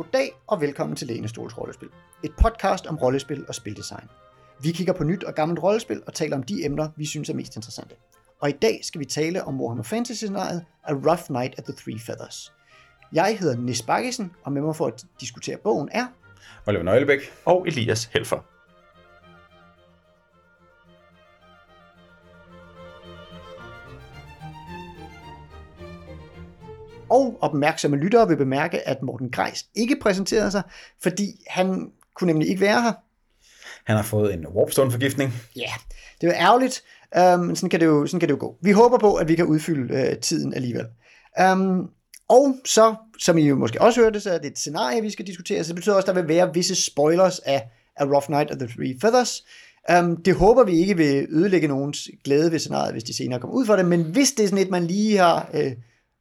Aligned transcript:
Goddag 0.00 0.32
og 0.46 0.60
velkommen 0.60 0.96
til 0.96 1.06
Lænestols 1.06 1.58
Rollespil. 1.58 1.88
Et 2.24 2.32
podcast 2.42 2.86
om 2.86 2.96
rollespil 2.96 3.44
og 3.48 3.54
spildesign. 3.54 4.08
Vi 4.62 4.72
kigger 4.72 4.92
på 4.92 5.04
nyt 5.04 5.24
og 5.24 5.34
gammelt 5.34 5.62
rollespil 5.62 6.02
og 6.06 6.14
taler 6.14 6.36
om 6.36 6.42
de 6.42 6.64
emner, 6.64 6.88
vi 6.96 7.06
synes 7.06 7.30
er 7.30 7.34
mest 7.34 7.56
interessante. 7.56 7.94
Og 8.40 8.48
i 8.48 8.52
dag 8.52 8.80
skal 8.82 8.98
vi 8.98 9.04
tale 9.04 9.44
om 9.44 9.60
Warhammer 9.60 9.82
Fantasy-scenariet 9.82 10.64
A 10.84 10.92
Rough 10.92 11.30
Night 11.30 11.54
at 11.58 11.64
the 11.64 11.72
Three 11.72 11.98
Feathers. 11.98 12.52
Jeg 13.12 13.38
hedder 13.38 13.56
Nis 13.56 13.82
Bakkesen, 13.82 14.32
og 14.44 14.52
med 14.52 14.62
mig 14.62 14.76
for 14.76 14.86
at 14.86 15.04
diskutere 15.20 15.56
bogen 15.56 15.88
er... 15.92 16.06
Oliver 16.66 16.82
Nøglebæk. 16.84 17.20
Og 17.44 17.68
Elias 17.68 18.04
Helfer. 18.04 18.38
Og 27.10 27.38
opmærksomme 27.40 27.96
lyttere 27.96 28.28
vil 28.28 28.36
bemærke, 28.36 28.88
at 28.88 29.02
Morten 29.02 29.30
Greis 29.30 29.66
ikke 29.74 29.96
præsenterede 30.02 30.50
sig, 30.50 30.62
fordi 31.02 31.44
han 31.46 31.90
kunne 32.14 32.26
nemlig 32.26 32.48
ikke 32.48 32.60
være 32.60 32.82
her. 32.82 32.92
Han 33.84 33.96
har 33.96 34.02
fået 34.02 34.34
en 34.34 34.46
Warpstone-forgiftning. 34.46 35.32
Ja, 35.56 35.60
yeah, 35.60 35.78
det 36.20 36.26
er 36.26 36.32
jo 36.32 36.38
ærgerligt, 36.40 36.82
um, 37.16 37.56
sådan, 37.56 37.70
kan 37.70 37.80
det 37.80 37.86
jo, 37.86 38.06
sådan 38.06 38.20
kan 38.20 38.28
det 38.28 38.34
jo 38.34 38.38
gå. 38.40 38.56
Vi 38.62 38.70
håber 38.70 38.98
på, 38.98 39.14
at 39.14 39.28
vi 39.28 39.34
kan 39.34 39.44
udfylde 39.44 39.94
uh, 39.94 40.18
tiden 40.20 40.54
alligevel. 40.54 40.86
Um, 41.52 41.90
og 42.28 42.56
så, 42.64 42.94
som 43.18 43.38
I 43.38 43.48
jo 43.48 43.56
måske 43.56 43.80
også 43.80 44.00
hørte, 44.00 44.20
så 44.20 44.30
er 44.30 44.38
det 44.38 44.50
et 44.50 44.58
scenarie, 44.58 45.02
vi 45.02 45.10
skal 45.10 45.26
diskutere, 45.26 45.64
så 45.64 45.68
det 45.68 45.74
betyder 45.74 45.94
også, 45.94 46.10
at 46.10 46.16
der 46.16 46.22
vil 46.22 46.28
være 46.28 46.54
visse 46.54 46.74
spoilers 46.74 47.38
af 47.38 47.68
A 47.96 48.04
Rough 48.04 48.30
Night 48.30 48.50
of 48.50 48.56
the 48.58 48.68
Three 48.68 48.96
Feathers. 49.00 49.44
Um, 49.98 50.16
det 50.16 50.34
håber 50.34 50.64
vi 50.64 50.78
ikke 50.78 50.96
vil 50.96 51.26
ødelægge 51.30 51.68
nogens 51.68 52.08
glæde 52.24 52.52
ved 52.52 52.58
scenariet, 52.58 52.92
hvis 52.92 53.04
de 53.04 53.16
senere 53.16 53.40
kommer 53.40 53.56
ud 53.56 53.66
for 53.66 53.76
det, 53.76 53.84
men 53.84 54.02
hvis 54.02 54.32
det 54.32 54.44
er 54.44 54.48
sådan 54.48 54.64
et, 54.64 54.70
man 54.70 54.86
lige 54.86 55.16
har... 55.16 55.50
Uh, 55.54 55.72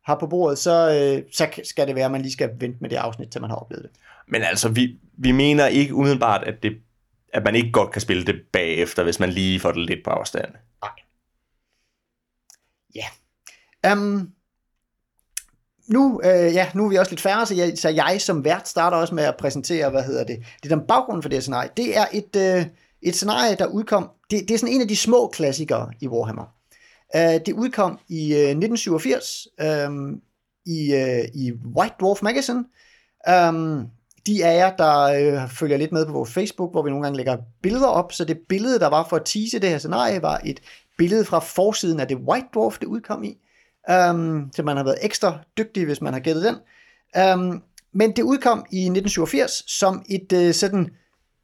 har 0.09 0.19
på 0.19 0.27
bordet, 0.27 0.57
så, 0.57 0.75
øh, 0.91 1.23
så 1.31 1.47
skal 1.63 1.87
det 1.87 1.95
være, 1.95 2.05
at 2.05 2.11
man 2.11 2.21
lige 2.21 2.31
skal 2.31 2.49
vente 2.59 2.77
med 2.81 2.89
det 2.89 2.95
afsnit, 2.95 3.29
til 3.29 3.41
man 3.41 3.49
har 3.49 3.57
oplevet 3.57 3.83
det. 3.83 3.91
Men 4.27 4.41
altså, 4.41 4.69
vi, 4.69 4.99
vi 5.17 5.31
mener 5.31 5.67
ikke 5.67 5.93
umiddelbart, 5.93 6.43
at, 6.43 6.63
det, 6.63 6.71
at 7.33 7.43
man 7.43 7.55
ikke 7.55 7.71
godt 7.71 7.91
kan 7.91 8.01
spille 8.01 8.25
det 8.25 8.35
bagefter, 8.53 9.03
hvis 9.03 9.19
man 9.19 9.29
lige 9.29 9.59
får 9.59 9.71
det 9.71 9.85
lidt 9.85 9.99
på 10.03 10.09
afstand. 10.09 10.51
Nej. 10.81 10.91
Ja. 12.95 13.05
Um, 13.93 14.31
nu, 15.87 16.21
øh, 16.23 16.53
ja, 16.53 16.69
nu 16.75 16.85
er 16.85 16.89
vi 16.89 16.97
også 16.97 17.11
lidt 17.11 17.21
færre, 17.21 17.45
så 17.45 17.55
jeg, 17.55 17.77
så 17.77 17.89
jeg 17.89 18.21
som 18.21 18.45
vært 18.45 18.67
starter 18.67 18.97
også 18.97 19.15
med 19.15 19.23
at 19.23 19.35
præsentere, 19.39 19.89
hvad 19.89 20.03
hedder 20.03 20.23
det, 20.23 20.39
det 20.63 20.71
er 20.71 20.75
den 20.75 20.87
baggrund 20.87 21.21
for 21.21 21.29
det 21.29 21.35
her 21.35 21.41
scenarie. 21.41 21.69
Det 21.77 21.97
er 21.97 22.05
et, 22.13 22.35
øh, 22.35 22.65
et 23.01 23.15
scenarie, 23.15 23.55
der 23.55 23.65
udkom, 23.65 24.09
det, 24.31 24.41
det 24.47 24.51
er 24.51 24.57
sådan 24.57 24.75
en 24.75 24.81
af 24.81 24.87
de 24.87 24.95
små 24.95 25.27
klassikere 25.27 25.91
i 26.01 26.07
Warhammer. 26.07 26.58
Øh, 27.15 27.39
det 27.45 27.53
udkom 27.53 27.99
i 28.09 28.33
øh, 28.33 28.49
1987 28.49 29.47
um, 29.61 29.65
øhm, 29.67 30.21
i, 30.65 30.93
uh, 30.93 31.41
i 31.41 31.51
White 31.75 31.95
Dwarf 31.99 32.21
Magazine. 32.21 32.65
Um, 33.49 33.87
de 34.27 34.45
af 34.45 34.57
jer, 34.57 34.75
der 34.75 35.43
uh, 35.43 35.49
følger 35.49 35.77
lidt 35.77 35.91
med 35.91 36.05
på 36.05 36.11
vores 36.11 36.31
Facebook, 36.31 36.71
hvor 36.71 36.81
vi 36.81 36.89
nogle 36.89 37.03
gange 37.03 37.17
lægger 37.17 37.37
billeder 37.61 37.87
op, 37.87 38.13
så 38.13 38.25
det 38.25 38.37
billede, 38.49 38.79
der 38.79 38.87
var 38.87 39.07
for 39.09 39.15
at 39.15 39.25
tease 39.25 39.59
det 39.59 39.69
her 39.69 39.77
scenarie, 39.77 40.21
var 40.21 40.41
et 40.45 40.59
billede 40.97 41.25
fra 41.25 41.39
forsiden 41.39 41.99
af 41.99 42.07
det 42.07 42.17
White 42.17 42.47
Dwarf, 42.53 42.77
det 42.79 42.87
udkom 42.87 43.23
i. 43.23 43.37
Um, 43.91 44.51
så 44.55 44.63
man 44.63 44.77
har 44.77 44.83
været 44.83 44.97
ekstra 45.01 45.39
dygtig, 45.57 45.85
hvis 45.85 46.01
man 46.01 46.13
har 46.13 46.19
gættet 46.19 46.43
den. 46.43 46.55
Um, 47.39 47.63
men 47.93 48.15
det 48.15 48.23
udkom 48.23 48.65
i 48.71 48.79
1987 48.79 49.63
som 49.67 50.03
et 50.09 50.33
uh, 50.33 50.53
sådan 50.53 50.89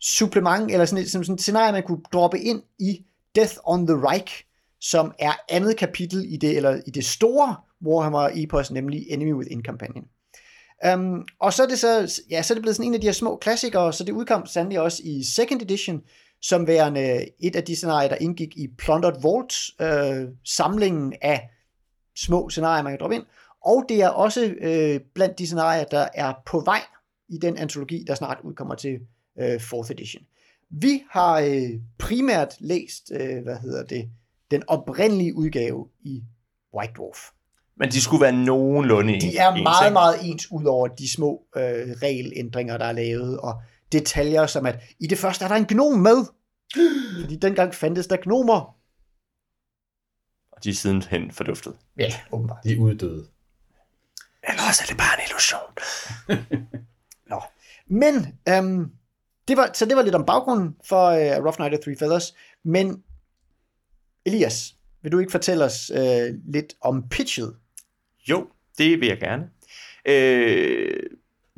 supplement, 0.02 0.72
eller 0.72 0.86
sådan 0.86 1.04
et, 1.04 1.12
som 1.12 1.24
sådan 1.24 1.36
et 1.36 1.42
scenarie, 1.42 1.72
man 1.72 1.84
kunne 1.84 2.02
droppe 2.14 2.40
ind 2.40 2.62
i 2.80 3.06
Death 3.36 3.54
on 3.64 3.88
the 3.88 3.96
Reich, 3.96 4.46
som 4.92 5.14
er 5.20 5.34
andet 5.50 5.78
kapitel 5.78 6.34
i 6.34 6.38
det, 6.38 6.58
eller 6.58 6.82
i 6.88 6.90
det 6.90 7.06
store 7.06 7.56
Warhammer 7.86 8.30
epos, 8.34 8.72
nemlig 8.72 9.06
Enemy 9.10 9.34
Within 9.34 9.66
Companion. 9.66 10.06
Um, 10.94 11.28
og 11.40 11.54
så 11.54 11.64
er, 11.64 11.68
det 11.68 11.80
så, 11.80 12.22
ja, 12.30 12.42
så 12.42 12.54
er 12.54 12.56
det 12.56 12.62
blevet 12.62 12.76
sådan 12.76 12.88
en 12.88 12.94
af 12.94 13.02
de 13.02 13.08
her 13.08 13.12
små 13.12 13.38
klassikere, 13.38 13.94
så 13.94 14.04
det 14.04 14.12
udkom 14.12 14.46
sandelig 14.46 14.80
også 14.80 15.02
i 15.06 15.24
second 15.24 15.62
edition, 15.62 16.02
som 16.42 16.68
værende 16.68 17.26
et 17.40 17.56
af 17.56 17.64
de 17.64 17.76
scenarier, 17.76 18.10
der 18.10 18.16
indgik 18.16 18.58
i 18.58 18.68
Plundered 18.78 19.22
Vault, 19.22 19.54
øh, 19.82 20.30
samlingen 20.44 21.14
af 21.22 21.50
små 22.16 22.50
scenarier, 22.50 22.84
man 22.84 22.92
kan 22.92 23.00
droppe 23.00 23.16
ind. 23.16 23.26
Og 23.66 23.86
det 23.90 24.02
er 24.02 24.10
også 24.10 24.56
øh, 24.62 25.00
blandt 25.14 25.40
de 25.40 25.46
scenarier, 25.46 25.84
der 25.84 26.08
er 26.14 26.34
på 26.46 26.60
vej 26.60 26.82
i 27.30 27.38
den 27.38 27.58
antologi, 27.58 28.04
der 28.08 28.16
snart 28.16 28.38
udkommer 28.44 28.76
til 28.76 29.00
øh, 29.40 29.56
4th 29.56 29.92
edition. 29.92 30.24
Vi 30.70 31.04
har 31.10 31.40
øh, 31.40 31.70
primært 31.98 32.56
læst, 32.60 33.12
øh, 33.12 33.44
hvad 33.44 33.58
hedder 33.58 33.84
det, 33.84 34.10
den 34.52 34.64
oprindelige 34.68 35.36
udgave 35.36 35.88
i 36.02 36.24
White 36.78 36.94
Dwarf. 36.94 37.20
Men 37.78 37.92
de 37.92 38.02
skulle 38.02 38.22
være 38.22 38.32
nogenlunde 38.32 39.14
ens. 39.14 39.24
De 39.24 39.38
er 39.38 39.64
meget, 39.64 39.94
meget 39.94 40.16
ens 40.24 40.52
ud 40.52 40.66
over 40.66 40.88
de 40.88 41.12
små 41.12 41.44
øh, 41.56 41.62
regelændringer, 42.02 42.78
der 42.78 42.86
er 42.86 42.92
lavet, 42.92 43.40
og 43.40 43.62
detaljer 43.92 44.46
som 44.46 44.66
at, 44.66 44.84
i 45.00 45.08
det 45.08 45.18
første 45.18 45.46
er 45.46 45.50
der 45.50 45.56
en 45.56 45.66
gnom 45.66 46.00
med, 46.00 46.26
fordi 47.22 47.36
dengang 47.36 47.76
fandtes 47.76 48.08
der 48.08 48.18
gnomer. 48.18 48.76
Og 50.52 50.64
de 50.64 50.70
er 50.70 50.74
sidenhen 50.74 51.32
forduftet. 51.32 51.76
Ja, 51.98 52.14
åbenbart. 52.32 52.64
De 52.64 52.74
er 52.74 52.80
uddøde. 52.80 53.28
Eller 54.50 54.62
også 54.68 54.84
er 54.84 54.88
det 54.88 54.98
bare 54.98 55.18
en 55.18 55.24
illusion. 55.28 55.72
Nå. 57.32 57.42
Men, 57.88 58.40
øhm, 58.50 58.92
det 59.48 59.58
var, 59.58 59.70
så 59.74 59.86
det 59.86 59.96
var 59.96 60.02
lidt 60.02 60.16
om 60.16 60.26
baggrunden 60.26 60.76
for 60.88 61.06
øh, 61.06 61.46
Rough 61.46 61.60
Night 61.60 61.74
of 61.74 61.80
Three 61.80 61.98
Feathers, 62.00 62.36
men 62.64 63.04
Elias, 64.26 64.76
vil 65.02 65.12
du 65.12 65.20
ikke 65.20 65.32
fortælle 65.32 65.64
os 65.66 65.92
øh, 65.96 66.34
lidt 66.46 66.74
om 66.82 67.10
pitchet? 67.10 67.56
Jo, 68.30 68.48
det 68.78 69.00
vil 69.00 69.08
jeg 69.08 69.20
gerne. 69.20 69.50
Øh, 70.06 71.00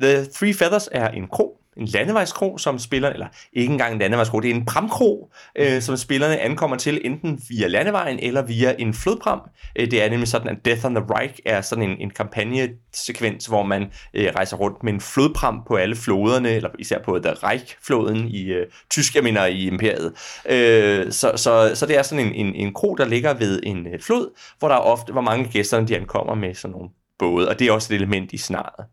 The 0.00 0.26
Three 0.26 0.54
Feathers 0.54 0.88
er 0.92 1.08
en 1.08 1.28
kro, 1.28 1.57
en 1.78 1.86
landevejskro, 1.86 2.58
som 2.58 2.78
spiller, 2.78 3.10
eller 3.10 3.26
ikke 3.52 3.72
engang 3.72 3.92
en 3.92 3.98
landevejskro, 3.98 4.40
det 4.40 4.50
er 4.50 4.54
en 4.54 4.64
pramkro, 4.64 5.32
øh, 5.56 5.82
som 5.82 5.96
spillerne 5.96 6.40
ankommer 6.40 6.76
til 6.76 7.00
enten 7.04 7.40
via 7.48 7.66
landevejen 7.66 8.18
eller 8.18 8.42
via 8.42 8.74
en 8.78 8.94
flodpram. 8.94 9.40
Øh, 9.76 9.90
det 9.90 10.02
er 10.02 10.10
nemlig 10.10 10.28
sådan, 10.28 10.48
at 10.48 10.64
Death 10.64 10.86
on 10.86 10.94
the 10.94 11.04
Reich 11.04 11.34
er 11.46 11.60
sådan 11.60 11.90
en, 11.90 11.96
en 12.00 12.10
kampagnesekvens, 12.10 13.46
hvor 13.46 13.62
man 13.62 13.86
øh, 14.14 14.32
rejser 14.36 14.56
rundt 14.56 14.82
med 14.82 14.92
en 14.92 15.00
flodpram 15.00 15.62
på 15.68 15.76
alle 15.76 15.96
floderne, 15.96 16.50
eller 16.50 16.70
især 16.78 16.98
på 17.04 17.18
The 17.18 17.32
Reich-floden 17.32 18.28
i 18.28 18.44
øh, 18.44 18.66
tysk, 18.90 19.14
jeg 19.14 19.24
mener 19.24 19.46
i 19.46 19.66
imperiet. 19.66 20.12
Øh, 20.48 21.12
så, 21.12 21.32
så, 21.36 21.70
så 21.74 21.86
det 21.86 21.98
er 21.98 22.02
sådan 22.02 22.26
en, 22.26 22.34
en, 22.46 22.54
en 22.54 22.74
kro, 22.74 22.94
der 22.94 23.04
ligger 23.04 23.34
ved 23.34 23.60
en 23.62 23.86
øh, 23.86 24.00
flod, 24.00 24.38
hvor 24.58 24.68
der 24.68 24.74
er 24.74 24.80
ofte, 24.80 25.12
hvor 25.12 25.20
mange 25.20 25.48
gæsterne 25.52 25.88
de 25.88 25.96
ankommer 25.96 26.34
med 26.34 26.54
sådan 26.54 26.72
nogle 26.72 26.88
både, 27.18 27.48
og 27.48 27.58
det 27.58 27.66
er 27.66 27.72
også 27.72 27.94
et 27.94 27.96
element 27.96 28.32
i 28.32 28.36
snaret. 28.36 28.86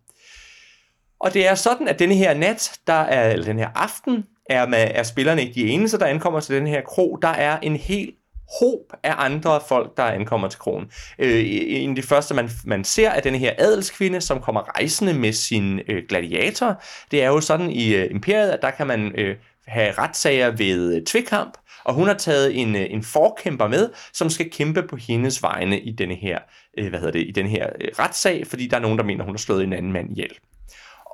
Og 1.20 1.34
det 1.34 1.48
er 1.48 1.56
sådan, 1.56 1.88
at 1.88 2.00
denne 2.00 2.16
her 2.16 2.34
nat, 2.34 2.80
der 2.88 2.94
er, 2.94 3.32
eller 3.32 3.46
den 3.46 3.60
her 3.60 3.70
aften, 3.76 4.26
er, 4.50 4.68
med, 4.68 4.88
er 4.92 5.04
spillerne 5.04 5.42
ikke 5.42 5.54
de 5.54 5.68
eneste, 5.70 6.00
der 6.00 6.06
ankommer 6.06 6.40
til 6.40 6.56
den 6.56 6.68
her 6.68 6.82
kro. 6.82 7.18
Der 7.22 7.28
er 7.28 7.60
en 7.60 7.76
hel 7.76 8.14
håb 8.60 8.94
af 9.04 9.14
andre 9.18 9.62
folk, 9.68 9.98
der 9.98 10.04
ankommer 10.04 10.48
til 10.48 10.60
kronen. 10.60 10.92
Øh, 11.20 11.44
en 11.68 11.90
af 11.90 11.96
de 11.96 12.02
første, 12.02 12.34
man, 12.34 12.50
man 12.66 12.84
ser, 12.84 13.10
er 13.10 13.22
denne 13.22 13.38
her 13.38 13.54
adelskvinde, 13.58 14.22
som 14.22 14.42
kommer 14.42 14.78
rejsende 14.78 15.14
med 15.14 15.34
sin 15.34 15.80
øh, 15.88 16.04
gladiator. 16.10 16.84
Det 17.12 17.24
er 17.24 17.28
jo 17.28 17.42
sådan 17.42 17.72
i 17.72 17.96
øh, 17.96 18.12
imperiet, 18.12 18.52
at 18.52 18.62
der 18.62 18.72
kan 18.72 18.88
man 18.88 19.12
øh, 19.18 19.36
have 19.68 19.92
retssager 19.92 20.52
ved 20.52 20.96
øh, 20.96 21.04
tvikkamp, 21.04 21.58
og 21.84 21.94
hun 21.94 22.08
har 22.08 22.14
taget 22.14 22.62
en, 22.62 22.76
øh, 22.76 22.86
en 22.90 23.04
forkæmper 23.04 23.68
med, 23.68 23.90
som 24.14 24.30
skal 24.30 24.50
kæmpe 24.52 24.84
på 24.84 24.96
hendes 24.96 25.44
vegne 25.44 25.80
i 25.80 25.92
denne 25.92 26.16
her, 26.16 26.40
øh, 26.78 26.90
hvad 26.90 27.00
hedder 27.00 27.12
det, 27.12 27.28
i 27.28 27.32
den 27.32 27.48
her 27.48 27.70
øh, 27.82 27.88
retssag, 28.00 28.48
fordi 28.48 28.68
der 28.68 28.78
er 28.78 28.82
nogen, 28.82 28.98
der 28.98 29.04
mener, 29.04 29.24
hun 29.24 29.34
har 29.34 29.38
slået 29.38 29.64
en 29.64 29.74
anden 29.74 29.92
mand 29.92 30.12
ihjel. 30.12 30.32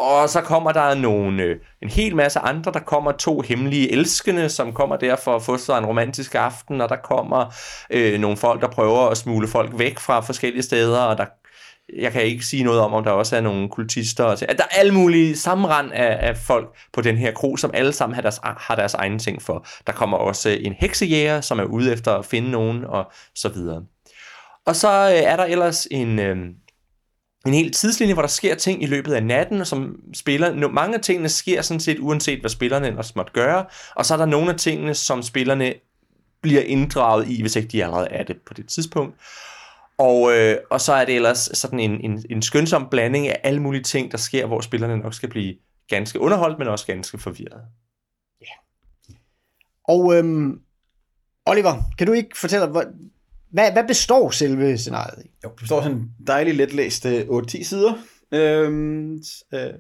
Og 0.02 0.30
så 0.30 0.42
kommer 0.42 0.72
der 0.72 0.96
nogle, 0.96 1.44
øh, 1.44 1.56
en 1.82 1.90
hel 1.90 2.16
masse 2.16 2.40
andre. 2.40 2.72
Der 2.72 2.80
kommer 2.80 3.12
to 3.12 3.42
hemmelige 3.42 3.92
elskende, 3.92 4.50
som 4.50 4.74
kommer 4.74 4.96
der 4.96 5.16
for 5.16 5.36
at 5.36 5.44
få 5.44 5.58
sig 5.58 5.78
en 5.78 5.86
romantisk 5.86 6.36
aften. 6.36 6.82
Og 6.82 6.90
der 6.90 6.96
kommer 6.96 7.54
øh, 7.90 8.20
nogle 8.20 8.38
folk, 8.38 8.62
der 8.62 8.68
prøver 8.68 9.08
at 9.08 9.18
smule 9.18 9.48
folk 9.48 9.80
væk 9.80 10.00
fra 10.00 10.20
forskellige 10.20 10.64
steder. 10.64 11.00
Og 11.00 11.18
der, 11.18 11.26
jeg 12.00 12.12
kan 12.12 12.24
ikke 12.24 12.46
sige 12.46 12.64
noget 12.64 12.80
om, 12.80 12.94
om 12.94 13.04
der 13.04 13.12
også 13.12 13.36
er 13.36 13.42
nogle 13.42 13.70
kultister. 13.70 14.24
Og 14.24 14.40
der 14.40 14.46
er 14.48 14.80
alle 14.80 14.94
mulige 14.94 15.38
sammenrend 15.38 15.92
af, 15.94 16.30
af 16.30 16.38
folk 16.38 16.68
på 16.94 17.02
den 17.02 17.18
her 17.18 17.32
kro, 17.32 17.58
som 17.58 17.72
alle 17.74 17.94
sammen 17.94 18.16
har 18.16 18.22
deres, 18.22 18.40
har 18.44 18.76
deres 18.76 18.94
egne 18.94 19.20
ting 19.20 19.42
for. 19.42 19.66
Der 19.88 19.94
kommer 19.94 20.18
også 20.18 20.50
øh, 20.50 20.58
en 20.62 20.74
heksejæger, 20.80 21.42
som 21.42 21.60
er 21.60 21.64
ude 21.64 21.94
efter 21.94 22.14
at 22.14 22.26
finde 22.26 22.52
nogen, 22.52 22.86
og 22.86 23.12
så 23.36 23.50
videre. 23.50 23.84
Og 24.66 24.76
så 24.76 24.90
øh, 24.90 25.32
er 25.32 25.36
der 25.36 25.46
ellers 25.46 25.88
en... 25.92 26.20
Øh, 26.20 26.38
en 27.46 27.54
hel 27.54 27.72
tidslinje, 27.72 28.14
hvor 28.14 28.22
der 28.22 28.30
sker 28.30 28.56
ting 28.56 28.84
i 28.84 28.86
løbet 28.86 29.14
af 29.14 29.24
natten, 29.24 29.66
som 29.66 30.00
spiller, 30.14 30.68
mange 30.68 30.96
af 30.96 31.02
tingene 31.02 31.30
sker 31.30 31.62
sådan 31.62 31.80
set 31.80 32.00
uanset, 32.00 32.40
hvad 32.40 32.50
spillerne 32.50 32.88
ellers 32.88 33.16
måtte 33.16 33.32
gøre, 33.34 33.66
og 33.96 34.06
så 34.06 34.14
er 34.14 34.18
der 34.18 34.26
nogle 34.26 34.50
af 34.50 34.60
tingene, 34.60 34.94
som 34.94 35.24
spillerne 35.24 35.74
bliver 36.42 36.62
inddraget 36.62 37.28
i, 37.28 37.42
hvis 37.42 37.56
ikke 37.56 37.68
de 37.68 37.84
allerede 37.84 38.08
er 38.08 38.24
det 38.24 38.38
på 38.46 38.54
det 38.54 38.68
tidspunkt. 38.68 39.16
Og, 39.98 40.34
øh, 40.34 40.58
og 40.70 40.82
så 40.82 40.94
er 40.94 41.06
det 41.06 41.16
ellers 41.16 41.50
sådan 41.54 41.80
en, 41.80 42.12
en, 42.12 42.26
en 42.30 42.42
skønsom 42.42 42.88
blanding 42.92 43.28
af 43.28 43.40
alle 43.44 43.62
mulige 43.62 43.84
ting, 43.84 44.12
der 44.12 44.18
sker, 44.18 44.46
hvor 44.46 44.62
spillerne 44.62 44.98
nok 44.98 45.14
skal 45.14 45.30
blive 45.30 45.56
ganske 45.90 46.20
underholdt, 46.20 46.60
men 46.60 46.68
også 46.68 46.86
ganske 46.86 47.18
forvirret. 47.18 47.62
Ja. 48.42 48.54
Og 49.84 50.16
øhm, 50.16 50.62
Oliver, 51.46 51.84
kan 51.98 52.08
du 52.08 52.14
ikke 52.14 52.38
fortælle, 52.38 52.68
hvor, 52.68 52.86
hvad, 53.52 53.72
hvad 53.72 53.84
består 53.88 54.30
selve 54.30 54.78
scenariet 54.78 55.26
i? 55.26 55.30
Jo, 55.44 55.50
det 55.50 55.60
består 55.60 55.82
sådan 55.82 55.98
en 55.98 56.10
dejlig 56.28 56.56
letlæst 56.56 57.06
øh, 57.06 57.22
8-10 57.22 57.64
sider. 57.64 57.94
Øhm, 58.32 59.14
øh, 59.54 59.74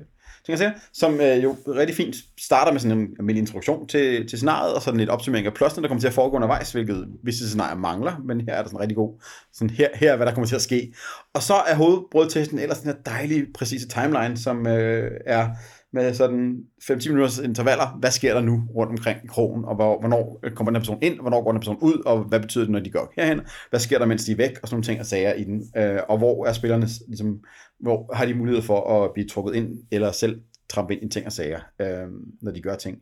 ting 0.45 0.49
jeg 0.49 0.57
siger, 0.57 0.71
som 0.93 1.21
øh, 1.21 1.43
jo 1.43 1.57
rigtig 1.67 1.95
fint 1.95 2.15
starter 2.39 2.71
med 2.71 2.79
sådan 2.79 2.97
en 2.97 3.07
almindelig 3.19 3.41
introduktion 3.41 3.87
til, 3.87 4.29
til 4.29 4.37
scenariet, 4.37 4.73
og 4.75 4.81
sådan 4.81 4.99
lidt 4.99 5.09
opsummering 5.09 5.47
af 5.47 5.53
plotten, 5.53 5.83
der 5.83 5.87
kommer 5.87 5.99
til 5.99 6.07
at 6.07 6.13
foregå 6.13 6.35
undervejs, 6.35 6.71
hvilket 6.71 7.07
visse 7.23 7.47
scenarier 7.47 7.75
mangler, 7.75 8.17
men 8.25 8.41
her 8.41 8.53
er 8.53 8.61
der 8.61 8.69
sådan 8.69 8.79
rigtig 8.79 8.95
god, 8.95 9.21
sådan 9.53 9.69
her, 9.69 9.87
her 9.93 10.11
er, 10.11 10.15
hvad 10.15 10.25
der 10.25 10.33
kommer 10.33 10.47
til 10.47 10.55
at 10.55 10.61
ske. 10.61 10.93
Og 11.33 11.43
så 11.43 11.53
er 11.53 11.75
hovedbrødtesten 11.75 12.59
ellers 12.59 12.79
den 12.79 12.91
her 12.91 12.97
dejlige, 13.05 13.47
præcise 13.53 13.87
timeline, 13.87 14.37
som 14.37 14.67
øh, 14.67 15.11
er 15.25 15.49
med 15.93 16.13
sådan 16.13 16.65
5-10 16.83 17.09
minutters 17.09 17.39
intervaller, 17.39 17.97
hvad 17.99 18.11
sker 18.11 18.33
der 18.33 18.41
nu 18.41 18.63
rundt 18.75 18.91
omkring 18.91 19.19
i 19.23 19.27
krogen, 19.27 19.65
og 19.65 19.75
hvor, 19.75 19.99
hvornår 19.99 20.39
øh, 20.43 20.51
kommer 20.51 20.71
den 20.71 20.75
her 20.75 20.81
person 20.81 20.99
ind, 21.01 21.19
hvornår 21.21 21.43
går 21.43 21.51
den 21.51 21.57
her 21.57 21.59
person 21.59 21.77
ud, 21.81 22.03
og 22.05 22.23
hvad 22.23 22.39
betyder 22.39 22.63
det, 22.63 22.71
når 22.71 22.79
de 22.79 22.89
går 22.89 23.13
herhen, 23.15 23.41
hvad 23.69 23.79
sker 23.79 23.99
der, 23.99 24.05
mens 24.05 24.25
de 24.25 24.31
er 24.31 24.35
væk, 24.35 24.59
og 24.61 24.67
sådan 24.67 24.75
nogle 24.75 24.83
ting 24.83 24.99
og 24.99 25.05
sager 25.05 25.33
i 25.33 25.43
den, 25.43 25.71
øh, 25.77 25.99
og 26.09 26.17
hvor 26.17 26.45
er 26.45 26.53
spillerne, 26.53 26.87
ligesom, 27.07 27.39
hvor 27.79 28.15
har 28.15 28.25
de 28.25 28.33
mulighed 28.33 28.61
for 28.61 29.03
at 29.03 29.13
blive 29.13 29.27
trukket 29.27 29.55
ind, 29.55 29.77
eller 29.91 30.11
selv 30.11 30.41
trampe 30.69 30.95
ind 30.95 31.03
i 31.03 31.09
ting 31.09 31.25
og 31.25 31.31
sager, 31.31 31.59
øh, 31.79 32.07
når 32.41 32.51
de 32.51 32.61
gør 32.61 32.75
ting. 32.75 32.97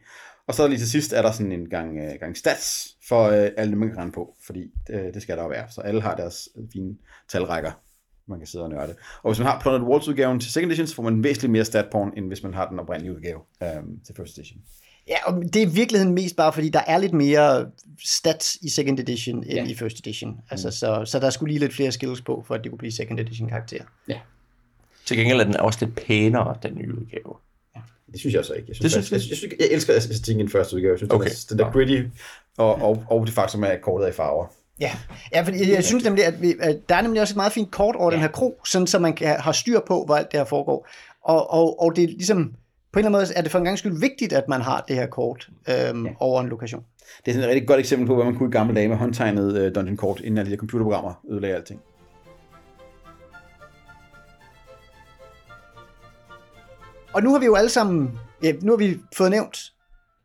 Og 0.47 0.55
så 0.55 0.67
lige 0.67 0.79
til 0.79 0.89
sidst 0.89 1.13
er 1.13 1.21
der 1.21 1.31
sådan 1.31 1.51
en 1.51 1.69
gang, 1.69 1.97
øh, 1.97 2.19
gang 2.19 2.37
stats 2.37 2.95
for 3.07 3.23
øh, 3.23 3.49
alle 3.57 3.71
dem, 3.71 3.79
man 3.79 3.89
kan 3.89 3.97
rende 3.97 4.11
på, 4.11 4.35
fordi 4.45 4.71
øh, 4.89 5.13
det 5.13 5.21
skal 5.21 5.37
der 5.37 5.43
jo 5.43 5.49
være, 5.49 5.65
så 5.69 5.81
alle 5.81 6.01
har 6.01 6.15
deres 6.15 6.49
øh, 6.57 6.63
fine 6.73 6.95
talrækker 7.31 7.71
man 8.29 8.39
kan 8.39 8.47
sidde 8.47 8.63
og 8.65 8.69
nørde. 8.69 8.95
Og 9.23 9.31
hvis 9.31 9.39
man 9.39 9.47
har 9.47 9.59
Planet 9.59 9.81
Waltz 9.81 10.07
udgaven 10.07 10.39
til 10.39 10.51
second 10.51 10.71
edition, 10.71 10.87
så 10.87 10.95
får 10.95 11.03
man 11.03 11.23
væsentligt 11.23 11.51
mere 11.51 11.65
stat 11.65 11.85
porn, 11.91 12.13
end 12.17 12.27
hvis 12.27 12.43
man 12.43 12.53
har 12.53 12.69
den 12.69 12.79
oprindelige 12.79 13.15
udgave 13.15 13.39
øhm, 13.63 13.99
til 14.05 14.15
first 14.15 14.37
edition. 14.37 14.61
Ja, 15.07 15.15
og 15.25 15.43
det 15.53 15.55
er 15.55 15.65
i 15.67 15.69
virkeligheden 15.69 16.13
mest 16.15 16.35
bare, 16.35 16.53
fordi 16.53 16.69
der 16.69 16.81
er 16.87 16.97
lidt 16.97 17.13
mere 17.13 17.71
stats 18.05 18.57
i 18.61 18.69
second 18.69 18.99
edition 18.99 19.37
end 19.37 19.53
Ja. 19.53 19.65
i 19.67 19.75
first 19.75 19.99
edition. 19.99 20.37
Altså, 20.49 20.71
så, 20.71 21.01
så 21.05 21.19
der 21.19 21.29
skulle 21.29 21.51
lige 21.51 21.59
lidt 21.59 21.73
flere 21.73 21.91
skills 21.91 22.21
på, 22.21 22.43
for 22.47 22.55
at 22.55 22.63
det 22.63 22.71
kunne 22.71 22.77
blive 22.77 22.91
second 22.91 23.19
edition 23.19 23.49
karakter. 23.49 23.83
Til 25.05 25.17
gengæld 25.17 25.39
er 25.39 25.43
den 25.43 25.57
også 25.57 25.85
lidt 25.85 25.95
pænere, 26.07 26.55
den 26.63 26.75
nye 26.75 26.95
udgave. 26.99 27.35
Det 28.11 28.19
synes 28.19 28.35
jeg 28.35 28.45
så 28.45 28.53
ikke. 28.53 28.65
Jeg, 28.69 28.81
Det 28.83 28.91
synes, 28.91 29.05
synes 29.05 29.31
jeg, 29.31 29.51
jeg, 29.51 29.51
jeg, 29.59 29.67
jeg 29.67 29.75
elsker 29.75 29.95
æstetikken 29.95 30.39
i 30.39 30.43
den 30.43 30.51
første 30.51 30.75
udgave. 30.75 30.91
Jeg 30.91 30.99
synes, 30.99 31.11
Okay. 31.13 31.29
den, 31.29 31.31
er, 31.31 31.45
den 31.49 31.59
der 31.59 31.71
gritty, 31.71 32.03
og, 32.57 32.75
og, 32.75 33.03
og 33.09 33.25
det 33.25 33.33
faktum 33.35 33.63
er, 33.63 33.67
at 33.67 33.81
kortet 33.81 34.05
er 34.05 34.09
i 34.09 34.13
farver. 34.13 34.47
Ja, 34.79 34.91
ja 35.33 35.41
fordi 35.41 35.71
jeg, 35.71 35.83
synes 35.83 36.03
nemlig, 36.03 36.25
at, 36.25 36.41
vi, 36.41 36.55
at 36.59 36.77
der 36.89 36.95
er 36.95 37.01
nemlig 37.01 37.21
også 37.21 37.31
et 37.31 37.35
meget 37.35 37.51
fint 37.51 37.71
kort 37.71 37.95
over 37.95 38.11
ja. 38.11 38.15
den 38.15 38.21
her 38.21 38.31
kro, 38.31 38.61
sådan 38.65 38.87
så 38.87 38.99
man 38.99 39.13
kan 39.13 39.39
have 39.39 39.53
styr 39.53 39.79
på, 39.87 40.03
hvor 40.05 40.15
alt 40.15 40.31
det 40.31 40.39
her 40.39 40.45
foregår. 40.45 40.87
Og, 41.23 41.53
og, 41.53 41.81
og 41.81 41.95
det 41.95 42.03
er 42.03 42.07
ligesom, 42.07 42.53
på 42.91 42.99
en 42.99 43.05
eller 43.05 43.09
anden 43.09 43.11
måde 43.11 43.37
er 43.37 43.41
det 43.41 43.51
for 43.51 43.59
en 43.59 43.65
gang 43.65 43.77
skyld 43.77 43.99
vigtigt, 43.99 44.33
at 44.33 44.47
man 44.47 44.61
har 44.61 44.85
det 44.87 44.95
her 44.95 45.05
kort 45.05 45.49
øhm, 45.69 46.05
ja. 46.05 46.11
over 46.19 46.41
en 46.41 46.49
lokation. 46.49 46.83
Det 47.25 47.31
er 47.31 47.35
sådan 47.35 47.49
et 47.49 47.53
rigtig 47.53 47.67
godt 47.67 47.79
eksempel 47.79 48.07
på, 48.07 48.15
hvad 48.15 48.25
man 48.25 48.35
kunne 48.35 48.49
i 48.49 48.51
gamle 48.51 48.75
dage 48.75 48.87
med 48.87 48.97
håndtegnet 48.97 49.67
uh, 49.67 49.75
dungeon 49.75 49.97
kort, 49.97 50.19
inden 50.19 50.37
alle 50.37 50.45
de 50.45 50.51
her 50.51 50.57
computerprogrammer 50.57 51.13
ødelagde 51.29 51.55
alting. 51.55 51.81
Og 57.13 57.23
nu 57.23 57.31
har 57.31 57.39
vi 57.39 57.45
jo 57.45 57.55
alle 57.55 57.69
sammen, 57.69 58.19
ja, 58.43 58.53
nu 58.61 58.71
har 58.71 58.77
vi 58.77 58.97
fået 59.17 59.31
nævnt 59.31 59.73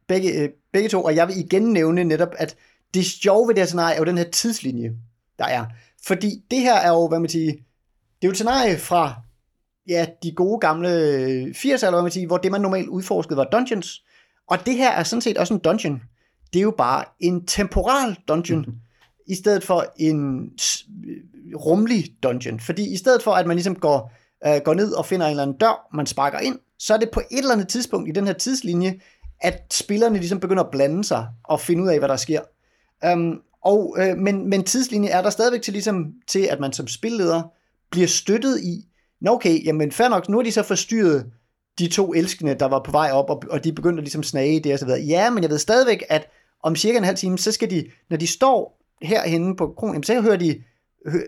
begge, 0.06 0.42
øh, 0.42 0.48
begge 0.72 0.88
to, 0.88 1.04
og 1.04 1.16
jeg 1.16 1.28
vil 1.28 1.38
igen 1.38 1.62
nævne 1.62 2.04
netop, 2.04 2.34
at 2.36 2.56
det 2.94 3.06
sjove 3.06 3.48
ved 3.48 3.54
det 3.54 3.60
her 3.60 3.66
scenarie 3.66 3.94
er 3.94 3.98
jo 3.98 4.04
den 4.04 4.18
her 4.18 4.30
tidslinje, 4.30 4.92
der 5.38 5.44
er. 5.44 5.64
Fordi 6.06 6.44
det 6.50 6.60
her 6.60 6.74
er 6.74 6.88
jo, 6.88 7.08
hvad 7.08 7.18
man 7.18 7.28
siger, 7.28 7.52
det 7.52 8.22
er 8.22 8.28
jo 8.28 8.30
et 8.30 8.36
scenarie 8.36 8.78
fra 8.78 9.14
ja, 9.88 10.06
de 10.22 10.32
gode 10.32 10.60
gamle 10.60 10.88
80'er, 11.56 11.72
eller 11.72 11.90
hvad 11.90 12.02
man 12.02 12.10
siger, 12.10 12.26
hvor 12.26 12.36
det 12.36 12.50
man 12.50 12.60
normalt 12.60 12.88
udforskede 12.88 13.36
var 13.36 13.44
dungeons. 13.44 14.02
Og 14.48 14.66
det 14.66 14.74
her 14.74 14.90
er 14.90 15.02
sådan 15.02 15.20
set 15.20 15.38
også 15.38 15.54
en 15.54 15.60
dungeon. 15.60 16.02
Det 16.52 16.58
er 16.58 16.62
jo 16.62 16.74
bare 16.78 17.04
en 17.20 17.46
temporal 17.46 18.16
dungeon, 18.28 18.58
mm-hmm. 18.58 18.78
i 19.26 19.34
stedet 19.34 19.64
for 19.64 19.84
en 19.96 20.50
rumlig 21.54 22.04
dungeon. 22.22 22.60
Fordi 22.60 22.92
i 22.92 22.96
stedet 22.96 23.22
for, 23.22 23.30
at 23.30 23.46
man 23.46 23.56
ligesom 23.56 23.74
går, 23.74 24.12
øh, 24.46 24.60
går 24.64 24.74
ned 24.74 24.92
og 24.92 25.06
finder 25.06 25.26
en 25.26 25.30
eller 25.30 25.42
anden 25.42 25.58
dør, 25.58 25.88
man 25.94 26.06
sparker 26.06 26.38
ind, 26.38 26.58
så 26.78 26.94
er 26.94 26.98
det 26.98 27.10
på 27.12 27.20
et 27.30 27.38
eller 27.38 27.52
andet 27.52 27.68
tidspunkt 27.68 28.08
i 28.08 28.12
den 28.12 28.26
her 28.26 28.32
tidslinje, 28.32 29.00
at 29.40 29.62
spillerne 29.72 30.18
ligesom 30.18 30.40
begynder 30.40 30.62
at 30.62 30.70
blande 30.70 31.04
sig 31.04 31.26
og 31.44 31.60
finde 31.60 31.82
ud 31.82 31.88
af, 31.88 31.98
hvad 31.98 32.08
der 32.08 32.16
sker. 32.16 32.40
Um, 33.12 33.40
og, 33.64 33.96
øh, 33.98 34.16
men, 34.18 34.50
men 34.50 34.64
tidslinje 34.64 35.08
er 35.08 35.22
der 35.22 35.30
stadigvæk 35.30 35.62
til, 35.62 35.72
ligesom, 35.72 36.12
til, 36.26 36.40
at 36.40 36.60
man 36.60 36.72
som 36.72 36.88
spilleder 36.88 37.42
bliver 37.90 38.06
støttet 38.06 38.60
i, 38.60 38.88
nå 39.20 39.32
okay, 39.32 39.64
jamen 39.64 39.92
fair 39.92 40.08
nok, 40.08 40.28
nu 40.28 40.36
har 40.36 40.42
de 40.42 40.52
så 40.52 40.62
forstyrret 40.62 41.26
de 41.78 41.88
to 41.88 42.12
elskende, 42.12 42.54
der 42.54 42.66
var 42.66 42.82
på 42.84 42.90
vej 42.90 43.10
op, 43.12 43.30
og, 43.30 43.42
og 43.50 43.64
de 43.64 43.72
begyndte 43.72 44.00
at 44.00 44.04
ligesom 44.04 44.22
snage 44.22 44.60
det 44.60 44.72
og 44.72 44.78
så 44.78 44.84
videre. 44.84 45.00
Ja, 45.00 45.30
men 45.30 45.42
jeg 45.42 45.50
ved 45.50 45.58
stadigvæk, 45.58 46.04
at 46.08 46.30
om 46.62 46.76
cirka 46.76 46.98
en 46.98 47.04
halv 47.04 47.16
time, 47.16 47.38
så 47.38 47.52
skal 47.52 47.70
de, 47.70 47.84
når 48.10 48.16
de 48.16 48.26
står 48.26 48.80
herhenne 49.02 49.56
på 49.56 49.74
kronen, 49.76 50.02
så 50.02 50.20
hører 50.20 50.36
de, 50.36 50.62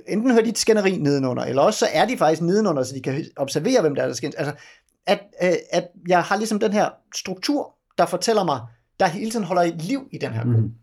enten 0.09 0.31
hører 0.31 0.43
de 0.43 0.49
et 0.49 0.59
skænderi 0.59 0.97
nedenunder, 0.97 1.43
eller 1.43 1.63
også 1.63 1.79
så 1.79 1.87
er 1.93 2.07
de 2.07 2.19
faktisk 2.19 2.43
nedenunder, 2.43 2.83
så 2.83 2.95
de 2.95 3.01
kan 3.01 3.25
observere, 3.37 3.81
hvem 3.81 3.95
der 3.95 4.03
er, 4.03 4.07
der 4.07 4.15
skændes. 4.15 4.35
Altså, 4.35 4.55
at, 5.07 5.21
øh, 5.43 5.53
at 5.71 5.89
jeg 6.09 6.23
har 6.23 6.37
ligesom 6.37 6.59
den 6.59 6.73
her 6.73 6.89
struktur, 7.15 7.75
der 7.99 8.07
fortæller 8.07 8.45
mig, 8.45 8.61
der 9.01 9.07
hele 9.07 9.31
tiden 9.31 9.45
holder 9.45 9.63
et 9.63 9.83
liv 9.83 10.09
i 10.13 10.19
den 10.19 10.33
her 10.33 10.43
gruppe. 10.43 10.61
Mhm. 10.61 10.75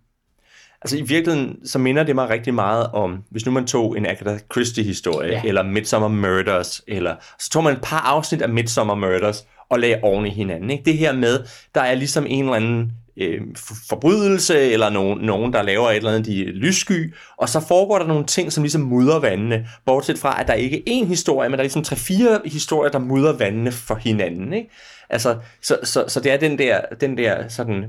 Altså 0.83 0.97
i 0.97 1.01
virkeligheden, 1.01 1.55
så 1.65 1.79
minder 1.79 2.03
det 2.03 2.15
mig 2.15 2.29
rigtig 2.29 2.53
meget 2.53 2.87
om, 2.93 3.23
hvis 3.31 3.45
nu 3.45 3.51
man 3.51 3.67
tog 3.67 3.97
en 3.97 4.05
Agatha 4.05 4.37
Christie-historie, 4.53 5.31
Ja. 5.31 5.41
eller 5.45 5.63
Midsummer 5.63 6.07
Murders, 6.07 6.81
eller 6.87 7.15
så 7.39 7.49
tog 7.49 7.63
man 7.63 7.73
et 7.73 7.81
par 7.83 7.99
afsnit 7.99 8.41
af 8.41 8.49
Midsummer 8.49 8.95
Murders, 8.95 9.45
og 9.69 9.79
lagde 9.79 9.99
oven 10.01 10.25
i 10.25 10.29
hinanden. 10.29 10.69
Ikke? 10.69 10.83
Det 10.85 10.97
her 10.97 11.13
med, 11.13 11.39
der 11.75 11.81
er 11.81 11.95
ligesom 11.95 12.25
en 12.29 12.43
eller 12.43 12.55
anden 12.55 12.91
øh, 13.17 13.41
for- 13.57 13.75
forbrydelse, 13.89 14.59
eller 14.71 14.89
nogen, 14.89 15.19
nogen, 15.21 15.53
der 15.53 15.61
laver 15.61 15.89
et 15.89 15.95
eller 15.95 16.11
andet, 16.11 16.25
de 16.25 16.41
er 16.47 16.51
lyssky, 16.53 17.13
og 17.37 17.49
så 17.49 17.59
foregår 17.59 17.99
der 17.99 18.07
nogle 18.07 18.25
ting, 18.25 18.51
som 18.53 18.63
ligesom 18.63 18.81
mudrer 18.81 19.19
vandene, 19.19 19.67
bortset 19.85 20.17
fra, 20.19 20.41
at 20.41 20.47
der 20.47 20.53
ikke 20.53 20.77
er 20.77 20.81
én 21.01 21.05
historie, 21.07 21.49
men 21.49 21.53
der 21.53 21.59
er 21.59 21.63
ligesom 21.63 21.83
tre-fire 21.83 22.39
historier, 22.45 22.91
der 22.91 22.99
mudrer 22.99 23.33
vandene 23.37 23.71
for 23.71 23.95
hinanden. 23.95 24.53
Ikke? 24.53 24.69
Altså, 25.09 25.35
så, 25.61 25.77
så, 25.83 26.03
så 26.07 26.19
det 26.19 26.31
er 26.31 26.37
den 26.37 26.57
der, 26.57 26.81
den 27.01 27.17
der 27.17 27.47
sådan, 27.47 27.85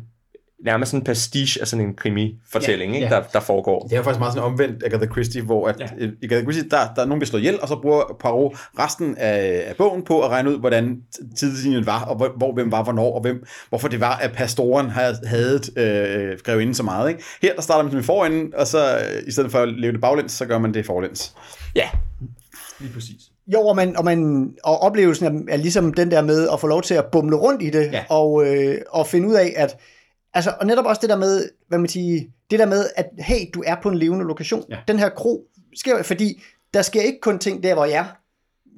nærmest 0.65 0.91
sådan 0.91 1.01
en 1.01 1.05
pastiche 1.05 1.61
af 1.61 1.69
sådan 1.69 1.85
en 1.87 1.95
krimi-fortælling, 1.95 2.93
Ja, 2.93 2.97
ikke? 2.97 3.15
ja. 3.15 3.21
Der, 3.21 3.27
der 3.33 3.41
foregår. 3.41 3.87
Det 3.91 3.99
er 3.99 4.03
faktisk 4.03 4.19
meget 4.19 4.35
sådan 4.35 4.47
omvendt 4.53 4.83
Agatha 4.85 5.07
Christie, 5.07 5.43
hvor 5.43 5.69
at, 5.69 5.81
Ja. 5.81 5.87
i 6.07 6.25
Agatha 6.25 6.43
Christie, 6.43 6.69
der, 6.71 6.77
der 6.97 7.03
er 7.03 7.07
nogen, 7.07 7.21
der 7.21 7.27
slår 7.27 7.39
ihjel, 7.39 7.61
og 7.61 7.69
så 7.69 7.77
bruger 7.83 8.17
Poirot 8.21 8.53
resten 8.79 9.17
af, 9.19 9.65
af 9.67 9.77
bogen 9.77 10.03
på 10.05 10.21
at 10.23 10.31
regne 10.31 10.51
ud, 10.51 10.59
hvordan 10.59 10.97
tidslinjen 11.37 11.87
var, 11.87 12.05
og 12.05 12.17
hvor, 12.17 12.33
hvor 12.37 12.53
hvem 12.53 12.73
var 12.73 12.83
hvornår, 12.83 13.15
og 13.15 13.21
hvem, 13.21 13.45
hvorfor 13.69 13.89
det 13.89 14.01
var, 14.01 14.17
at 14.17 14.33
pastoren 14.33 14.91
havde 14.91 15.17
hadet 15.27 15.79
øh, 15.79 16.39
grevinden 16.45 16.75
så 16.75 16.83
meget. 16.83 17.09
Ikke? 17.09 17.23
Her 17.43 17.55
der 17.55 17.63
starter 17.63 17.83
man 17.85 17.95
med 17.95 18.03
forenden, 18.03 18.55
og 18.57 18.67
så 18.67 18.95
øh, 18.97 19.23
i 19.27 19.31
stedet 19.31 19.51
for 19.51 19.59
at 19.59 19.69
leve 19.69 19.93
det 19.93 20.01
baglæns, 20.01 20.33
så 20.33 20.47
gør 20.47 20.59
man 20.59 20.75
det 20.75 20.87
forlæns. 20.87 21.35
Ja, 21.77 21.89
Lige 22.81 22.93
præcis. 22.93 23.17
Jo, 23.47 23.61
og, 23.61 23.77
man, 23.77 23.97
og, 23.97 24.05
man, 24.05 24.51
og 24.65 24.83
oplevelsen 24.83 25.27
er, 25.49 25.53
er 25.53 25.57
ligesom 25.57 25.93
den 25.95 26.11
der 26.11 26.23
med 26.23 26.49
at 26.53 26.61
få 26.61 26.67
lov 26.67 26.83
til 26.83 26.95
at 26.95 27.05
bumle 27.13 27.37
rundt 27.37 27.63
i 27.63 27.71
det, 27.71 27.91
Ja. 27.93 28.05
og, 28.09 28.47
øh, 28.47 28.77
og 28.91 29.07
finde 29.07 29.29
ud 29.29 29.35
af, 29.35 29.53
at, 29.57 29.77
altså, 30.35 30.55
og 30.61 30.67
netop 30.67 30.85
også 30.87 31.01
det 31.01 31.11
der 31.11 31.17
med, 31.17 31.49
hvad 31.69 31.79
man 31.79 31.89
siger, 31.89 32.23
det 32.51 32.59
der 32.59 32.67
med, 32.67 32.87
at 32.97 33.07
hey, 33.19 33.37
du 33.55 33.63
er 33.67 33.75
på 33.83 33.89
en 33.89 33.99
levende 33.99 34.25
lokation. 34.25 34.65
Ja. 34.71 34.77
Den 34.89 34.99
her 34.99 35.09
kro 35.09 35.45
sker, 35.77 36.03
fordi 36.03 36.43
der 36.75 36.83
sker 36.83 37.01
ikke 37.01 37.21
kun 37.21 37.39
ting 37.39 37.63
der, 37.63 37.75
hvor 37.75 37.85
jeg 37.85 37.99
er, 37.99 38.05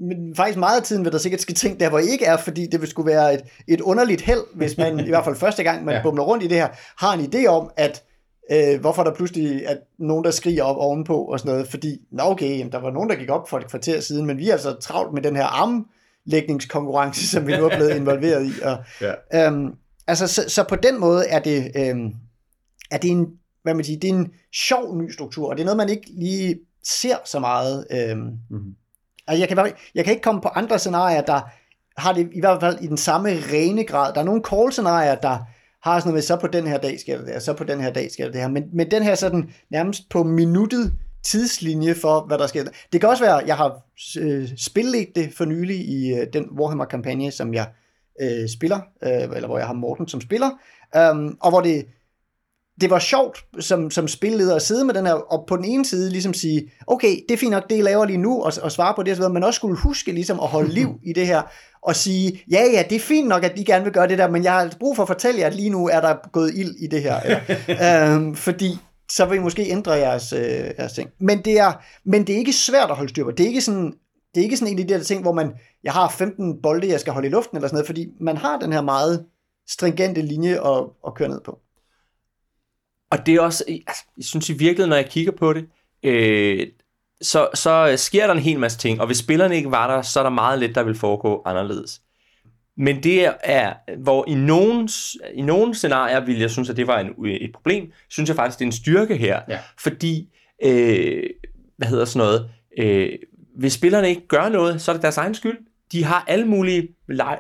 men 0.01 0.37
faktisk 0.37 0.59
meget 0.59 0.77
af 0.81 0.83
tiden 0.83 1.05
vil 1.05 1.13
der 1.13 1.19
sikkert 1.19 1.41
ske 1.41 1.53
ting 1.53 1.81
der, 1.81 1.89
hvor 1.89 1.99
I 1.99 2.07
ikke 2.07 2.25
er, 2.25 2.37
fordi 2.37 2.67
det 2.67 2.81
vil 2.81 2.89
skulle 2.89 3.13
være 3.13 3.35
et, 3.35 3.41
et 3.69 3.81
underligt 3.81 4.21
held, 4.21 4.41
hvis 4.55 4.79
man, 4.79 5.01
i 5.07 5.09
hvert 5.09 5.25
fald 5.25 5.37
første 5.37 5.63
gang, 5.63 5.85
man 5.85 5.95
ja. 5.95 6.03
Bumler 6.03 6.23
rundt 6.25 6.45
i 6.45 6.47
det 6.47 6.57
her, 6.57 6.69
har 6.99 7.13
en 7.13 7.21
idé 7.35 7.47
om, 7.47 7.71
at 7.77 8.03
øh, 8.53 8.81
hvorfor 8.81 9.05
der 9.05 9.15
pludselig 9.15 9.63
er 9.65 9.77
nogen, 9.99 10.25
der 10.25 10.31
skriger 10.31 10.63
op 10.63 10.77
ovenpå 10.77 11.25
og 11.25 11.39
sådan 11.39 11.53
noget, 11.53 11.69
fordi, 11.69 11.99
nå 12.13 12.23
okay, 12.23 12.59
jamen, 12.59 12.73
der 12.73 12.79
var 12.81 12.91
nogen, 12.91 13.11
der 13.11 13.17
gik 13.17 13.31
op 13.31 13.49
for 13.49 13.59
et 13.59 13.71
kvarter 13.71 14.01
siden, 14.01 14.27
men 14.27 14.39
vi 14.39 14.49
er 14.49 14.53
altså 14.53 14.77
travlt 14.81 15.13
med 15.15 15.23
den 15.23 15.37
her 15.37 15.45
armlægningskonkurrence, 16.27 17.29
som 17.29 17.47
vi 17.47 17.57
nu 17.57 17.65
er 17.65 17.77
blevet 17.77 17.97
involveret 17.97 18.47
i. 18.47 18.53
Og, 18.63 18.77
Ja. 19.01 19.47
øhm, 19.47 19.73
altså, 20.07 20.27
så, 20.27 20.45
så 20.49 20.65
på 20.65 20.77
den 20.77 21.01
måde 21.01 21.29
er 21.29 21.39
det, 21.39 21.73
øhm, 21.77 22.13
er 22.91 22.99
det 22.99 23.11
en, 23.11 23.27
hvad 23.63 23.75
man 23.75 23.85
siger, 23.85 24.01
det 24.01 24.11
er 24.11 24.15
en 24.15 24.33
sjov 24.53 24.97
ny 24.99 25.11
struktur, 25.11 25.49
og 25.49 25.57
det 25.57 25.63
er 25.63 25.65
noget, 25.65 25.77
man 25.77 25.89
ikke 25.89 26.11
lige 26.19 26.61
ser 26.85 27.17
så 27.25 27.39
meget. 27.39 27.87
Øhm, 27.91 28.21
Mm-hmm. 28.51 28.75
Altså, 29.29 29.41
jeg, 29.41 29.49
kan, 29.49 29.73
jeg 29.95 30.05
kan 30.05 30.13
ikke 30.13 30.23
komme 30.23 30.41
på 30.41 30.49
andre 30.49 30.79
scenarier, 30.79 31.21
der 31.21 31.41
har 31.97 32.13
det 32.13 32.29
i 32.33 32.41
hvert 32.41 32.61
fald 32.61 32.79
i 32.81 32.87
den 32.87 32.97
samme 32.97 33.29
rene 33.29 33.85
grad. 33.85 34.15
Der 34.15 34.21
er 34.21 34.25
nogle 34.25 34.43
call-scenarier, 34.51 35.15
der 35.15 35.39
har 35.83 36.01
sådan 36.01 36.09
noget 36.09 36.15
med, 36.15 36.23
så 36.23 36.37
på 36.37 36.47
den 36.47 36.67
her 36.67 36.79
dag 36.79 37.01
sker 37.01 37.19
det 37.19 37.27
der, 37.27 37.39
så 37.39 37.53
på 37.53 37.65
den 37.65 37.81
her 37.81 37.93
dag 37.93 38.13
sker 38.13 38.25
det 38.25 38.35
det 38.35 38.41
her. 38.43 38.49
Men, 38.49 38.65
men 38.73 38.91
den 38.91 39.03
her 39.03 39.15
sådan 39.15 39.51
nærmest 39.71 40.09
på 40.09 40.23
minuttet 40.23 40.93
tidslinje 41.23 41.95
for, 41.95 42.27
hvad 42.27 42.39
der 42.39 42.47
sker. 42.47 42.65
Det 42.93 43.01
kan 43.01 43.11
også 43.11 43.25
være, 43.25 43.37
jeg 43.37 43.57
har 43.57 43.81
øh, 44.19 44.49
spillet 44.57 45.09
det 45.15 45.35
for 45.35 45.45
nylig 45.45 45.89
i 45.89 46.15
øh, 46.15 46.27
den 46.33 46.51
Warhammer-kampagne, 46.59 47.31
som 47.31 47.55
jeg 47.55 47.69
øh, 48.21 48.49
spiller, 48.49 48.81
øh, 49.03 49.37
eller 49.37 49.47
hvor 49.47 49.59
jeg 49.59 49.67
har 49.67 49.75
Morten 49.75 50.09
som 50.09 50.21
spiller, 50.21 50.51
um, 51.13 51.39
og 51.41 51.51
hvor 51.51 51.61
det, 51.61 51.87
det 52.81 52.91
var 52.91 52.99
sjovt 52.99 53.45
som, 53.61 53.91
som 53.91 54.09
spilleder 54.09 54.57
at 54.57 54.63
sidde 54.63 54.85
med 54.85 54.95
den 54.95 55.07
her, 55.07 55.15
og 55.15 55.45
på 55.49 55.57
den 55.57 55.65
ene 55.65 55.85
side 55.85 56.11
ligesom 56.11 56.35
sige, 56.35 56.73
okay, 56.87 57.17
det 57.29 57.35
er 57.35 57.39
fint 57.39 57.51
nok, 57.51 57.71
det 57.71 57.79
I 57.79 57.83
laver 57.83 58.05
lige 58.05 58.19
nu, 58.19 58.43
og, 58.43 58.53
og 58.63 58.73
svare 58.73 58.95
på 58.95 59.03
det, 59.03 59.17
videre, 59.17 59.33
men 59.33 59.45
også 59.45 59.57
skulle 59.57 59.77
huske 59.77 60.13
ligesom 60.13 60.41
at 60.41 60.49
holde 60.49 60.73
liv 60.73 60.89
i 61.03 61.13
det 61.13 61.27
her, 61.27 61.43
og 61.83 61.97
sige, 61.97 62.43
ja 62.51 62.65
ja, 62.73 62.83
det 62.91 62.97
er 62.97 63.01
fint 63.01 63.29
nok, 63.29 63.45
at 63.45 63.59
I 63.59 63.65
gerne 63.65 63.85
vil 63.85 63.93
gøre 63.93 64.09
det 64.09 64.19
der, 64.19 64.31
men 64.31 64.45
jeg 64.45 64.53
har 64.53 64.73
brug 64.81 64.97
for 64.97 65.03
at 65.03 65.09
fortælle 65.09 65.41
jer, 65.41 65.47
at 65.47 65.55
lige 65.55 65.71
nu 65.71 65.89
er 65.89 66.01
der 66.01 66.31
gået 66.33 66.53
ild 66.55 66.75
i 66.79 66.87
det 66.87 67.03
her. 67.03 67.21
Eller, 67.21 68.15
øhm, 68.15 68.35
fordi 68.35 68.79
så 69.13 69.27
vil 69.27 69.37
I 69.37 69.41
måske 69.41 69.71
ændre 69.71 69.93
jeres, 69.93 70.33
øh, 70.33 70.71
jeres 70.79 70.93
ting. 70.93 71.11
Men 71.21 71.43
det, 71.45 71.59
er, 71.59 71.73
men 72.05 72.27
det 72.27 72.35
er 72.35 72.39
ikke 72.39 72.53
svært 72.53 72.91
at 72.91 72.97
holde 72.97 73.11
styr 73.11 73.25
på. 73.25 73.31
Det 73.31 73.45
er 73.45 73.49
ikke 73.49 73.61
sådan, 73.61 73.93
det 74.35 74.41
er 74.41 74.45
ikke 74.45 74.57
sådan 74.57 74.73
en 74.73 74.79
af 74.79 74.87
de 74.87 74.95
der 74.95 75.03
ting, 75.03 75.23
hvor 75.23 75.33
man, 75.33 75.53
jeg 75.87 75.95
har 75.95 76.09
15 76.09 76.63
bolde, 76.63 76.89
jeg 76.89 77.01
skal 77.01 77.13
holde 77.13 77.29
i 77.29 77.31
luften 77.31 77.57
eller 77.57 77.69
sådan 77.69 77.77
noget, 77.77 77.87
fordi 77.87 78.09
man 78.21 78.37
har 78.37 78.59
den 78.59 78.73
her 78.73 78.81
meget 78.81 79.27
stringente 79.69 80.23
linje 80.23 80.77
at, 80.77 80.85
at 81.07 81.15
køre 81.15 81.29
ned 81.29 81.41
på. 81.41 81.59
Og 83.11 83.27
det 83.27 83.35
er 83.35 83.41
også, 83.41 83.65
altså, 83.69 84.05
jeg 84.17 84.25
synes 84.25 84.49
i 84.49 84.53
virkeligheden, 84.53 84.89
når 84.89 84.97
jeg 84.97 85.09
kigger 85.09 85.33
på 85.33 85.53
det, 85.53 85.69
øh, 86.03 86.67
så, 87.23 87.49
så 87.55 87.95
sker 87.97 88.27
der 88.27 88.35
en 88.35 88.41
hel 88.41 88.59
masse 88.59 88.79
ting, 88.79 89.01
og 89.01 89.07
hvis 89.07 89.19
spillerne 89.19 89.57
ikke 89.57 89.71
var 89.71 89.95
der, 89.95 90.03
så 90.03 90.19
er 90.19 90.23
der 90.23 90.31
meget 90.31 90.59
lidt, 90.59 90.75
der 90.75 90.83
vil 90.83 90.95
foregå 90.95 91.43
anderledes. 91.45 92.03
Men 92.77 93.03
det 93.03 93.31
er, 93.45 93.75
hvor 93.99 94.25
i 94.29 94.35
nogle, 94.35 94.89
i 95.35 95.43
nogle 95.43 95.75
scenarier 95.75 96.21
vil 96.21 96.39
jeg 96.39 96.51
synes, 96.51 96.71
at 96.71 96.77
det 96.77 96.87
var 96.87 96.99
en, 96.99 97.27
et 97.27 97.53
problem, 97.53 97.93
synes 98.09 98.29
jeg 98.29 98.37
faktisk, 98.37 98.59
det 98.59 98.65
er 98.65 98.69
en 98.69 98.73
styrke 98.73 99.17
her. 99.17 99.41
Ja. 99.49 99.59
Fordi, 99.79 100.29
øh, 100.63 101.23
hvad 101.77 101.89
hedder 101.89 102.05
sådan 102.05 102.27
noget, 102.27 102.51
øh, 102.79 103.19
hvis 103.57 103.73
spillerne 103.73 104.09
ikke 104.09 104.27
gør 104.27 104.49
noget, 104.49 104.81
så 104.81 104.91
er 104.91 104.95
det 104.95 105.03
deres 105.03 105.17
egen 105.17 105.35
skyld. 105.35 105.59
De 105.93 106.05
har 106.05 106.25
alle 106.29 106.45
mulige 106.45 106.89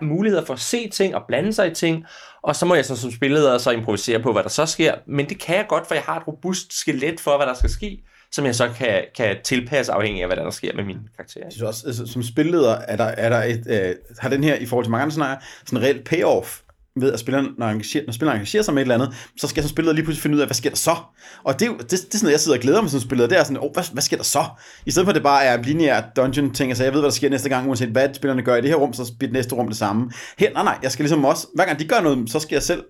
muligheder 0.02 0.44
for 0.44 0.54
at 0.54 0.60
se 0.60 0.88
ting 0.88 1.14
og 1.14 1.22
blande 1.28 1.52
sig 1.52 1.70
i 1.70 1.74
ting, 1.74 2.04
og 2.42 2.56
så 2.56 2.66
må 2.66 2.74
jeg 2.74 2.84
så 2.84 2.96
som 2.96 3.10
spilleder 3.10 3.58
så 3.58 3.70
improvisere 3.70 4.22
på, 4.22 4.32
hvad 4.32 4.42
der 4.42 4.48
så 4.48 4.66
sker. 4.66 4.94
Men 5.06 5.28
det 5.28 5.40
kan 5.40 5.56
jeg 5.56 5.66
godt, 5.68 5.86
for 5.86 5.94
jeg 5.94 6.02
har 6.02 6.20
et 6.20 6.26
robust 6.26 6.80
skelet 6.80 7.20
for, 7.20 7.36
hvad 7.36 7.46
der 7.46 7.54
skal 7.54 7.70
ske 7.70 8.02
som 8.32 8.44
jeg 8.44 8.54
så 8.54 8.68
kan, 8.76 9.04
kan 9.16 9.36
tilpasse 9.44 9.92
afhængig 9.92 10.22
af, 10.22 10.28
hvad 10.28 10.36
der 10.36 10.50
sker 10.50 10.76
med 10.76 10.84
mine 10.84 11.00
karakterer. 11.16 11.44
Jeg 11.44 11.52
synes 11.52 11.62
også, 11.62 11.86
altså, 11.86 12.06
som 12.06 12.22
spilleder 12.22 12.74
er 12.74 12.96
der, 12.96 13.04
er 13.04 13.28
der 13.28 13.42
et, 13.42 13.66
øh, 13.66 13.94
har 14.18 14.28
den 14.28 14.44
her, 14.44 14.54
i 14.54 14.66
forhold 14.66 14.84
til 14.84 14.90
mange 14.90 15.02
andre 15.02 15.10
scenarier, 15.10 15.38
sådan 15.66 15.78
en 15.78 15.84
reelt 15.84 16.04
payoff 16.04 16.60
ved 16.96 17.12
at 17.12 17.18
spilleren, 17.18 17.48
når, 17.58 17.66
engagerer, 17.66 18.04
når 18.06 18.12
spilleren 18.12 18.36
engagerer 18.36 18.62
sig 18.62 18.74
med 18.74 18.82
et 18.82 18.84
eller 18.84 18.94
andet, 19.04 19.16
så 19.36 19.48
skal 19.48 19.60
jeg 19.60 19.68
som 19.68 19.74
spiller 19.74 19.92
lige 19.92 20.04
pludselig 20.04 20.22
finde 20.22 20.36
ud 20.36 20.40
af, 20.40 20.46
hvad 20.46 20.54
sker 20.54 20.70
der 20.70 20.76
så? 20.76 20.96
Og 21.44 21.60
det 21.60 21.68
er 21.68 21.72
det, 21.72 21.90
det 21.90 21.92
er 21.92 21.96
sådan 21.96 22.18
noget, 22.22 22.32
jeg 22.32 22.40
sidder 22.40 22.58
og 22.58 22.62
glæder 22.62 22.80
mig 22.80 22.90
som 22.90 23.00
spiller, 23.00 23.26
det 23.26 23.38
er 23.38 23.44
sådan, 23.44 23.62
oh, 23.62 23.72
hvad, 23.72 23.84
hvad 23.92 24.02
sker 24.02 24.16
der 24.16 24.24
så? 24.24 24.44
I 24.86 24.90
stedet 24.90 25.06
for 25.06 25.10
at 25.10 25.14
det 25.14 25.22
bare 25.22 25.44
er 25.44 25.62
lineær 25.62 26.02
dungeon 26.16 26.50
ting, 26.54 26.70
altså 26.70 26.84
jeg 26.84 26.92
ved, 26.92 27.00
hvad 27.00 27.10
der 27.10 27.14
sker 27.14 27.30
næste 27.30 27.48
gang, 27.48 27.68
uanset 27.68 27.88
hvad 27.88 28.14
spillerne 28.14 28.42
gør 28.42 28.56
i 28.56 28.60
det 28.60 28.70
her 28.70 28.76
rum, 28.76 28.92
så 28.92 29.12
bliver 29.18 29.28
det 29.28 29.36
næste 29.36 29.54
rum 29.54 29.68
det 29.68 29.76
samme. 29.76 30.10
Her, 30.38 30.52
nej, 30.52 30.64
nej, 30.64 30.78
jeg 30.82 30.92
skal 30.92 31.02
ligesom 31.02 31.24
også, 31.24 31.46
hver 31.54 31.64
gang 31.64 31.78
de 31.78 31.88
gør 31.88 32.00
noget, 32.00 32.30
så 32.30 32.38
skal 32.40 32.56
jeg 32.56 32.62
selv 32.62 32.84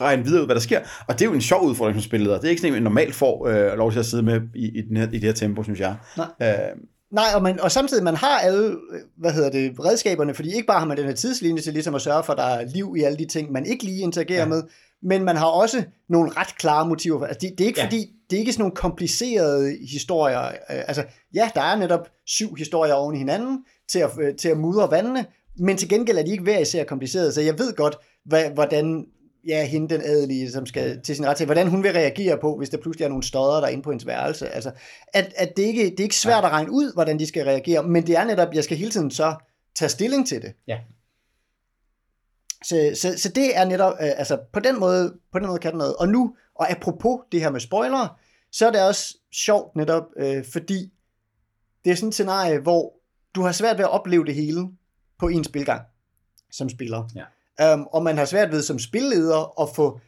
regne 0.00 0.24
videre 0.24 0.40
ud, 0.40 0.46
hvad 0.46 0.54
der 0.54 0.60
sker. 0.60 0.80
Og 1.08 1.14
det 1.14 1.22
er 1.22 1.26
jo 1.26 1.34
en 1.34 1.40
sjov 1.40 1.64
udfordring 1.64 1.96
som 1.96 2.02
spilleder. 2.02 2.34
Det 2.34 2.44
er 2.44 2.50
ikke 2.50 2.60
sådan, 2.60 2.74
at 2.74 2.76
man 2.76 2.82
normalt 2.82 3.14
får 3.14 3.48
øh, 3.48 3.78
lov 3.78 3.92
til 3.92 3.98
at 3.98 4.06
sidde 4.06 4.22
med 4.22 4.40
i, 4.54 4.78
i, 4.78 4.82
den 4.88 4.96
her, 4.96 5.06
i 5.06 5.18
det 5.18 5.22
her 5.22 5.32
tempo, 5.32 5.62
synes 5.62 5.80
jeg. 5.80 5.96
Nej. 6.16 6.26
Øh, 6.42 6.48
Nej, 7.10 7.24
og, 7.34 7.42
man, 7.42 7.60
og 7.60 7.72
samtidig 7.72 8.04
man 8.04 8.16
har 8.16 8.38
alle, 8.38 8.76
hvad 9.16 9.32
hedder 9.32 9.50
det, 9.50 9.84
redskaberne, 9.84 10.34
fordi 10.34 10.54
ikke 10.54 10.66
bare 10.66 10.78
har 10.78 10.86
man 10.86 10.96
den 10.96 11.06
her 11.06 11.14
tidslinje 11.14 11.62
til 11.62 11.72
ligesom 11.72 11.94
at 11.94 12.02
sørge 12.02 12.24
for, 12.24 12.32
at 12.32 12.38
der 12.38 12.44
er 12.44 12.64
liv 12.64 12.94
i 12.98 13.02
alle 13.02 13.18
de 13.18 13.26
ting, 13.26 13.52
man 13.52 13.66
ikke 13.66 13.84
lige 13.84 14.00
interagerer 14.00 14.42
ja. 14.42 14.46
med, 14.48 14.62
men 15.02 15.24
man 15.24 15.36
har 15.36 15.46
også 15.46 15.84
nogle 16.08 16.32
ret 16.36 16.56
klare 16.58 16.88
motiver. 16.88 17.26
Altså, 17.26 17.38
det, 17.40 17.58
det 17.58 17.64
er 17.64 17.68
ikke 17.68 17.80
ja. 17.80 17.86
fordi, 17.86 18.10
det 18.30 18.36
er 18.36 18.40
ikke 18.40 18.52
sådan 18.52 18.62
nogle 18.62 18.74
komplicerede 18.74 19.76
historier. 19.90 20.46
Øh, 20.46 20.52
altså, 20.68 21.04
ja, 21.34 21.50
der 21.54 21.60
er 21.60 21.76
netop 21.76 22.08
syv 22.26 22.54
historier 22.54 22.94
oven 22.94 23.14
i 23.14 23.18
hinanden 23.18 23.64
til 23.88 23.98
at, 23.98 24.10
øh, 24.20 24.36
til 24.36 24.48
at 24.48 24.58
mudre 24.58 24.90
vandene, 24.90 25.26
men 25.58 25.76
til 25.76 25.88
gengæld 25.88 26.18
er 26.18 26.22
de 26.22 26.30
ikke 26.30 26.42
hver 26.42 26.58
især 26.58 26.84
komplicerede, 26.84 27.32
så 27.32 27.40
jeg 27.40 27.58
ved 27.58 27.74
godt, 27.74 27.96
hvad, 28.24 28.50
hvordan 28.50 29.06
ja, 29.48 29.64
hende 29.64 29.94
den 29.94 30.02
adelige, 30.04 30.50
som 30.50 30.66
skal 30.66 31.02
til 31.02 31.16
sin 31.16 31.26
ret 31.26 31.36
til, 31.36 31.46
hvordan 31.46 31.68
hun 31.68 31.82
vil 31.82 31.92
reagere 31.92 32.38
på, 32.38 32.56
hvis 32.56 32.68
der 32.68 32.78
pludselig 32.78 33.04
er 33.04 33.08
nogle 33.08 33.22
stodder 33.22 33.60
der 33.60 33.68
inde 33.68 33.82
på 33.82 33.90
hendes 33.90 34.06
værelse. 34.06 34.48
Altså, 34.48 34.72
at, 35.14 35.32
at 35.36 35.56
det, 35.56 35.62
ikke, 35.62 35.84
det 35.84 36.00
er 36.00 36.04
ikke 36.04 36.16
svært 36.16 36.44
at 36.44 36.50
regne 36.50 36.70
ud, 36.70 36.92
hvordan 36.94 37.18
de 37.18 37.26
skal 37.26 37.44
reagere, 37.44 37.82
men 37.82 38.06
det 38.06 38.16
er 38.16 38.24
netop, 38.24 38.54
jeg 38.54 38.64
skal 38.64 38.76
hele 38.76 38.90
tiden 38.90 39.10
så 39.10 39.34
tage 39.74 39.88
stilling 39.88 40.28
til 40.28 40.42
det. 40.42 40.52
Ja. 40.66 40.78
Så, 42.64 42.90
så, 42.94 43.18
så 43.18 43.28
det 43.28 43.56
er 43.56 43.64
netop, 43.64 43.92
øh, 43.92 44.10
altså 44.16 44.38
på 44.52 44.60
den 44.60 44.80
måde, 44.80 45.14
på 45.32 45.38
den 45.38 45.46
måde 45.46 45.58
kan 45.58 45.70
det 45.70 45.78
noget. 45.78 45.96
Og 45.96 46.08
nu, 46.08 46.36
og 46.54 46.70
apropos 46.70 47.20
det 47.32 47.40
her 47.40 47.50
med 47.50 47.60
spoilere, 47.60 48.08
så 48.52 48.66
er 48.66 48.70
det 48.70 48.82
også 48.82 49.16
sjovt 49.32 49.76
netop, 49.76 50.04
øh, 50.16 50.44
fordi 50.52 50.92
det 51.84 51.90
er 51.90 51.94
sådan 51.94 52.08
et 52.08 52.14
scenarie, 52.14 52.58
hvor 52.58 52.92
du 53.34 53.42
har 53.42 53.52
svært 53.52 53.78
ved 53.78 53.84
at 53.84 53.90
opleve 53.90 54.24
det 54.24 54.34
hele 54.34 54.68
på 55.18 55.28
en 55.28 55.44
spilgang 55.44 55.82
som 56.50 56.68
spiller. 56.68 57.08
Ja. 57.14 57.24
Um, 57.62 57.86
og 57.92 58.02
man 58.02 58.18
har 58.18 58.24
svært 58.24 58.52
ved 58.52 58.62
som 58.62 58.78
spilleder 58.78 59.62
at 59.62 59.68
få, 59.74 60.00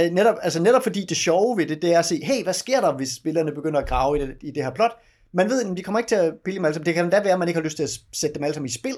uh, 0.00 0.04
netop, 0.12 0.36
altså 0.42 0.62
netop 0.62 0.82
fordi 0.82 1.04
det 1.04 1.16
sjove 1.16 1.58
ved 1.58 1.66
det, 1.66 1.82
det 1.82 1.94
er 1.94 1.98
at 1.98 2.04
se, 2.04 2.20
hey, 2.24 2.42
hvad 2.42 2.54
sker 2.54 2.80
der, 2.80 2.92
hvis 2.92 3.14
spillerne 3.14 3.52
begynder 3.52 3.80
at 3.80 3.88
grave 3.88 4.18
i 4.18 4.20
det, 4.20 4.36
i 4.40 4.50
det 4.50 4.64
her 4.64 4.70
plot? 4.70 4.92
Man 5.32 5.50
ved, 5.50 5.64
at 5.64 5.76
de 5.76 5.82
kommer 5.82 5.98
ikke 5.98 6.08
til 6.08 6.14
at 6.14 6.34
pille 6.44 6.58
dem 6.58 6.64
alle 6.64 6.74
sammen. 6.74 6.86
Det 6.86 6.94
kan 6.94 7.10
da 7.10 7.20
være, 7.20 7.32
at 7.32 7.38
man 7.38 7.48
ikke 7.48 7.58
har 7.58 7.64
lyst 7.64 7.76
til 7.76 7.82
at 7.82 8.00
sætte 8.12 8.34
dem 8.34 8.44
alle 8.44 8.54
sammen 8.54 8.66
i 8.66 8.72
spil. 8.72 8.96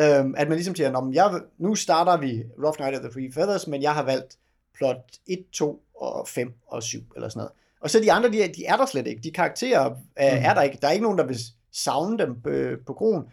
Um, 0.00 0.34
at 0.36 0.48
man 0.48 0.52
ligesom 0.52 0.74
siger, 0.74 0.90
Nå, 0.90 1.10
jeg, 1.12 1.40
nu 1.58 1.74
starter 1.74 2.16
vi 2.16 2.42
Rough 2.64 2.80
Night 2.80 2.96
of 2.96 3.00
the 3.00 3.10
Three 3.10 3.32
Feathers, 3.32 3.66
men 3.66 3.82
jeg 3.82 3.94
har 3.94 4.02
valgt 4.02 4.38
plot 4.74 4.96
1, 5.26 5.44
2 5.52 5.82
og 6.00 6.28
5 6.28 6.52
og 6.66 6.82
7 6.82 6.98
eller 7.16 7.28
sådan 7.28 7.38
noget. 7.38 7.52
Og 7.80 7.90
så 7.90 8.00
de 8.00 8.12
andre, 8.12 8.28
de, 8.28 8.52
de 8.56 8.64
er 8.64 8.76
der 8.76 8.86
slet 8.86 9.06
ikke. 9.06 9.22
De 9.22 9.30
karakterer 9.30 9.90
er, 10.16 10.38
mm. 10.38 10.44
er 10.44 10.54
der 10.54 10.62
ikke. 10.62 10.78
Der 10.80 10.88
er 10.88 10.92
ikke 10.92 11.02
nogen, 11.02 11.18
der 11.18 11.26
vil 11.26 11.38
savne 11.72 12.18
dem 12.18 12.40
på, 12.42 12.50
på 12.86 12.92
kronen. 12.92 13.24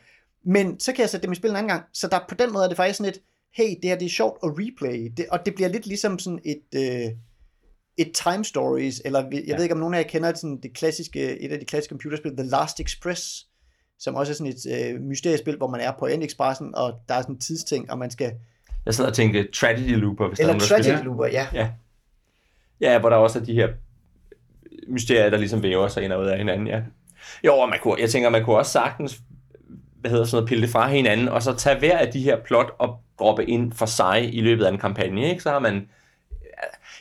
Men 0.44 0.80
så 0.80 0.94
kan 0.94 1.02
jeg 1.02 1.10
sætte 1.10 1.24
dem 1.24 1.32
i 1.32 1.36
spil 1.36 1.50
en 1.50 1.56
anden 1.56 1.70
gang. 1.70 1.84
Så 1.94 2.08
der, 2.08 2.20
på 2.30 2.36
den 2.36 2.54
måde 2.54 2.64
er 2.64 2.68
det 2.68 2.78
faktisk 2.78 2.98
sådan 2.98 3.14
et, 3.14 3.22
hey, 3.58 3.76
det 3.82 3.90
her 3.90 3.98
det 3.98 4.06
er 4.06 4.10
sjovt 4.10 4.38
at 4.44 4.50
replay. 4.50 5.12
Det, 5.18 5.26
og 5.32 5.40
det 5.46 5.56
bliver 5.56 5.70
lidt 5.70 5.88
ligesom 5.88 6.20
sådan 6.20 6.40
et, 6.46 6.62
øh, 6.76 7.12
et 7.98 8.12
time 8.14 8.46
stories, 8.46 9.02
eller 9.06 9.24
jeg 9.32 9.44
ja. 9.48 9.56
ved 9.56 9.64
ikke, 9.64 9.74
om 9.74 9.80
nogen 9.80 9.94
af 9.94 9.98
jer 9.98 10.08
kender 10.08 10.34
sådan 10.34 10.60
det 10.64 10.74
klassiske, 10.74 11.40
et 11.40 11.52
af 11.52 11.60
de 11.60 11.66
klassiske 11.66 11.92
computerspil, 11.92 12.38
The 12.38 12.50
Last 12.50 12.80
Express, 12.80 13.48
som 14.00 14.16
også 14.16 14.32
er 14.32 14.36
sådan 14.36 14.54
et 14.54 14.94
øh, 14.96 15.02
mysteriespil, 15.02 15.58
hvor 15.58 15.68
man 15.68 15.82
er 15.82 15.92
på 16.00 16.06
N-Expressen, 16.06 16.76
og 16.76 16.94
der 17.10 17.16
er 17.16 17.22
sådan 17.22 17.36
en 17.36 17.40
tidsting, 17.40 17.92
og 17.92 17.98
man 17.98 18.12
skal... 18.12 18.32
Jeg 18.86 18.94
sidder 18.94 19.10
og 19.10 19.16
tænker 19.16 19.44
Tragedy 19.54 19.96
Looper, 19.96 20.28
hvis 20.28 20.40
eller 20.40 20.54
der 20.54 20.64
er 20.64 20.68
Tragedy 20.68 21.04
Looper, 21.04 21.26
ja. 21.26 21.48
ja. 21.54 21.70
Ja, 22.82 23.00
hvor 23.00 23.10
der 23.10 23.18
også 23.18 23.40
er 23.40 23.44
de 23.44 23.54
her 23.54 23.68
mysterier, 24.88 25.30
der 25.30 25.38
ligesom 25.38 25.64
væver 25.64 25.88
sig 25.88 26.04
ind 26.04 26.14
og 26.14 26.22
ud 26.22 26.28
af 26.28 26.38
hinanden, 26.38 26.68
ja. 26.68 26.82
Jo, 27.44 27.54
og 27.54 27.70
man 27.70 27.80
kunne, 27.82 28.02
jeg 28.02 28.10
tænker, 28.10 28.30
man 28.30 28.44
kunne 28.46 28.58
også 28.58 28.72
sagtens 28.72 29.22
hvad 30.08 30.12
hedder 30.12 30.26
sådan 30.26 30.38
noget, 30.38 30.50
pille 30.50 30.62
det 30.62 30.72
fra 30.72 30.88
hinanden, 30.88 31.30
og 31.30 31.44
så 31.44 31.54
tage 31.56 31.80
hver 31.80 31.98
af 31.98 32.12
de 32.12 32.22
her 32.22 32.38
plot 32.46 32.76
og 32.80 32.96
droppe 33.20 33.46
ind 33.46 33.74
for 33.74 33.86
sig 33.86 34.36
i 34.36 34.42
løbet 34.42 34.66
af 34.66 34.72
en 34.72 34.78
kampagne, 34.78 35.30
ikke? 35.30 35.44
så 35.44 35.50
har 35.50 35.60
man 35.60 35.88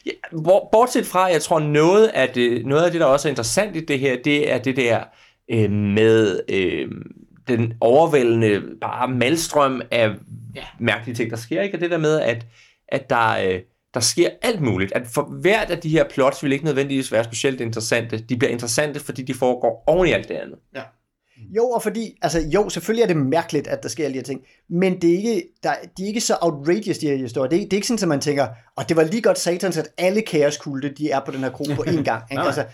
ja, 0.07 0.11
bortset 0.73 1.07
fra, 1.07 1.25
jeg 1.25 1.43
tror 1.43 1.59
noget 1.59 2.07
af, 2.07 2.29
det, 2.29 2.67
noget 2.67 2.85
af 2.85 2.91
det, 2.91 3.01
der 3.01 3.07
også 3.07 3.29
er 3.29 3.31
interessant 3.31 3.77
i 3.77 3.85
det 3.85 3.99
her, 3.99 4.17
det 4.25 4.53
er 4.53 4.59
det 4.59 4.77
der 4.77 5.05
øh, 5.51 5.71
med 5.71 6.41
øh, 6.49 6.89
den 7.49 7.75
overvældende 7.81 8.63
bare 8.81 9.09
malstrøm 9.09 9.83
af 9.91 10.11
ja. 10.55 10.65
mærkelige 10.79 11.17
ting, 11.17 11.31
der 11.31 11.37
sker, 11.37 11.63
ikke? 11.63 11.77
Og 11.77 11.81
det 11.81 11.91
der 11.91 11.99
med, 11.99 12.21
at, 12.21 12.47
at 12.89 13.11
der, 13.11 13.31
øh, 13.47 13.61
der 13.95 14.01
sker 14.01 14.31
alt 14.43 14.61
muligt. 14.61 14.93
At 14.93 15.07
for 15.15 15.23
hvert 15.23 15.71
af 15.71 15.79
de 15.79 15.89
her 15.89 16.05
plots 16.09 16.43
vil 16.43 16.53
ikke 16.53 16.65
nødvendigvis 16.65 17.13
være 17.13 17.25
specielt 17.25 17.61
interessante. 17.61 18.19
De 18.19 18.37
bliver 18.37 18.53
interessante, 18.53 19.01
fordi 19.01 19.23
de 19.23 19.35
foregår 19.35 19.85
oven 19.87 20.09
i 20.09 20.13
alt 20.13 20.29
det 20.29 20.35
andet. 20.35 20.59
Ja. 20.75 20.83
Jo, 21.57 21.69
og 21.69 21.83
fordi, 21.83 22.19
altså 22.23 22.41
jo, 22.41 22.69
selvfølgelig 22.69 23.03
er 23.03 23.07
det 23.07 23.17
mærkeligt, 23.17 23.67
at 23.67 23.83
der 23.83 23.89
sker 23.89 24.05
alle 24.05 24.13
de 24.13 24.19
her 24.19 24.25
ting, 24.25 24.41
men 24.71 25.01
det 25.01 25.11
er 25.11 25.17
ikke, 25.17 25.43
der, 25.63 25.71
de 25.99 26.03
er 26.03 26.07
ikke 26.07 26.21
så 26.21 26.37
outrageous, 26.41 26.99
de 26.99 27.07
her 27.07 27.17
historier. 27.17 27.51
Det 27.51 27.57
er, 27.57 27.65
det 27.65 27.73
er 27.73 27.77
ikke 27.77 27.87
sådan, 27.87 28.03
at 28.03 28.09
man 28.09 28.21
tænker, 28.21 28.47
og 28.77 28.89
det 28.89 28.97
var 28.97 29.05
lige 29.05 29.23
godt 29.23 29.39
satans, 29.39 29.77
at 29.77 29.89
alle 29.99 30.23
kaoskulte, 30.23 30.89
de 30.99 31.11
er 31.11 31.21
på 31.27 31.31
den 31.31 31.41
her 31.41 31.51
kro 31.51 31.65
på 31.75 31.85
én 31.87 32.03
gang. 32.03 32.23
Ikke? 32.31 32.43
altså, 32.43 32.65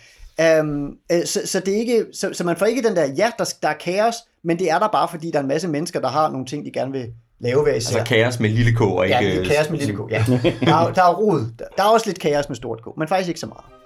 um, 0.61 0.97
så, 1.25 1.41
så, 1.45 1.61
det 1.61 1.75
er 1.75 1.79
ikke, 1.79 2.07
så, 2.13 2.31
så 2.33 2.45
man 2.45 2.57
får 2.57 2.67
ikke 2.67 2.83
den 2.83 2.97
der, 2.97 3.07
ja, 3.07 3.31
der, 3.39 3.55
der 3.63 3.69
er 3.69 3.75
kaos, 3.81 4.15
men 4.45 4.59
det 4.59 4.71
er 4.71 4.79
der 4.79 4.89
bare, 4.89 5.09
fordi 5.09 5.31
der 5.31 5.39
er 5.39 5.43
en 5.43 5.49
masse 5.49 5.69
mennesker, 5.69 6.01
der 6.01 6.09
har 6.09 6.31
nogle 6.31 6.47
ting, 6.47 6.65
de 6.65 6.71
gerne 6.73 6.93
vil 6.93 7.07
lave 7.41 7.63
hver 7.63 7.75
især. 7.75 7.99
Altså 7.99 8.15
kaos 8.15 8.41
med 8.41 8.51
lille 8.51 8.73
k, 8.73 8.81
og 8.81 9.05
ikke... 9.05 9.19
Ja, 9.19 9.55
kaos 9.55 9.71
med 9.71 9.79
lille 9.79 9.95
k, 9.95 10.11
ja. 10.11 10.25
Der 10.67 10.75
er, 10.75 10.93
der 10.93 11.03
er 11.03 11.15
rod. 11.15 11.41
Der, 11.59 11.65
der 11.77 11.83
er 11.83 11.89
også 11.89 12.07
lidt 12.07 12.19
kaos 12.19 12.49
med 12.49 12.57
stort 12.57 12.81
k, 12.83 12.99
men 12.99 13.09
faktisk 13.09 13.29
ikke 13.29 13.41
så 13.41 13.47
meget. 13.47 13.82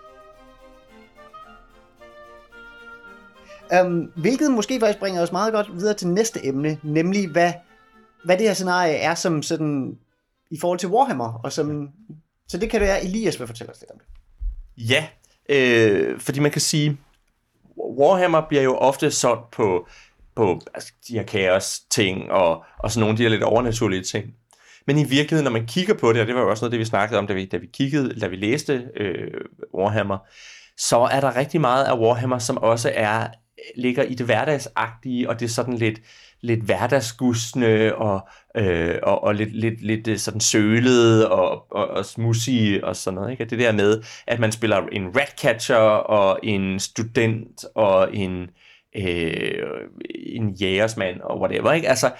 Um, 3.85 4.12
hvilket 4.16 4.50
måske 4.50 4.80
faktisk 4.80 4.99
bringer 4.99 5.23
os 5.23 5.32
meget 5.32 5.52
godt 5.52 5.73
videre 5.76 5.94
til 5.94 6.08
næste 6.08 6.46
emne, 6.46 6.78
nemlig 6.82 7.28
hvad, 7.28 7.52
hvad 8.25 8.38
det 8.38 8.46
her 8.46 8.54
scenarie 8.54 8.94
er 8.94 9.14
som 9.14 9.42
sådan 9.42 9.99
i 10.50 10.58
forhold 10.61 10.78
til 10.78 10.88
Warhammer. 10.88 11.40
Og 11.44 11.52
som, 11.52 11.88
så 12.49 12.58
det 12.58 12.70
kan 12.70 12.80
det 12.80 12.88
være, 12.88 13.04
Elias 13.04 13.40
vil 13.40 13.46
fortælle 13.46 13.73
os 13.73 13.80
lidt 13.80 13.90
om 13.90 13.99
det. 13.99 14.06
Ja, 14.90 15.06
øh, 15.49 16.20
fordi 16.20 16.40
man 16.40 16.50
kan 16.50 16.61
sige, 16.61 16.99
Warhammer 17.99 18.40
bliver 18.49 18.62
jo 18.62 18.76
ofte 18.76 19.11
solgt 19.11 19.50
på, 19.50 19.88
på 20.37 20.61
altså, 20.75 20.92
de 21.08 21.12
her 21.12 21.23
kaos-ting 21.23 22.30
og, 22.30 22.64
og 22.78 22.90
sådan 22.90 23.00
nogle 23.00 23.12
af 23.12 23.16
de 23.16 23.23
her 23.23 23.30
lidt 23.30 23.42
overnaturlige 23.42 24.02
ting. 24.02 24.35
Men 24.87 24.99
i 24.99 25.04
virkeligheden, 25.04 25.44
når 25.44 25.58
man 25.58 25.66
kigger 25.66 25.94
på 25.94 26.12
det, 26.12 26.20
og 26.20 26.26
det 26.26 26.35
var 26.35 26.40
jo 26.40 26.50
også 26.50 26.64
noget, 26.64 26.73
det 26.73 26.80
vi 26.80 26.85
snakkede 26.85 27.18
om, 27.18 27.26
da 27.26 27.32
vi, 27.32 27.44
da 27.44 27.56
vi 27.56 27.66
kiggede, 27.66 28.20
da 28.20 28.26
vi 28.26 28.37
læste 28.37 28.88
øh, 28.96 29.40
Warhammer, 29.75 30.18
så 30.78 30.99
er 30.99 31.20
der 31.20 31.37
rigtig 31.37 31.61
meget 31.61 31.85
af 31.85 31.99
Warhammer, 31.99 32.38
som 32.38 32.56
også 32.56 32.92
er 32.94 33.28
ligger 33.76 34.02
i 34.02 34.14
det 34.14 34.26
hverdagsagtige, 34.26 35.28
og 35.28 35.40
det 35.40 35.46
er 35.46 35.50
sådan 35.50 35.75
lidt, 35.75 36.00
lidt 36.40 36.62
hverdagsgusne 36.62 37.94
og, 37.94 38.28
øh, 38.56 38.99
og, 39.02 39.25
og 39.25 39.35
lidt, 39.35 39.52
lidt, 39.52 39.82
lidt 39.82 40.08
øh, 40.08 40.18
sådan 40.18 40.40
sølede 40.40 41.30
og, 41.30 41.73
og, 41.73 41.88
og 41.88 42.06
smussige 42.06 42.85
og 42.85 42.96
sådan 42.96 43.14
noget. 43.14 43.30
Ikke? 43.30 43.44
Det 43.44 43.58
der 43.58 43.73
med, 43.73 44.02
at 44.26 44.40
man 44.40 44.52
spiller 44.52 44.76
en 44.92 45.16
ratcatcher 45.16 45.76
og 45.76 46.38
en 46.42 46.80
student 46.80 47.64
og 47.75 48.16
en, 48.16 48.50
øh, 48.96 49.62
en 50.26 50.50
jægersmand 50.50 51.20
og 51.20 51.40
whatever. 51.40 51.73
Ikke? 51.73 51.88
Altså, 51.88 52.12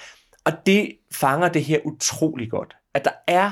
og 0.45 0.53
det 0.67 0.93
fanger 1.13 1.49
det 1.49 1.65
her 1.65 1.79
utrolig 1.85 2.51
godt. 2.51 2.77
At 2.95 3.05
der 3.05 3.11
er 3.29 3.51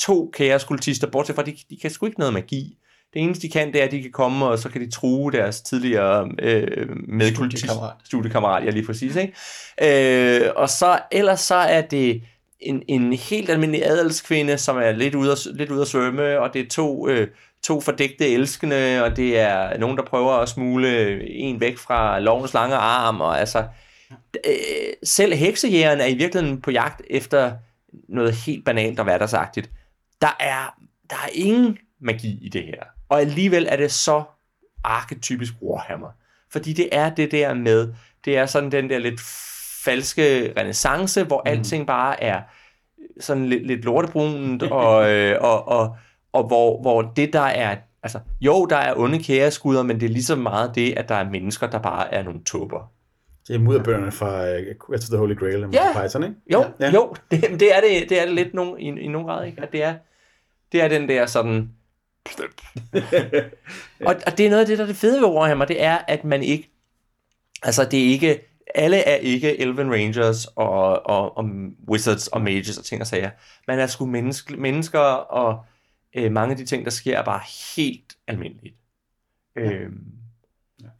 to 0.00 0.30
kaoskultister, 0.36 1.10
bortset 1.10 1.36
fra, 1.36 1.42
de, 1.42 1.56
de 1.70 1.76
kan 1.82 1.90
sgu 1.90 2.06
ikke 2.06 2.18
noget 2.18 2.34
magi. 2.34 2.78
Det 3.14 3.22
eneste, 3.22 3.42
de 3.42 3.52
kan, 3.52 3.72
det 3.72 3.80
er, 3.80 3.84
at 3.84 3.90
de 3.90 4.02
kan 4.02 4.12
komme, 4.12 4.46
og 4.46 4.58
så 4.58 4.68
kan 4.68 4.80
de 4.80 4.90
true 4.90 5.32
deres 5.32 5.60
tidligere 5.60 6.30
øh, 6.38 6.88
medkultist, 7.08 7.60
Studiekammerat. 7.62 7.94
studiekammerat, 8.04 8.64
ja 8.64 8.70
lige 8.70 8.86
præcis. 8.86 9.16
Ikke? 9.16 10.44
Øh, 10.46 10.50
og 10.56 10.70
så 10.70 10.98
ellers 11.12 11.40
så 11.40 11.54
er 11.54 11.80
det 11.80 12.22
en, 12.60 12.82
en 12.88 13.12
helt 13.12 13.50
almindelig 13.50 13.86
adelskvinde, 13.86 14.58
som 14.58 14.76
er 14.76 14.92
lidt 14.92 15.14
ude 15.14 15.32
at, 15.32 15.38
lidt 15.54 15.70
ude 15.70 15.80
at 15.80 15.88
svømme, 15.88 16.40
og 16.40 16.54
det 16.54 16.60
er 16.60 16.68
to, 16.68 17.08
øh, 17.08 17.28
to 17.62 17.80
fordægte 17.80 18.28
elskende, 18.28 19.04
og 19.04 19.16
det 19.16 19.38
er 19.38 19.78
nogen, 19.78 19.96
der 19.96 20.04
prøver 20.04 20.32
at 20.32 20.48
smule 20.48 21.28
en 21.30 21.60
væk 21.60 21.78
fra 21.78 22.18
lovens 22.18 22.54
lange 22.54 22.76
arm, 22.76 23.20
og 23.20 23.40
altså, 23.40 23.64
øh, 24.46 24.54
selv 25.04 25.34
heksejægeren 25.34 26.00
er 26.00 26.06
i 26.06 26.14
virkeligheden 26.14 26.60
på 26.60 26.70
jagt 26.70 27.02
efter 27.10 27.52
noget 28.08 28.34
helt 28.34 28.64
banalt 28.64 28.98
og 28.98 29.04
hverdagsagtigt. 29.04 29.70
Der 30.20 30.36
er, 30.40 30.74
der 31.10 31.16
er 31.16 31.28
ingen 31.32 31.78
magi 32.00 32.38
i 32.42 32.48
det 32.48 32.62
her. 32.62 32.93
Og 33.14 33.20
alligevel 33.20 33.66
er 33.70 33.76
det 33.76 33.92
så 33.92 34.22
arketypisk 34.84 35.52
Warhammer. 35.62 36.08
Fordi 36.50 36.72
det 36.72 36.88
er 36.92 37.10
det 37.10 37.30
der 37.30 37.54
med, 37.54 37.92
det 38.24 38.38
er 38.38 38.46
sådan 38.46 38.72
den 38.72 38.90
der 38.90 38.98
lidt 38.98 39.20
falske 39.84 40.52
renaissance, 40.56 41.24
hvor 41.24 41.42
mm. 41.44 41.50
alting 41.50 41.86
bare 41.86 42.22
er 42.22 42.42
sådan 43.20 43.46
lidt, 43.46 43.66
lidt 43.66 43.84
lortebrunt, 43.84 44.62
og, 44.82 45.10
øh, 45.10 45.36
og, 45.40 45.68
og, 45.68 45.96
og 46.32 46.46
hvor, 46.46 46.80
hvor 46.80 47.02
det 47.02 47.32
der 47.32 47.40
er, 47.40 47.76
altså 48.02 48.18
jo, 48.40 48.64
der 48.64 48.76
er 48.76 48.94
onde 48.96 49.22
kæreskuder, 49.22 49.82
men 49.82 50.00
det 50.00 50.06
er 50.06 50.10
lige 50.10 50.24
så 50.24 50.36
meget 50.36 50.74
det, 50.74 50.98
at 50.98 51.08
der 51.08 51.14
er 51.14 51.30
mennesker, 51.30 51.66
der 51.66 51.78
bare 51.78 52.14
er 52.14 52.22
nogle 52.22 52.44
tåber. 52.44 52.92
Det 53.48 53.54
er 53.54 53.60
mudderbøgerne 53.60 54.12
fra 54.12 54.42
uh, 54.88 54.96
the 54.96 55.16
Holy 55.16 55.36
Grail, 55.36 55.66
Ja. 55.72 55.84
yeah. 55.84 56.04
Python, 56.04 56.22
ikke? 56.22 56.36
Jo, 56.52 56.60
Ja. 56.60 56.86
ja. 56.86 56.92
jo, 56.92 57.14
det, 57.30 57.40
det, 57.60 57.76
er 57.76 57.80
det, 57.80 58.08
det 58.08 58.20
er 58.20 58.24
det 58.24 58.34
lidt 58.34 58.54
nogen, 58.54 58.80
i, 58.80 59.00
i 59.00 59.08
nogen 59.08 59.28
grad, 59.28 59.46
ikke? 59.46 59.62
At 59.62 59.72
det 59.72 59.82
er, 59.82 59.94
det 60.72 60.82
er 60.82 60.88
den 60.88 61.08
der 61.08 61.26
sådan... 61.26 61.70
og, 64.08 64.16
og 64.26 64.38
det 64.38 64.46
er 64.46 64.50
noget 64.50 64.60
af 64.60 64.66
det, 64.66 64.78
der 64.78 64.84
er 64.84 64.88
det 64.88 64.96
fede 64.96 65.20
ved 65.20 65.28
Warhammer, 65.28 65.64
det 65.64 65.82
er, 65.82 65.98
at 66.08 66.24
man 66.24 66.42
ikke... 66.42 66.70
Altså, 67.62 67.84
det 67.84 68.02
er 68.02 68.08
ikke... 68.08 68.40
Alle 68.74 68.96
er 68.96 69.16
ikke 69.16 69.60
Elven 69.60 69.92
Rangers 69.92 70.46
og, 70.46 71.06
og, 71.06 71.36
og 71.36 71.44
Wizards 71.88 72.28
og 72.28 72.40
Mages 72.40 72.78
og 72.78 72.84
ting 72.84 73.00
og 73.00 73.06
sager. 73.06 73.30
Man 73.68 73.78
er 73.78 73.86
sgu 73.86 74.06
menneske, 74.06 74.56
mennesker, 74.56 74.98
og 74.98 75.64
øh, 76.16 76.32
mange 76.32 76.50
af 76.50 76.56
de 76.56 76.66
ting, 76.66 76.84
der 76.84 76.90
sker, 76.90 77.18
er 77.18 77.24
bare 77.24 77.40
helt 77.76 78.16
almindeligt. 78.26 78.76
Ja. 79.56 79.62
Øhm, 79.62 80.04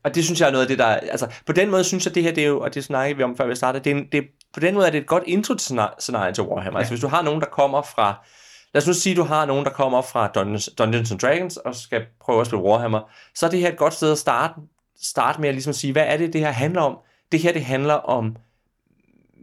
og 0.04 0.14
det 0.14 0.24
synes 0.24 0.40
jeg 0.40 0.46
er 0.46 0.50
noget 0.50 0.64
af 0.64 0.68
det, 0.68 0.78
der... 0.78 0.86
Altså, 0.86 1.32
på 1.46 1.52
den 1.52 1.70
måde 1.70 1.84
synes 1.84 2.06
jeg, 2.06 2.14
det 2.14 2.22
her, 2.22 2.32
det 2.32 2.44
er 2.44 2.48
jo, 2.48 2.60
og 2.60 2.74
det 2.74 2.84
snakkede 2.84 3.16
vi 3.16 3.22
om, 3.22 3.36
før 3.36 3.46
vi 3.46 3.54
startede, 3.54 3.84
det 3.84 3.96
er, 3.96 4.04
det 4.12 4.28
på 4.52 4.60
den 4.60 4.74
måde 4.74 4.86
er 4.86 4.90
det 4.90 5.00
et 5.00 5.06
godt 5.06 5.24
intro 5.26 5.54
til 5.54 5.74
scenar- 5.74 5.96
scenarie 5.98 6.32
til 6.32 6.44
Warhammer. 6.44 6.78
Ja. 6.78 6.80
Altså, 6.80 6.92
hvis 6.92 7.00
du 7.00 7.08
har 7.08 7.22
nogen, 7.22 7.40
der 7.40 7.46
kommer 7.46 7.82
fra... 7.82 8.26
Lad 8.74 8.82
os 8.82 8.86
nu 8.86 8.92
sige, 8.94 9.10
at 9.12 9.16
du 9.16 9.22
har 9.22 9.46
nogen, 9.46 9.64
der 9.64 9.70
kommer 9.70 10.02
fra 10.02 10.28
Dungeons, 10.28 10.70
Dungeons 10.78 11.10
and 11.10 11.20
Dragons 11.20 11.56
og 11.56 11.74
skal 11.74 12.02
prøve 12.20 12.40
at 12.40 12.46
spille 12.46 12.62
Warhammer, 12.64 13.00
så 13.34 13.46
er 13.46 13.50
det 13.50 13.60
her 13.60 13.68
et 13.72 13.76
godt 13.76 13.94
sted 13.94 14.12
at 14.12 14.18
starte, 14.18 14.54
starte 15.02 15.40
med 15.40 15.48
at 15.48 15.54
ligesom 15.54 15.72
sige, 15.72 15.92
hvad 15.92 16.04
er 16.06 16.16
det, 16.16 16.32
det 16.32 16.40
her 16.40 16.50
handler 16.50 16.80
om? 16.82 16.98
Det 17.32 17.40
her, 17.40 17.52
det 17.52 17.64
handler 17.64 17.94
om 17.94 18.36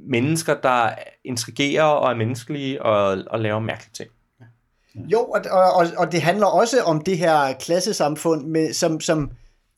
mennesker, 0.07 0.53
der 0.63 0.89
intrigerer 1.23 1.83
og 1.83 2.11
er 2.11 2.15
menneskelige 2.15 2.81
og, 2.81 3.17
og 3.27 3.39
laver 3.39 3.59
mærkelige 3.59 3.93
ting. 3.93 4.09
Jo, 4.95 5.19
og, 5.19 5.41
og, 5.51 5.73
og- 5.73 5.87
og 5.97 6.11
det 6.11 6.21
handler 6.21 6.45
også 6.45 6.83
om 6.83 7.01
det 7.01 7.17
her 7.17 7.53
klassesamfund, 7.53 8.45
med, 8.45 8.73
som, 8.73 8.99
som, 8.99 9.31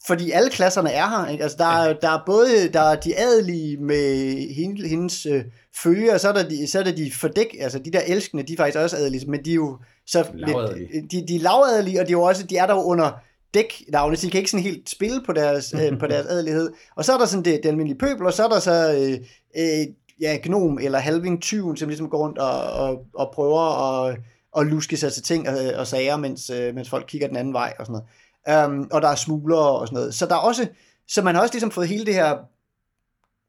fordi 0.08 0.32
alle 0.32 0.50
klasserne 0.50 0.92
er 0.92 1.10
her. 1.10 1.32
Ikke? 1.32 1.44
Altså, 1.44 1.58
der, 1.58 1.66
er, 1.66 1.94
der 1.94 2.10
er 2.10 2.24
både 2.26 2.70
der 2.74 2.82
er 2.82 2.96
de 2.96 3.20
adelige 3.20 3.78
med 3.78 4.38
hende, 4.56 4.88
hendes 4.88 5.26
øh, 5.26 5.44
følger, 5.84 6.14
og 6.14 6.20
så 6.20 6.30
er 6.30 6.34
der 6.34 6.50
de, 6.50 6.68
så 6.68 6.80
er 6.80 6.84
der 6.84 6.96
de 6.96 7.12
fordæk, 7.12 7.56
altså 7.60 7.80
de 7.80 7.92
der 7.92 8.02
elskende, 8.08 8.44
de 8.44 8.54
er 8.54 8.58
faktisk 8.58 8.80
også 8.80 8.98
adelige, 8.98 9.32
men 9.32 9.46
de 9.46 9.52
er 9.52 9.56
jo 9.56 9.78
så 10.06 10.26
lidt, 10.34 11.12
de, 11.12 11.28
de 11.28 11.36
er 11.36 11.40
lavadelige, 11.40 12.00
og 12.00 12.08
de 12.08 12.10
er 12.10 12.18
jo 12.18 12.22
også, 12.22 12.44
de 12.44 12.58
er 12.58 12.66
der 12.66 12.74
under 12.74 13.12
dæknavne, 13.54 14.16
så 14.16 14.26
de 14.26 14.32
kan 14.32 14.38
ikke 14.38 14.52
sådan 14.52 14.64
helt 14.64 14.90
spille 14.90 15.22
på 15.26 15.34
deres, 15.34 15.74
øh, 15.74 16.00
på 16.00 16.08
deres 16.08 16.26
adelighed. 16.26 16.72
Og 16.96 17.06
så 17.06 17.14
er 17.14 17.18
der 17.18 17.26
sådan 17.26 17.46
det, 17.46 17.60
det 17.64 17.70
almindelige 17.70 18.00
pøbel, 18.00 18.26
og 18.26 18.34
så 18.34 18.44
er 18.44 18.50
der 18.50 18.60
så 18.60 18.94
øh, 18.94 19.18
øh, 19.58 19.88
ja, 20.22 20.38
gnom 20.44 20.80
eller 20.82 21.00
halving 21.00 21.42
tyven, 21.42 21.78
som 21.78 21.88
ligesom 21.88 22.10
går 22.10 22.18
rundt 22.18 22.38
og, 22.38 22.64
og, 22.64 23.06
og 23.16 23.32
prøver 23.34 23.62
at, 24.06 24.18
at 24.58 24.68
luske 24.68 24.98
sig 24.98 25.14
til 25.14 25.24
ting 25.24 25.50
og, 25.50 25.56
og 25.76 25.88
sager, 25.88 26.18
mens, 26.18 26.50
øh, 26.50 26.76
mens 26.76 26.90
folk 26.90 27.06
kigger 27.08 27.28
den 27.28 27.38
anden 27.38 27.54
vej 27.54 27.74
og 27.80 27.86
sådan 27.86 27.94
noget. 27.94 28.08
Um, 28.52 28.90
og 28.92 29.02
der 29.02 29.08
er 29.08 29.16
smuglere 29.16 29.80
og 29.80 29.88
sådan 29.88 29.96
noget. 29.96 30.14
Så 30.16 30.26
der 30.26 30.36
er 30.36 30.40
også, 30.40 30.68
så 31.08 31.22
man 31.22 31.36
har 31.36 31.42
også 31.42 31.54
ligesom 31.54 31.72
fået 31.72 31.88
hele 31.88 32.06
det 32.06 32.14
her, 32.14 32.38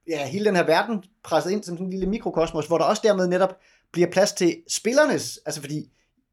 ja, 0.09 0.27
hele 0.27 0.45
den 0.45 0.57
her 0.57 0.65
verden 0.67 1.05
presset 1.25 1.51
ind 1.51 1.63
som 1.63 1.77
sådan 1.77 1.87
en 1.87 1.91
lille 1.91 2.07
mikrokosmos, 2.07 2.67
hvor 2.67 2.79
der 2.79 2.85
også 2.85 3.03
dermed 3.05 3.27
netop 3.27 3.57
bliver 3.93 4.11
plads 4.11 4.33
til 4.33 4.57
spillernes, 4.69 5.39
altså 5.47 5.61
fordi, 5.61 5.91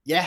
ja, 0.08 0.26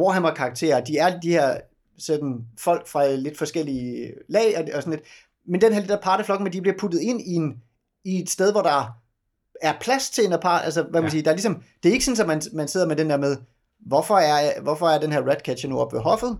Warhammer-karakterer, 0.00 0.84
de 0.84 0.98
er 0.98 1.20
de 1.20 1.30
her 1.30 1.60
sådan 1.98 2.44
folk 2.58 2.86
fra 2.88 3.14
lidt 3.14 3.38
forskellige 3.38 4.12
lag 4.28 4.58
og, 4.58 4.64
og 4.74 4.82
sådan 4.82 4.98
lidt, 4.98 5.08
men 5.46 5.60
den 5.60 5.72
her 5.72 5.80
lille 5.80 5.98
parteflok, 6.02 6.40
men 6.40 6.52
de 6.52 6.60
bliver 6.60 6.76
puttet 6.78 7.00
ind 7.00 7.20
i, 7.20 7.34
en, 7.34 7.62
i 8.04 8.22
et 8.22 8.30
sted, 8.30 8.52
hvor 8.52 8.62
der 8.62 9.00
er 9.62 9.74
plads 9.80 10.10
til 10.10 10.24
en 10.24 10.32
apart, 10.32 10.64
altså 10.64 10.82
hvad 10.82 11.00
man 11.00 11.04
Ja. 11.04 11.10
siger, 11.10 11.22
der 11.22 11.30
er 11.30 11.34
ligesom, 11.34 11.62
det 11.82 11.88
er 11.88 11.92
ikke 11.92 12.04
sådan, 12.04 12.20
at 12.20 12.26
man, 12.26 12.42
man 12.52 12.68
sidder 12.68 12.86
med 12.86 12.96
den 12.96 13.10
der 13.10 13.16
med, 13.16 13.36
hvorfor 13.86 14.18
er, 14.18 14.60
hvorfor 14.60 14.88
er 14.88 14.98
den 15.00 15.12
her 15.12 15.22
Ratcatcher 15.22 15.68
nu 15.70 15.80
oppe 15.80 15.96
ved 15.96 16.02
hoffet, 16.02 16.38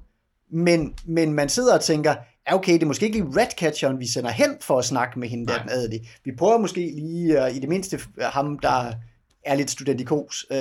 men, 0.51 0.95
men 1.07 1.33
man 1.33 1.49
sidder 1.49 1.75
og 1.75 1.81
tænker, 1.81 2.15
ja 2.49 2.55
okay, 2.55 2.73
det 2.73 2.83
er 2.83 2.87
måske 2.87 3.07
ikke 3.07 3.19
lige 3.19 3.41
Ratcatcheren, 3.41 4.01
vi 4.01 4.07
sender 4.07 4.31
hen 4.31 4.51
for 4.61 4.79
at 4.79 4.85
snakke 4.85 5.19
med 5.19 5.29
hende 5.29 5.47
der, 5.47 5.59
den 5.59 5.71
adelige. 5.71 6.09
Vi 6.25 6.33
prøver 6.39 6.59
måske 6.59 6.81
lige, 6.81 7.43
uh, 7.43 7.57
i 7.57 7.59
det 7.59 7.69
mindste 7.69 8.01
ham, 8.21 8.59
der 8.59 8.93
er 9.45 9.55
lidt 9.55 9.71
studentikos, 9.71 10.47
øh, 10.51 10.59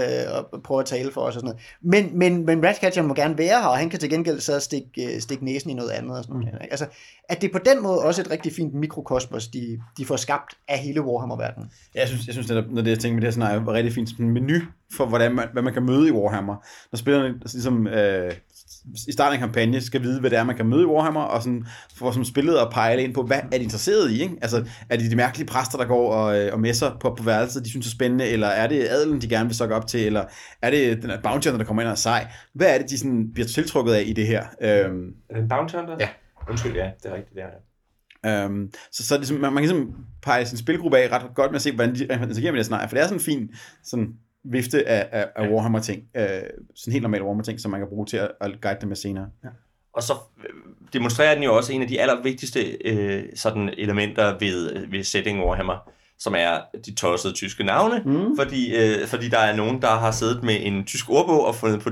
og 0.54 0.62
prøver 0.64 0.82
at 0.82 0.88
tale 0.88 1.12
for 1.12 1.22
os 1.22 1.36
og 1.36 1.42
sådan 1.42 1.46
noget. 1.46 1.62
Men, 1.82 2.20
men, 2.20 2.46
men 2.46 2.66
Ratcatcheren 2.66 3.08
må 3.08 3.14
gerne 3.14 3.38
være 3.38 3.62
her, 3.62 3.68
og 3.68 3.78
han 3.78 3.90
kan 3.90 4.00
til 4.00 4.10
gengæld 4.10 4.40
så 4.40 4.60
stikke, 4.60 5.16
øh, 5.16 5.22
stikke 5.22 5.46
næsen 5.46 5.70
i 5.70 5.74
noget 5.74 5.90
andet. 5.90 6.18
Og 6.18 6.24
sådan 6.24 6.40
noget. 6.40 6.54
ikke? 6.54 6.72
Altså, 6.72 6.86
at 7.30 7.42
det 7.42 7.48
er 7.48 7.52
på 7.52 7.60
den 7.66 7.84
måde 7.84 8.02
også 8.02 8.22
et 8.22 8.32
rigtig 8.32 8.54
fint 8.54 8.74
mikrokosmos, 8.74 9.48
de, 9.48 9.80
de 9.98 10.06
får 10.06 10.16
skabt 10.16 10.58
af 10.68 10.80
hele 10.80 11.02
Warhammer-verdenen. 11.02 11.70
Ja, 11.96 12.00
jeg 12.00 12.08
synes, 12.08 12.26
jeg 12.26 12.34
synes 12.34 12.50
netop, 12.50 12.66
når 12.72 12.82
det 12.82 12.90
jeg 12.90 13.00
tænker 13.00 13.16
med 13.16 13.22
det 13.22 13.28
her 13.28 13.32
scenarie, 13.32 13.66
var 13.66 13.74
rigtig 13.74 13.94
fint 13.94 14.10
sådan 14.10 14.26
en 14.26 14.34
menu 14.34 14.60
for, 14.94 15.06
hvordan 15.06 15.36
man, 15.36 15.48
hvad 15.54 15.64
man 15.64 15.74
kan 15.74 15.84
møde 15.84 16.08
i 16.08 16.12
Warhammer. 16.12 16.56
Når 16.92 16.98
spillerne 16.98 17.40
ligesom, 17.54 17.88
øh, 17.88 18.32
i 19.08 19.12
starten 19.12 19.34
af 19.34 19.38
en 19.38 19.40
kampagne 19.40 19.82
skal 19.82 20.02
vide, 20.02 20.20
hvad 20.20 20.30
det 20.30 20.40
er, 20.40 20.44
man 20.44 20.56
kan 20.56 20.66
møde 20.66 20.82
i 20.82 20.86
Warhammer, 20.86 21.22
og 21.22 21.44
sådan, 21.44 21.66
for 21.96 22.12
som 22.12 22.26
spillet 22.26 22.58
at 22.58 22.68
pejle 22.72 23.04
ind 23.04 23.14
på, 23.14 23.24
hvad 23.24 23.40
er 23.52 23.58
de 23.58 23.64
interesseret 23.64 24.12
i? 24.12 24.22
Ikke? 24.22 24.36
Altså, 24.42 24.66
er 24.90 24.98
det 24.98 25.12
de 25.12 25.16
mærkelige 25.16 25.48
præster, 25.48 25.78
der 25.78 25.86
går 25.86 26.14
og, 26.14 26.40
øh, 26.40 26.54
og 26.54 26.60
messer 26.60 26.92
på, 27.00 27.16
på 27.18 27.24
værelset, 27.24 27.66
de 27.66 27.70
synes 27.70 27.88
er 27.88 27.92
spændende, 27.92 28.28
eller 28.28 28.48
er 28.48 28.67
det 28.68 28.88
adelen, 28.90 29.22
de 29.22 29.30
gerne 29.30 29.50
vil 29.50 29.56
sokke 29.56 29.76
op 29.76 29.88
til, 29.88 30.06
eller 30.06 30.26
er 30.62 30.70
det 30.72 31.04
den 31.04 31.12
bounty 31.24 31.48
hunter, 31.48 31.58
der 31.58 31.66
kommer 31.66 31.82
ind 31.82 31.88
og 31.88 31.92
er 31.92 31.96
sej? 31.96 32.28
Hvad 32.54 32.74
er 32.74 32.78
det, 32.78 32.90
de 32.90 32.98
sådan 32.98 33.34
bliver 33.34 33.48
tiltrukket 33.48 33.94
af 33.94 34.04
i 34.06 34.14
det 34.14 34.28
her? 34.28 34.46
Øhm, 34.62 35.14
Er 35.30 35.34
det 35.34 35.44
en 35.44 35.50
bounty 35.50 35.76
hunter? 35.76 35.98
Ja. 36.00 36.10
Undskyld, 36.50 36.76
ja, 36.76 36.92
det 37.04 37.12
er 37.12 37.16
rigtigt, 37.16 37.36
det 37.36 37.44
er 37.44 37.48
det. 37.50 37.60
Øhm, 38.26 38.72
så, 38.92 39.08
så 39.08 39.16
er 39.16 39.20
det, 39.20 39.32
man, 39.32 39.42
man 39.42 39.54
kan 39.54 39.62
ligesom 39.62 39.96
pege 40.22 40.46
sin 40.46 40.58
spilgruppe 40.58 40.98
af 40.98 41.12
ret 41.12 41.36
godt 41.36 41.52
med 41.52 41.56
at 41.56 41.62
se, 41.62 41.72
hvordan 41.76 41.96
de 41.96 42.04
interagerer 42.04 42.52
med 42.52 42.58
det 42.58 42.66
scenarie, 42.66 42.88
for 42.90 42.96
det 42.96 43.02
er 43.04 43.08
sådan 43.08 43.20
en 43.20 43.24
fin 43.24 43.50
sådan, 43.84 44.14
vifte 44.44 44.88
af, 44.88 45.10
af, 45.12 45.28
af 45.36 45.50
Warhammer-ting, 45.50 46.04
øh, 46.18 46.26
sådan 46.76 46.92
helt 46.92 47.02
normale 47.02 47.24
Warhammer-ting, 47.24 47.60
som 47.60 47.72
man 47.72 47.80
kan 47.80 47.90
bruge 47.90 48.06
til 48.06 48.18
at, 48.18 48.32
at 48.42 48.62
guide 48.62 48.78
dem 48.82 48.88
med 48.88 48.96
senere. 48.96 49.30
Ja. 49.44 49.50
Og 49.94 50.04
så 50.04 50.14
øh, 50.38 50.54
demonstrerer 50.94 51.34
den 51.34 51.44
jo 51.44 51.56
også 51.56 51.74
en 51.74 51.82
af 51.82 51.88
de 51.88 52.02
allervigtigste 52.02 52.78
øh, 52.86 53.24
sådan 53.36 53.70
elementer 53.78 54.38
ved, 54.40 54.74
øh, 54.74 54.92
ved 54.92 55.04
setting 55.04 55.40
Warhammer, 55.40 55.90
som 56.20 56.36
er 56.38 56.58
de 56.86 56.96
tossede 56.96 57.34
tyske 57.34 57.64
navne, 57.64 58.02
mm. 58.06 58.38
fordi, 58.38 58.76
øh, 58.76 59.08
fordi 59.08 59.30
der 59.30 59.40
er 59.40 59.56
nogen, 59.56 59.82
der 59.82 59.88
har 59.90 60.12
siddet 60.12 60.44
med 60.44 60.58
en 60.62 60.86
tysk 60.86 61.10
ordbog 61.10 61.46
og 61.48 61.56
fundet 61.56 61.82
på 61.82 61.90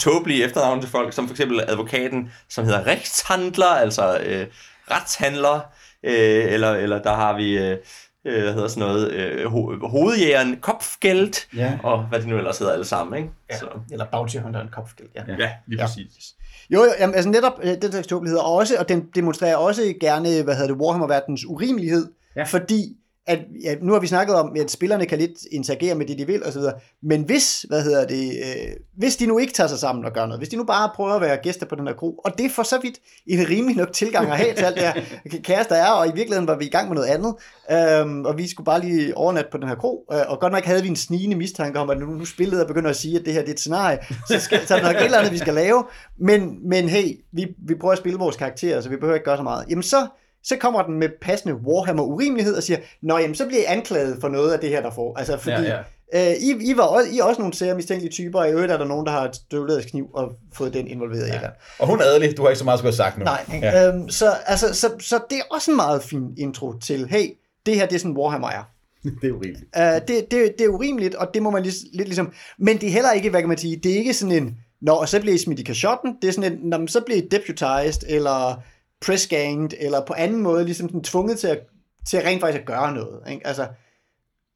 tåbelige 0.00 0.44
efternavne 0.44 0.82
til 0.82 0.90
folk, 0.90 1.12
som 1.12 1.26
for 1.26 1.32
eksempel 1.34 1.60
advokaten, 1.68 2.30
som 2.48 2.64
hedder 2.64 2.86
Rechtshandler, 2.86 3.66
altså 3.66 4.18
øh, 4.26 4.46
retshandler, 4.90 5.60
øh, 6.04 6.52
eller, 6.52 6.70
eller 6.72 7.02
der 7.02 7.14
har 7.14 7.36
vi... 7.36 7.58
Øh, 7.58 7.76
øh, 8.24 8.42
hvad 8.42 8.52
hedder 8.52 8.68
sådan 8.68 8.88
noget, 8.88 9.12
øh, 9.12 9.44
ho- 9.46 9.86
hovedjægeren 9.88 10.56
Kopfgeld, 10.60 11.56
Ja. 11.56 11.78
og 11.82 12.02
hvad 12.02 12.18
det 12.20 12.28
nu 12.28 12.36
ellers 12.36 12.58
hedder 12.58 12.72
alle 12.72 12.84
sammen, 12.84 13.16
ikke? 13.22 13.30
Ja. 13.50 13.58
Så, 13.58 13.66
Eller 13.92 14.04
Bounty 14.12 14.36
Hunter 14.36 14.60
en 14.60 14.68
kopfgæld, 14.72 15.08
ja. 15.14 15.22
ja, 15.38 15.50
lige 15.66 15.80
Ja. 15.80 15.86
præcis. 15.86 16.34
Jo, 16.70 16.84
jo 16.84 16.90
jamen, 17.00 17.14
altså 17.14 17.30
netop 17.30 17.52
øh, 17.62 17.74
den 17.82 17.92
slags 17.92 18.06
tåbeligheder 18.06 18.42
også, 18.42 18.74
og 18.78 18.88
den 18.88 19.06
demonstrerer 19.14 19.56
også 19.56 19.94
gerne, 20.00 20.42
hvad 20.42 20.54
hedder 20.54 20.68
det, 20.74 20.76
Warhammer-verdens 20.82 21.44
urimelighed, 21.46 22.06
Ja. 22.36 22.40
ja. 22.40 22.44
fordi 22.46 22.96
at, 23.26 23.38
ja, 23.62 23.74
nu 23.82 23.92
har 23.92 24.00
vi 24.00 24.06
snakket 24.06 24.36
om, 24.36 24.56
at 24.60 24.70
spillerne 24.70 25.06
kan 25.06 25.18
lidt 25.18 25.38
interagere 25.52 25.94
med 25.94 26.06
det, 26.06 26.18
de 26.18 26.26
vil, 26.26 26.44
og 26.44 26.52
så 26.52 26.58
videre. 26.58 26.74
Men 27.02 27.22
hvis, 27.22 27.62
hvad 27.62 27.82
hedder 27.82 28.06
det, 28.06 28.24
øh, 28.24 28.72
hvis 28.96 29.16
de 29.16 29.26
nu 29.26 29.38
ikke 29.38 29.52
tager 29.52 29.68
sig 29.68 29.78
sammen 29.78 30.04
og 30.04 30.12
gør 30.12 30.26
noget, 30.26 30.40
hvis 30.40 30.48
de 30.48 30.56
nu 30.56 30.64
bare 30.64 30.90
prøver 30.94 31.12
at 31.12 31.20
være 31.20 31.36
gæster 31.36 31.66
på 31.66 31.74
den 31.74 31.86
her 31.86 31.94
kro, 31.94 32.14
og 32.24 32.38
det 32.38 32.46
er 32.46 32.50
for 32.50 32.62
så 32.62 32.78
vidt 32.82 32.98
en 33.26 33.48
rimelig 33.48 33.76
nok 33.76 33.92
tilgang 33.92 34.30
at 34.30 34.36
have 34.36 34.54
til 34.54 34.64
alt 34.64 34.76
det 34.76 34.84
her 34.84 34.92
kaos, 35.48 35.66
der 35.66 35.74
er, 35.74 35.90
og 35.90 36.06
i 36.06 36.12
virkeligheden 36.14 36.48
var 36.48 36.56
vi 36.56 36.64
i 36.64 36.70
gang 36.70 36.88
med 36.88 36.94
noget 36.94 37.08
andet, 37.08 37.34
øhm, 37.70 38.24
og 38.24 38.38
vi 38.38 38.48
skulle 38.48 38.64
bare 38.64 38.80
lige 38.80 39.16
overnatte 39.16 39.50
på 39.50 39.58
den 39.58 39.68
her 39.68 39.74
kro, 39.74 40.04
øh, 40.12 40.20
og 40.28 40.40
godt 40.40 40.52
nok 40.52 40.64
havde 40.64 40.82
vi 40.82 40.88
en 40.88 40.96
snigende 40.96 41.36
mistanke 41.36 41.78
om, 41.78 41.90
at 41.90 41.98
nu, 41.98 42.06
nu 42.06 42.24
spillet 42.24 42.60
og 42.60 42.66
begynder 42.66 42.90
at 42.90 42.96
sige, 42.96 43.18
at 43.18 43.24
det 43.24 43.32
her 43.32 43.40
det 43.40 43.48
er 43.48 43.52
et 43.52 43.60
scenarie, 43.60 43.98
så, 44.28 44.40
skal, 44.40 44.66
så 44.66 44.74
er 44.74 44.78
der 44.78 44.86
nok 44.86 44.96
et 44.96 45.04
eller 45.04 45.18
andet, 45.18 45.32
vi 45.32 45.38
skal 45.38 45.54
lave, 45.54 45.84
men, 46.18 46.68
men 46.68 46.88
hey, 46.88 47.20
vi, 47.32 47.46
vi 47.66 47.74
prøver 47.74 47.92
at 47.92 47.98
spille 47.98 48.18
vores 48.18 48.36
karakterer, 48.36 48.80
så 48.80 48.88
vi 48.88 48.96
behøver 48.96 49.14
ikke 49.14 49.24
gøre 49.24 49.36
så 49.36 49.42
meget. 49.42 49.64
Jamen 49.68 49.82
så, 49.82 50.06
så 50.46 50.56
kommer 50.56 50.82
den 50.82 50.98
med 50.98 51.08
passende 51.22 51.54
Warhammer 51.54 52.02
urimelighed 52.02 52.54
og 52.56 52.62
siger, 52.62 52.78
nå 53.02 53.18
jamen, 53.18 53.34
så 53.34 53.46
bliver 53.46 53.60
I 53.60 53.64
anklaget 53.64 54.18
for 54.20 54.28
noget 54.28 54.52
af 54.52 54.58
det 54.60 54.68
her, 54.68 54.82
der 54.82 54.90
får. 54.90 55.18
Altså, 55.18 55.36
fordi 55.36 55.62
Ja, 55.62 55.78
ja, 56.12 56.34
I, 56.34 56.50
I, 56.60 56.76
var 56.76 56.82
også, 56.82 57.10
I 57.12 57.18
er 57.18 57.24
også 57.24 57.40
nogle 57.40 57.54
sære 57.54 57.74
mistænkelige 57.74 58.12
typer, 58.12 58.38
og 58.40 58.48
i 58.48 58.50
øvrigt 58.50 58.72
er 58.72 58.78
der 58.78 58.84
nogen, 58.84 59.06
der 59.06 59.12
har 59.12 59.30
støvlet 59.32 59.86
kniv 59.86 60.06
og 60.14 60.32
fået 60.54 60.74
den 60.74 60.86
involveret 60.88 61.28
ja. 61.28 61.34
i 61.34 61.38
det. 61.38 61.50
Og 61.78 61.86
hun 61.86 62.00
er 62.00 62.04
adelig, 62.04 62.36
du 62.36 62.42
har 62.42 62.48
ikke 62.48 62.58
så 62.58 62.64
meget 62.64 62.78
skulle 62.78 62.92
have 62.92 62.96
sagt 62.96 63.18
nu. 63.18 63.24
Nej, 63.24 63.44
Ja. 63.62 63.88
øhm, 63.88 64.08
så, 64.08 64.32
altså, 64.46 64.74
så, 64.74 64.90
så 65.00 65.20
det 65.30 65.38
er 65.38 65.42
også 65.50 65.70
en 65.70 65.76
meget 65.76 66.02
fin 66.02 66.34
intro 66.38 66.78
til, 66.78 67.06
hey, 67.08 67.30
det 67.66 67.74
her 67.74 67.86
det 67.86 67.94
er 67.94 67.98
sådan 67.98 68.16
Warhammer 68.16 68.48
er. 68.48 68.62
Det 69.02 69.24
er 69.24 69.28
jo 69.28 69.40
rigeligt. 69.42 69.64
Uh, 69.76 69.82
det, 69.82 70.30
det, 70.30 70.54
det 70.58 70.64
er 70.64 70.68
urimeligt, 70.68 71.14
og 71.14 71.28
det 71.34 71.42
må 71.42 71.50
man 71.50 71.62
lidt, 71.62 71.74
lidt 71.92 72.08
ligesom... 72.08 72.32
Men 72.58 72.78
det 72.78 72.86
er 72.86 72.92
heller 72.92 73.12
ikke, 73.12 73.30
hvad 73.30 73.40
kan 73.40 73.48
man 73.48 73.58
sige, 73.58 73.76
det 73.82 73.92
er 73.92 73.96
ikke 73.96 74.14
sådan 74.14 74.42
en, 74.42 74.56
Nå, 74.80 74.92
og 74.92 75.08
så 75.08 75.20
bliver 75.20 75.34
I 75.34 75.38
smidt 75.38 75.60
i 75.60 75.62
kashotten, 75.62 76.16
det 76.22 76.28
er 76.28 76.32
sådan 76.32 76.52
en, 76.52 76.58
Nå, 76.62 76.78
men 76.78 76.88
så 76.88 77.00
bliver 77.00 77.18
I 77.18 77.28
deputized, 77.30 78.02
eller 78.08 78.62
pressganged, 79.00 79.70
eller 79.80 80.04
på 80.06 80.14
anden 80.16 80.42
måde 80.42 80.64
ligesom 80.64 80.88
sådan 80.88 81.02
tvunget 81.02 81.38
til 81.38 81.46
at, 81.46 81.60
til 82.08 82.18
rent 82.18 82.40
faktisk 82.40 82.60
at 82.60 82.66
gøre 82.66 82.94
noget. 82.94 83.20
Ikke? 83.30 83.46
Altså, 83.46 83.66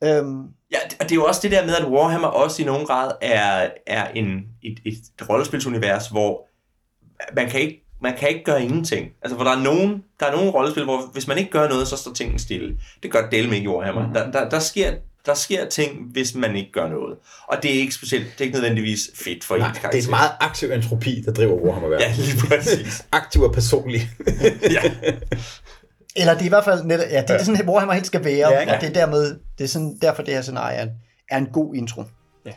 øhm, 0.05 0.45
Ja, 0.73 0.79
og 1.01 1.05
det 1.05 1.13
er 1.13 1.17
jo 1.17 1.25
også 1.25 1.41
det 1.43 1.51
der 1.51 1.67
med, 1.67 1.77
at 1.77 1.89
Warhammer 1.89 2.29
også 2.29 2.63
i 2.63 2.65
nogen 2.65 2.87
grad 2.87 3.13
er, 3.21 3.71
er 3.87 4.09
en, 4.09 4.47
et, 4.63 4.79
et 4.85 5.29
rollespilsunivers, 5.29 6.09
hvor 6.09 6.49
man 7.35 7.49
kan 7.49 7.61
ikke 7.61 7.87
man 8.01 8.17
kan 8.17 8.29
ikke 8.29 8.45
gøre 8.45 8.63
ingenting. 8.63 9.11
Altså, 9.23 9.37
hvor 9.37 9.45
der 9.45 9.53
er 9.53 9.63
nogen, 9.63 10.05
der 10.21 10.27
er 10.27 10.37
nogle 10.37 10.51
rollespil, 10.51 10.85
hvor 10.85 11.13
hvis 11.13 11.29
man 11.29 11.39
ikke 11.39 11.51
gør 11.51 11.69
noget, 11.69 11.89
så 11.89 11.97
står 11.97 12.13
tingene 12.13 12.39
stille. 12.39 12.79
Det 13.03 13.13
gør 13.13 13.29
Dale 13.31 13.57
ikke 13.57 13.65
i 13.65 13.69
Warhammer. 13.69 14.07
Mm. 14.07 14.13
Der, 14.13 14.31
der, 14.31 14.49
der, 14.49 14.59
sker, 14.59 14.95
der 15.27 15.35
sker 15.35 15.69
ting, 15.69 16.13
hvis 16.13 16.35
man 16.35 16.57
ikke 16.57 16.73
gør 16.73 16.89
noget. 16.89 17.17
Og 17.49 17.63
det 17.63 17.71
er 17.77 17.81
ikke 17.81 17.95
specielt, 17.95 18.25
det 18.33 18.41
er 18.41 18.45
ikke 18.45 18.59
nødvendigvis 18.59 19.11
fedt 19.15 19.45
for 19.45 19.57
Nej, 19.57 19.69
ens 19.69 19.73
det 19.75 19.79
er 19.79 19.83
karakter. 19.91 20.03
en 20.09 20.11
meget 20.11 20.31
aktiv 20.41 20.71
entropi, 20.71 21.23
der 21.27 21.33
driver 21.33 21.55
Warhammer 21.55 21.97
Ja, 22.01 22.15
lige 22.17 22.47
præcis. 22.49 23.07
aktiv 23.13 23.43
og 23.43 23.53
personlig. 23.53 24.01
ja. 24.77 24.83
eller 26.17 26.33
det 26.33 26.41
er 26.41 26.45
i 26.45 26.49
hvert 26.49 26.65
fald 26.65 26.85
netop, 26.85 27.07
ja, 27.11 27.21
det 27.23 27.31
er 27.31 27.35
ja. 27.35 27.45
sådan, 27.45 27.69
Warhammer 27.69 27.95
helt 27.95 28.07
skal 28.07 28.25
være, 28.25 28.49
Ja, 28.51 28.63
ja, 28.63 28.75
og 28.75 28.81
det 28.81 28.89
er 28.89 28.93
dermed, 28.93 29.39
det 29.59 29.65
er 29.65 29.69
sådan, 29.69 29.99
derfor 30.03 30.23
det 30.23 30.35
her 30.35 30.43
scenarie 30.43 30.77
er, 30.77 30.87
er 31.31 31.39
en 31.39 31.47
god 31.47 31.75
intro. 31.75 32.05
Ja. 32.47 32.53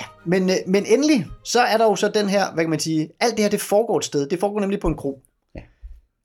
Ja, 0.00 0.04
men, 0.26 0.50
øh, 0.50 0.56
men 0.66 0.86
endelig, 0.86 1.26
så 1.44 1.60
er 1.60 1.76
der 1.76 1.84
jo 1.84 1.96
så 1.96 2.08
den 2.08 2.28
her, 2.28 2.52
hvad 2.54 2.64
kan 2.64 2.70
man 2.70 2.80
sige, 2.80 3.08
alt 3.20 3.36
det 3.36 3.44
her, 3.44 3.50
det 3.50 3.60
foregår 3.60 3.98
et 3.98 4.04
sted, 4.04 4.26
det 4.28 4.40
foregår 4.40 4.60
nemlig 4.60 4.80
på 4.80 4.88
en 4.88 4.96
kro. 4.96 5.22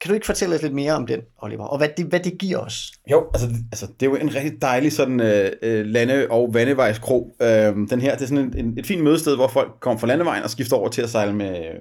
Kan 0.03 0.09
du 0.09 0.13
ikke 0.13 0.25
fortælle 0.25 0.55
os 0.55 0.61
lidt 0.61 0.73
mere 0.73 0.93
om 0.93 1.07
den, 1.07 1.19
Oliver, 1.41 1.63
og 1.63 1.77
hvad 1.77 1.89
det, 1.97 2.05
hvad 2.05 2.19
det 2.19 2.37
giver 2.37 2.57
os? 2.57 2.91
Jo, 3.11 3.25
altså, 3.33 3.47
altså 3.71 3.87
det 3.99 4.05
er 4.05 4.09
jo 4.09 4.15
en 4.15 4.35
rigtig 4.35 4.61
dejlig 4.61 4.91
sådan 4.91 5.21
øh, 5.21 5.51
øh 5.61 5.85
lande- 5.85 6.27
og 6.29 6.53
vandevejskro. 6.53 7.35
Øh, 7.41 7.47
den 7.89 8.01
her, 8.01 8.15
det 8.15 8.21
er 8.21 8.25
sådan 8.25 8.37
en, 8.37 8.65
en, 8.65 8.77
et 8.77 8.85
fint 8.85 9.03
mødested, 9.03 9.35
hvor 9.35 9.47
folk 9.47 9.71
kommer 9.81 9.99
fra 9.99 10.07
landevejen 10.07 10.43
og 10.43 10.49
skifter 10.49 10.75
over 10.75 10.89
til 10.89 11.01
at 11.01 11.09
sejle 11.09 11.33
med, 11.33 11.49
øh, 11.49 11.75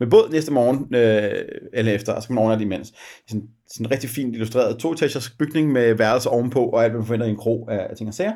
med 0.00 0.06
båd 0.06 0.30
næste 0.30 0.52
morgen, 0.52 0.94
øh, 0.94 1.44
eller 1.72 1.92
efter, 1.92 2.12
altså 2.12 2.28
kan 2.28 2.34
man 2.34 2.42
overnatte 2.42 2.64
imens. 2.64 2.92
Sådan, 3.28 3.48
sådan 3.68 3.86
en 3.86 3.90
rigtig 3.90 4.10
fint 4.10 4.34
illustreret 4.34 4.78
to-etagers 4.78 5.30
bygning 5.30 5.72
med 5.72 5.94
værelser 5.94 6.30
ovenpå, 6.30 6.64
og 6.64 6.84
alt, 6.84 6.92
hvad 6.92 6.98
man 6.98 7.06
forventer 7.06 7.26
i 7.26 7.30
en 7.30 7.36
kro 7.36 7.68
af, 7.68 7.86
af 7.90 7.96
ting 7.96 8.08
og 8.08 8.14
sager. 8.14 8.32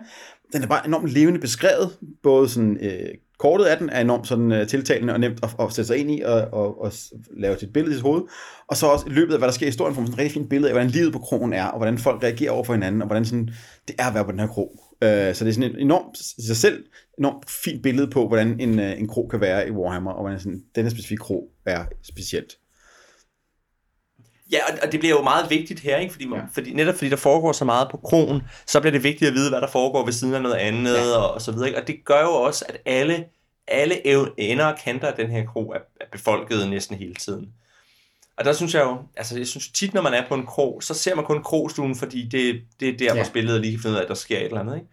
Den 0.52 0.62
er 0.62 0.66
bare 0.66 0.86
enormt 0.86 1.08
levende 1.08 1.40
beskrevet, 1.40 1.90
både 2.22 2.48
sådan... 2.48 2.78
Øh, 2.82 3.14
Kortet 3.40 3.64
af 3.64 3.78
den 3.78 3.90
er 3.90 4.00
enormt 4.00 4.28
sådan, 4.28 4.52
uh, 4.52 4.66
tiltalende 4.66 5.12
og 5.12 5.20
nemt 5.20 5.40
at, 5.42 5.50
at 5.60 5.72
sætte 5.72 5.86
sig 5.86 5.96
ind 5.96 6.10
i 6.10 6.20
og, 6.20 6.48
og, 6.52 6.82
og 6.82 6.92
lave 7.36 7.58
sit 7.58 7.72
billede 7.72 7.92
i 7.92 7.94
sit 7.94 8.02
hoved. 8.02 8.22
Og 8.68 8.76
så 8.76 8.86
også 8.86 9.06
i 9.06 9.10
løbet 9.10 9.32
af, 9.32 9.40
hvad 9.40 9.48
der 9.48 9.54
sker 9.54 9.66
i 9.66 9.68
historien, 9.68 9.94
får 9.94 10.00
man 10.00 10.06
sådan 10.06 10.18
et 10.20 10.24
rigtig 10.24 10.40
fint 10.40 10.48
billede 10.48 10.68
af, 10.68 10.74
hvordan 10.74 10.90
livet 10.90 11.12
på 11.12 11.18
krogen 11.18 11.52
er, 11.52 11.64
og 11.64 11.78
hvordan 11.78 11.98
folk 11.98 12.22
reagerer 12.22 12.50
over 12.50 12.64
for 12.64 12.72
hinanden, 12.72 13.02
og 13.02 13.06
hvordan 13.06 13.24
sådan, 13.24 13.50
det 13.88 13.96
er 13.98 14.06
at 14.08 14.14
være 14.14 14.24
på 14.24 14.30
den 14.30 14.40
her 14.40 14.46
krog. 14.46 14.70
Uh, 15.04 15.08
øh, 15.08 15.34
så 15.34 15.44
det 15.44 15.50
er 15.50 15.54
sådan 15.54 15.70
et 15.70 15.80
enormt, 15.80 16.20
i 16.38 16.46
sig 16.46 16.56
selv, 16.56 16.84
enormt 17.18 17.50
fint 17.64 17.82
billede 17.82 18.10
på, 18.10 18.28
hvordan 18.28 18.60
en, 18.60 18.78
uh, 18.78 19.00
en 19.00 19.08
krog 19.08 19.30
kan 19.30 19.40
være 19.40 19.68
i 19.68 19.70
Warhammer, 19.70 20.10
og 20.10 20.22
hvordan 20.22 20.40
sådan, 20.40 20.62
denne 20.74 20.90
specifikke 20.90 21.22
krog 21.22 21.48
er 21.66 21.84
specielt. 22.02 22.56
Ja, 24.52 24.58
og, 24.68 24.78
og 24.82 24.92
det 24.92 25.00
bliver 25.00 25.16
jo 25.16 25.22
meget 25.22 25.50
vigtigt 25.50 25.80
her, 25.80 25.96
ikke? 25.96 26.12
Fordi, 26.12 26.28
Ja. 26.34 26.40
fordi, 26.52 26.72
netop 26.72 26.94
fordi 26.94 27.10
der 27.10 27.16
foregår 27.16 27.52
så 27.52 27.64
meget 27.64 27.88
på 27.90 27.96
krogen, 27.96 28.42
så 28.66 28.80
bliver 28.80 28.92
det 28.92 29.02
vigtigt 29.02 29.28
at 29.28 29.34
vide, 29.34 29.50
hvad 29.50 29.60
der 29.60 29.66
foregår 29.68 30.04
ved 30.04 30.12
siden 30.12 30.34
af 30.34 30.42
noget 30.42 30.56
andet, 30.56 30.94
ja. 30.94 31.16
og, 31.16 31.34
og 31.34 31.42
så 31.42 31.52
videre. 31.52 31.68
Ikke? 31.68 31.80
Og 31.80 31.86
det 31.86 32.04
gør 32.04 32.20
jo 32.22 32.30
også, 32.32 32.64
at 32.68 32.76
alle, 32.86 33.24
alle 33.68 34.08
ender 34.40 34.66
og 34.66 34.78
kanter 34.84 35.08
af 35.08 35.14
den 35.14 35.30
her 35.30 35.46
krog 35.46 35.74
er, 35.74 35.80
er 36.00 36.04
befolket 36.12 36.68
næsten 36.70 36.96
hele 36.96 37.14
tiden. 37.14 37.48
Og 38.36 38.44
der 38.44 38.52
synes 38.52 38.74
jeg 38.74 38.82
jo, 38.82 38.98
altså 39.16 39.38
jeg 39.38 39.46
synes 39.46 39.68
tit, 39.68 39.94
når 39.94 40.02
man 40.02 40.14
er 40.14 40.28
på 40.28 40.34
en 40.34 40.46
krog, 40.46 40.82
så 40.82 40.94
ser 40.94 41.14
man 41.14 41.24
kun 41.24 41.42
krogstuen, 41.42 41.96
fordi 41.96 42.28
det, 42.28 42.62
det 42.80 42.88
er 42.88 42.96
der, 42.98 43.04
ja. 43.04 43.14
Hvor 43.14 43.24
spillet 43.24 43.60
lige 43.60 43.72
kan 43.72 43.82
finde 43.82 43.92
ud 43.94 43.98
af, 43.98 44.02
at 44.02 44.08
der 44.08 44.14
sker 44.14 44.38
et 44.38 44.44
eller 44.44 44.60
andet. 44.60 44.74
Ikke? 44.74 44.86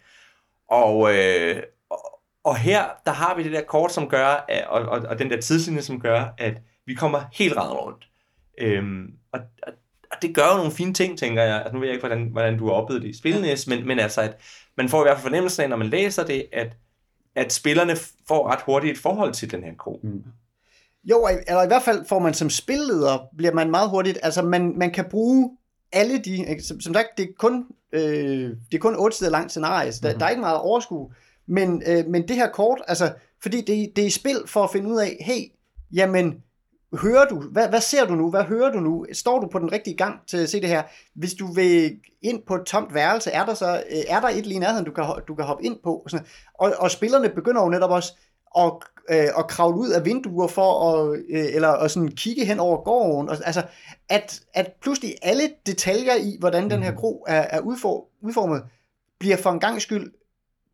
Og, 0.70 1.16
øh, 1.16 1.64
og, 1.90 2.20
og 2.44 2.58
her, 2.58 2.86
der 3.06 3.12
har 3.12 3.36
vi 3.36 3.44
det 3.44 3.52
der 3.52 3.62
kort, 3.62 3.94
som 3.94 4.10
gør, 4.10 4.46
at, 4.50 4.68
og, 4.68 4.82
og, 4.82 5.00
og 5.10 5.20
den 5.20 5.30
der 5.30 5.42
tidslinje, 5.42 5.82
som 5.82 6.00
gør, 6.00 6.26
at 6.38 6.54
vi 6.86 6.94
kommer 6.94 7.22
helt 7.34 7.58
ret 7.58 7.72
rundt. 7.72 8.08
Øhm, 8.58 9.12
og, 9.32 9.40
og, 9.64 9.74
og 10.12 10.18
det 10.22 10.36
gør 10.36 10.48
jo 10.52 10.58
nogle 10.58 10.72
fine 10.72 10.94
ting, 10.94 11.18
tænker 11.18 11.44
jeg. 11.44 11.56
Altså, 11.58 11.74
nu 11.74 11.80
ved 11.80 11.88
jeg 11.88 11.96
ikke, 11.96 12.08
hvordan, 12.08 12.28
hvordan 12.32 12.58
du 12.58 12.66
har 12.66 12.74
oplevet 12.74 13.02
det 13.04 13.10
i 13.10 13.18
spillenæs, 13.18 13.68
men, 13.68 13.88
men 13.88 14.00
altså, 14.00 14.22
at 14.22 14.38
man 14.78 14.90
får 14.90 15.02
i 15.02 15.04
hvert 15.04 15.18
fald 15.18 15.24
fornemmelsen 15.24 15.64
af, 15.64 15.70
når 15.70 15.78
man 15.78 15.88
læser 15.88 16.24
det, 16.26 16.46
at, 16.54 16.78
at 17.36 17.54
spillerne 17.54 17.96
får 18.28 18.48
ret 18.52 18.62
hurtigt 18.62 18.92
et 18.92 19.02
forhold 19.02 19.34
til 19.34 19.52
den 19.52 19.64
her 19.64 19.74
krog. 19.80 20.00
Mm. 20.04 20.24
Jo, 21.04 21.28
eller 21.48 21.64
i 21.64 21.68
hvert 21.68 21.84
fald 21.84 22.06
får 22.06 22.20
man 22.20 22.34
som 22.34 22.50
spilleder, 22.50 23.28
bliver 23.38 23.54
man 23.54 23.72
meget 23.72 23.90
hurtigt, 23.90 24.18
altså 24.24 24.42
man, 24.42 24.74
man 24.78 24.92
kan 24.92 25.06
bruge 25.10 25.58
alle 25.92 26.18
de, 26.20 26.46
ikke? 26.50 26.64
som, 26.64 26.80
som 26.82 26.94
sagt, 26.94 27.08
det 27.18 27.24
er 27.24 27.34
kun, 27.38 27.66
øh, 27.94 28.02
det 28.50 28.74
er 28.74 28.78
kun 28.80 28.96
otte 28.96 29.18
sider 29.18 29.32
langt 29.32 29.52
scenarie, 29.52 29.92
så 29.92 30.00
der, 30.04 30.10
Mhm. 30.10 30.20
der 30.20 30.26
er 30.26 30.30
ikke 30.30 30.42
meget 30.42 30.60
overskue, 30.60 31.14
men, 31.48 31.84
øh, 31.88 32.06
men 32.08 32.28
det 32.28 32.36
her 32.36 32.50
kort, 32.50 32.82
altså, 32.88 33.14
fordi 33.42 33.58
det, 33.58 33.92
det 33.96 34.02
er 34.02 34.06
i 34.08 34.10
spil 34.10 34.38
for 34.46 34.64
at 34.64 34.70
finde 34.72 34.90
ud 34.90 34.98
af, 34.98 35.18
hey, 35.22 35.42
jamen, 35.94 36.44
hører 36.94 37.26
du, 37.26 37.40
hvad, 37.40 37.70
hvad 37.70 37.82
ser 37.82 38.06
du 38.06 38.16
nu, 38.16 38.30
hvad 38.30 38.44
hører 38.44 38.72
du 38.72 38.80
nu, 38.80 39.06
står 39.14 39.40
du 39.40 39.48
på 39.48 39.60
den 39.60 39.72
rigtige 39.72 39.98
gang 39.98 40.20
til 40.28 40.38
at 40.38 40.50
se 40.50 40.62
det 40.62 40.70
her, 40.70 40.84
hvis 41.16 41.34
du 41.34 41.54
vil 41.54 42.00
ind 42.22 42.42
på 42.48 42.56
et 42.56 42.66
tomt 42.66 42.94
værelse, 42.94 43.32
er 43.32 43.46
der 43.46 43.54
så, 43.54 43.84
øh, 43.90 44.04
er 44.08 44.20
der 44.20 44.28
et 44.28 44.46
lige 44.46 44.56
i 44.56 44.60
nærheden, 44.60 44.86
du 44.86 44.92
kan, 44.92 45.06
du 45.28 45.36
kan 45.36 45.46
hoppe 45.46 45.66
ind 45.66 45.78
på, 45.84 45.96
og, 45.96 46.10
sådan, 46.10 46.26
og, 46.54 46.74
og 46.80 46.92
spillerne 46.92 47.30
begynder 47.30 47.62
jo 47.62 47.70
netop 47.70 47.92
også 47.92 48.14
at, 48.58 48.72
øh, 49.10 49.40
at 49.40 49.48
kravle 49.48 49.78
ud 49.78 49.90
af 49.90 50.06
vinduer 50.06 50.48
for 50.48 50.94
at, 50.94 51.20
øh, 51.30 51.46
eller 51.56 51.70
at 51.70 51.92
sådan 51.92 52.12
kigge 52.12 52.46
hen 52.46 52.60
over 52.60 52.84
gården. 52.84 53.30
Og, 53.30 53.38
altså, 53.46 53.64
at, 54.10 54.42
at 54.54 54.74
pludselig 54.82 55.16
alle 55.22 55.44
detaljer 55.66 56.16
i, 56.16 56.38
hvordan 56.40 56.70
den 56.70 56.84
her 56.84 56.96
kro 56.96 57.26
er, 57.28 57.42
er 57.50 57.60
udfor, 57.60 58.08
udformet, 58.22 58.64
bliver 59.20 59.38
for 59.38 59.52
en 59.52 59.60
gang 59.60 59.82
skyld, 59.82 60.12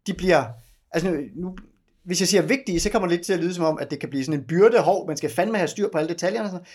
de 0.08 0.14
bliver, 0.14 0.44
altså 0.92 1.24
nu, 1.36 1.56
hvis 2.04 2.20
jeg 2.20 2.28
siger 2.28 2.42
vigtige, 2.42 2.80
så 2.80 2.90
kommer 2.90 3.08
det 3.08 3.18
lidt 3.18 3.26
til 3.26 3.34
at 3.34 3.40
lyde 3.40 3.54
som 3.54 3.66
om, 3.66 3.80
at 3.80 3.92
det 3.92 4.00
kan 4.00 4.10
blive 4.10 4.26
sådan 4.26 4.40
en 4.40 4.46
byrde, 4.48 4.80
hov, 4.80 5.08
man 5.08 5.18
skal 5.18 5.30
fandme 5.30 5.58
have 5.58 5.68
styr 5.68 5.90
på 5.92 5.98
alle 5.98 6.10
detaljerne. 6.10 6.46
og 6.46 6.52
Sådan. 6.52 6.66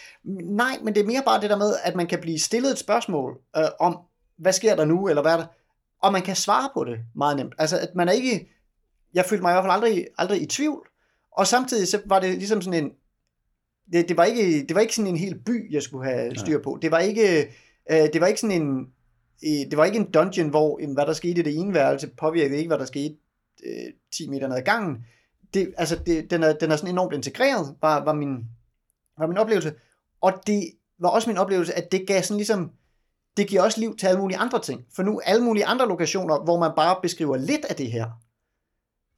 Nej, 0.57 0.79
men 0.83 0.95
det 0.95 1.01
er 1.01 1.07
mere 1.07 1.23
bare 1.27 1.41
det 1.41 1.51
der 1.51 1.57
med, 1.57 1.75
at 1.85 1.97
man 1.97 2.07
kan 2.07 2.21
blive 2.21 2.39
stillet 2.39 2.73
et 2.73 2.79
spørgsmål 2.79 3.39
øh, 3.57 3.65
om, 3.81 3.99
hvad 4.39 4.53
sker 4.53 4.77
der 4.77 4.85
nu, 4.85 5.09
eller 5.09 5.23
hvad 5.23 5.33
er 5.33 5.37
der, 5.37 5.47
og 6.03 6.13
man 6.13 6.23
kan 6.23 6.37
svare 6.37 6.71
på 6.75 6.85
det 6.85 6.99
meget 7.17 7.37
nemt. 7.37 7.55
Altså, 7.59 7.79
at 7.79 7.95
man 7.95 8.09
er 8.09 8.13
ikke, 8.13 8.49
jeg 9.15 9.25
følte 9.25 9.43
mig 9.43 9.51
i 9.51 9.55
hvert 9.55 9.65
fald 9.65 9.73
aldrig, 9.73 10.07
aldrig 10.19 10.43
i 10.43 10.47
tvivl, 10.47 10.89
og 11.33 11.47
samtidig 11.47 11.89
så 11.89 12.01
var 12.07 12.21
det 12.21 12.31
ligesom 12.31 12.63
sådan 12.63 12.85
en, 12.85 12.91
det, 13.93 14.09
det, 14.09 14.17
var 14.17 14.25
ikke, 14.25 14.67
det 14.67 14.75
var 14.75 14.81
ikke 14.81 14.95
sådan 14.95 15.11
en 15.11 15.17
hel 15.17 15.39
by, 15.39 15.73
jeg 15.73 15.83
skulle 15.83 16.11
have 16.11 16.37
styr 16.37 16.63
på. 16.63 16.79
Det 16.83 16.91
var 16.91 16.99
ikke, 16.99 17.53
øh, 17.91 17.97
det 18.13 18.21
var 18.21 18.27
ikke 18.27 18.41
sådan 18.41 18.63
en, 18.63 18.87
øh, 19.45 19.71
det 19.71 19.77
var 19.77 19.85
ikke 19.85 19.99
en 19.99 20.11
dungeon, 20.11 20.49
hvor 20.49 20.93
hvad 20.95 21.07
der 21.07 21.13
skete 21.13 21.41
i 21.41 21.43
det 21.43 21.59
ene 21.59 21.75
værelse, 21.75 22.11
påvirkede 22.19 22.59
ikke, 22.59 22.69
hvad 22.69 22.79
der 22.79 22.85
skete 22.85 23.17
øh, 23.67 23.93
10 24.13 24.29
meter 24.31 24.49
ned 24.49 24.57
ad 24.57 24.63
gangen. 24.63 25.05
Det, 25.55 25.75
altså, 25.77 25.99
det, 26.07 26.31
den, 26.31 26.43
er, 26.43 26.53
den 26.53 26.71
er 26.71 26.77
sådan 26.77 26.95
enormt 26.95 27.15
integreret, 27.15 27.75
var, 27.83 28.05
var, 28.05 28.13
min, 28.13 28.45
var 29.19 29.27
min 29.27 29.39
oplevelse. 29.39 29.73
Og 30.21 30.33
det 30.47 30.71
var 31.01 31.09
også 31.09 31.31
min 31.31 31.39
oplevelse, 31.39 31.75
at 31.75 31.93
det 31.93 32.07
gav 32.07 32.23
sådan 32.23 32.37
ligesom, 32.37 32.71
det 33.37 33.49
giver 33.49 33.63
også 33.63 33.81
liv 33.81 33.97
til 33.97 34.07
alle 34.07 34.21
mulige 34.21 34.39
andre 34.39 34.61
ting. 34.63 34.85
For 34.97 35.03
nu 35.03 35.21
alle 35.25 35.45
mulige 35.45 35.67
andre 35.67 35.89
lokationer, 35.89 36.45
hvor 36.45 36.59
man 36.59 36.73
bare 36.77 36.97
beskriver 37.03 37.37
lidt 37.37 37.65
af 37.65 37.77
det 37.77 37.93
her, 37.93 38.11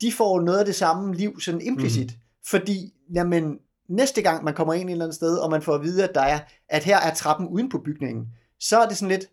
de 0.00 0.12
får 0.12 0.40
noget 0.40 0.58
af 0.58 0.64
det 0.64 0.74
samme 0.74 1.14
liv 1.14 1.40
sådan 1.40 1.60
implicit. 1.60 2.10
Mm. 2.10 2.18
Fordi, 2.46 2.94
jamen, 3.14 3.58
næste 3.88 4.22
gang 4.22 4.44
man 4.44 4.54
kommer 4.54 4.74
ind 4.74 4.88
et 4.88 4.92
eller 4.92 5.04
andet 5.04 5.14
sted, 5.14 5.36
og 5.36 5.50
man 5.50 5.62
får 5.62 5.74
at 5.74 5.82
vide, 5.82 6.08
at 6.08 6.14
der 6.14 6.20
er, 6.20 6.40
at 6.68 6.84
her 6.84 6.98
er 6.98 7.14
trappen 7.14 7.48
uden 7.48 7.68
på 7.68 7.78
bygningen, 7.78 8.26
så 8.60 8.78
er 8.78 8.88
det 8.88 8.96
sådan 8.96 9.08
lidt, 9.08 9.26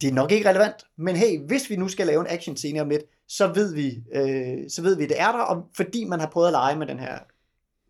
det 0.00 0.08
er 0.08 0.12
nok 0.12 0.32
ikke 0.32 0.48
relevant, 0.48 0.84
men 0.98 1.16
hey, 1.16 1.46
hvis 1.46 1.70
vi 1.70 1.76
nu 1.76 1.88
skal 1.88 2.06
lave 2.06 2.20
en 2.20 2.26
action 2.26 2.56
scene 2.56 2.80
om 2.80 2.88
lidt, 2.88 3.02
så 3.28 3.52
ved 3.52 3.74
vi, 3.74 4.02
øh, 4.12 4.70
så 4.70 4.82
ved 4.82 4.96
vi, 4.96 5.06
det 5.06 5.20
er 5.20 5.32
der, 5.32 5.38
og 5.38 5.70
fordi 5.76 6.04
man 6.04 6.20
har 6.20 6.30
prøvet 6.30 6.46
at 6.46 6.52
lege 6.52 6.76
med 6.76 6.86
den 6.86 6.98
her 6.98 7.18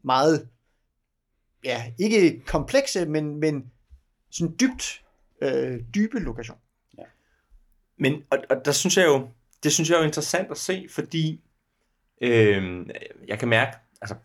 meget, 0.05 0.49
ja, 1.65 1.93
ikke 1.99 2.43
komplekse, 2.47 3.07
men, 3.07 3.41
men 3.41 3.71
sådan 4.31 4.57
dybt, 4.61 5.05
øh, 5.43 5.81
dybe 5.95 6.19
lokation. 6.19 6.59
Men, 7.99 8.23
og, 8.31 8.39
og 8.51 8.65
der 8.65 8.73
synes 8.73 8.97
jeg 8.97 9.07
jo, 9.07 9.29
det 9.63 9.73
synes 9.73 9.91
jeg 9.91 9.97
jo 9.97 10.01
er 10.01 10.07
interessant 10.07 10.51
at 10.51 10.59
se, 10.59 10.87
fordi 10.91 11.41
øh, 12.21 12.87
jeg 13.29 13.39
kan 13.39 13.49
mærke, 13.49 13.77
altså, 14.01 14.17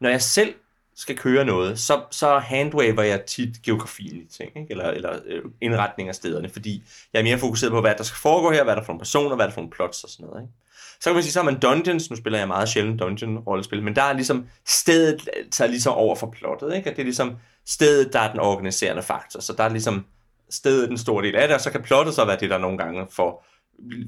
når 0.00 0.08
jeg 0.08 0.22
selv 0.22 0.54
skal 0.96 1.16
køre 1.16 1.44
noget, 1.44 1.78
så, 1.78 2.02
så 2.10 2.38
handwaver 2.38 3.02
jeg 3.02 3.24
tit 3.24 3.62
geografien 3.62 4.16
i 4.16 4.26
ting, 4.26 4.50
ikke? 4.56 4.70
eller, 4.70 4.84
eller 4.84 5.18
øh, 5.26 5.42
indretning 5.60 6.08
af 6.08 6.14
stederne, 6.14 6.48
fordi 6.48 6.82
jeg 7.12 7.18
er 7.18 7.22
mere 7.22 7.38
fokuseret 7.38 7.72
på, 7.72 7.80
hvad 7.80 7.94
der 7.98 8.04
skal 8.04 8.16
foregå 8.16 8.50
her, 8.52 8.64
hvad 8.64 8.76
der 8.76 8.80
er 8.80 8.84
for 8.84 8.92
nogle 8.92 9.00
personer, 9.00 9.36
hvad 9.36 9.44
der 9.44 9.50
er 9.50 9.54
for 9.54 9.60
nogle 9.60 9.70
plots 9.70 10.04
og 10.04 10.10
sådan 10.10 10.26
noget. 10.26 10.42
Ikke? 10.42 10.52
Så 11.00 11.10
kan 11.10 11.14
man 11.14 11.22
sige, 11.22 11.32
så 11.32 11.38
har 11.38 11.50
man 11.50 11.60
Dungeons, 11.60 12.10
nu 12.10 12.16
spiller 12.16 12.38
jeg 12.38 12.48
meget 12.48 12.68
sjældent 12.68 13.02
Dungeon-rollespil, 13.02 13.82
men 13.82 13.96
der 13.96 14.02
er 14.02 14.12
ligesom 14.12 14.46
stedet 14.66 15.28
tager 15.50 15.68
ligesom 15.68 15.92
over 15.92 16.16
for 16.16 16.26
plottet, 16.26 16.76
ikke? 16.76 16.90
og 16.90 16.96
det 16.96 17.02
er 17.02 17.06
ligesom 17.06 17.36
stedet, 17.66 18.12
der 18.12 18.20
er 18.20 18.30
den 18.30 18.40
organiserende 18.40 19.02
faktor, 19.02 19.40
så 19.40 19.52
der 19.52 19.64
er 19.64 19.68
ligesom 19.68 20.06
stedet 20.50 20.88
den 20.88 20.98
store 20.98 21.24
del 21.24 21.36
af 21.36 21.48
det, 21.48 21.54
og 21.54 21.60
så 21.60 21.70
kan 21.70 21.82
plottet 21.82 22.14
så 22.14 22.24
være 22.24 22.36
det, 22.40 22.50
der 22.50 22.58
nogle 22.58 22.78
gange 22.78 23.06
får, 23.10 23.46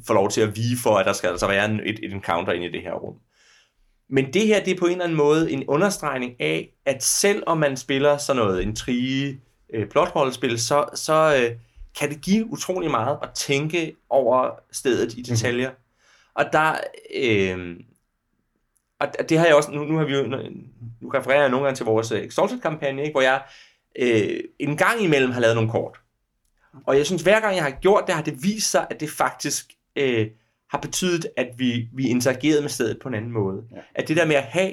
får 0.06 0.14
lov 0.14 0.30
til 0.30 0.40
at 0.40 0.56
vige 0.56 0.78
for, 0.82 0.96
at 0.96 1.06
der 1.06 1.12
skal 1.12 1.30
altså 1.30 1.46
være 1.46 1.64
en, 1.64 1.80
et, 1.80 1.98
et 2.02 2.12
encounter 2.12 2.52
ind 2.52 2.64
i 2.64 2.72
det 2.72 2.82
her 2.82 2.92
rum. 2.92 3.14
Men 4.08 4.32
det 4.32 4.46
her, 4.46 4.64
det 4.64 4.74
er 4.74 4.78
på 4.78 4.86
en 4.86 4.92
eller 4.92 5.04
anden 5.04 5.16
måde 5.16 5.50
en 5.52 5.64
understregning 5.68 6.40
af, 6.40 6.72
at 6.86 7.02
selv 7.02 7.42
om 7.46 7.58
man 7.58 7.76
spiller 7.76 8.16
sådan 8.16 8.42
noget 8.42 8.62
intrige, 8.62 9.40
øh, 9.74 9.88
plotrollespil, 9.88 10.60
så, 10.60 10.84
så 10.94 11.36
øh, 11.42 11.56
kan 11.98 12.08
det 12.08 12.20
give 12.20 12.52
utrolig 12.52 12.90
meget 12.90 13.18
at 13.22 13.28
tænke 13.34 13.96
over 14.10 14.50
stedet 14.72 15.14
i 15.14 15.22
detaljer. 15.22 15.70
Mm-hmm. 15.70 16.34
Og 16.34 16.44
der, 16.52 16.76
øh, 17.16 17.76
og 19.00 19.28
det 19.28 19.38
har 19.38 19.46
jeg 19.46 19.54
også, 19.54 19.70
nu, 19.70 19.84
nu 19.84 19.96
har 19.96 20.04
vi 20.04 20.14
jo, 20.14 20.26
nu 20.26 21.08
refererer 21.14 21.40
jeg 21.40 21.50
nogle 21.50 21.64
gange 21.64 21.76
til 21.76 21.86
vores 21.86 22.12
øh, 22.12 22.20
Exalted-kampagne, 22.20 23.02
ikke, 23.02 23.12
hvor 23.12 23.20
jeg 23.20 23.42
øh, 23.98 24.40
en 24.58 24.76
gang 24.76 25.02
imellem 25.02 25.30
har 25.30 25.40
lavet 25.40 25.54
nogle 25.56 25.70
kort. 25.70 26.00
Og 26.86 26.96
jeg 26.96 27.06
synes, 27.06 27.22
hver 27.22 27.40
gang 27.40 27.56
jeg 27.56 27.64
har 27.64 27.70
gjort 27.70 28.04
det, 28.06 28.14
har 28.14 28.22
det 28.22 28.42
vist 28.42 28.70
sig, 28.70 28.86
at 28.90 29.00
det 29.00 29.10
faktisk 29.10 29.72
øh, 29.96 30.26
har 30.70 30.78
betydet, 30.78 31.26
at 31.36 31.48
vi, 31.56 31.88
vi 31.94 32.08
interagerede 32.08 32.60
med 32.60 32.70
stedet 32.70 32.98
på 33.02 33.08
en 33.08 33.14
anden 33.14 33.32
måde. 33.32 33.62
Ja. 33.72 33.80
At 33.94 34.08
det 34.08 34.16
der 34.16 34.26
med 34.26 34.36
at 34.36 34.42
have, 34.42 34.72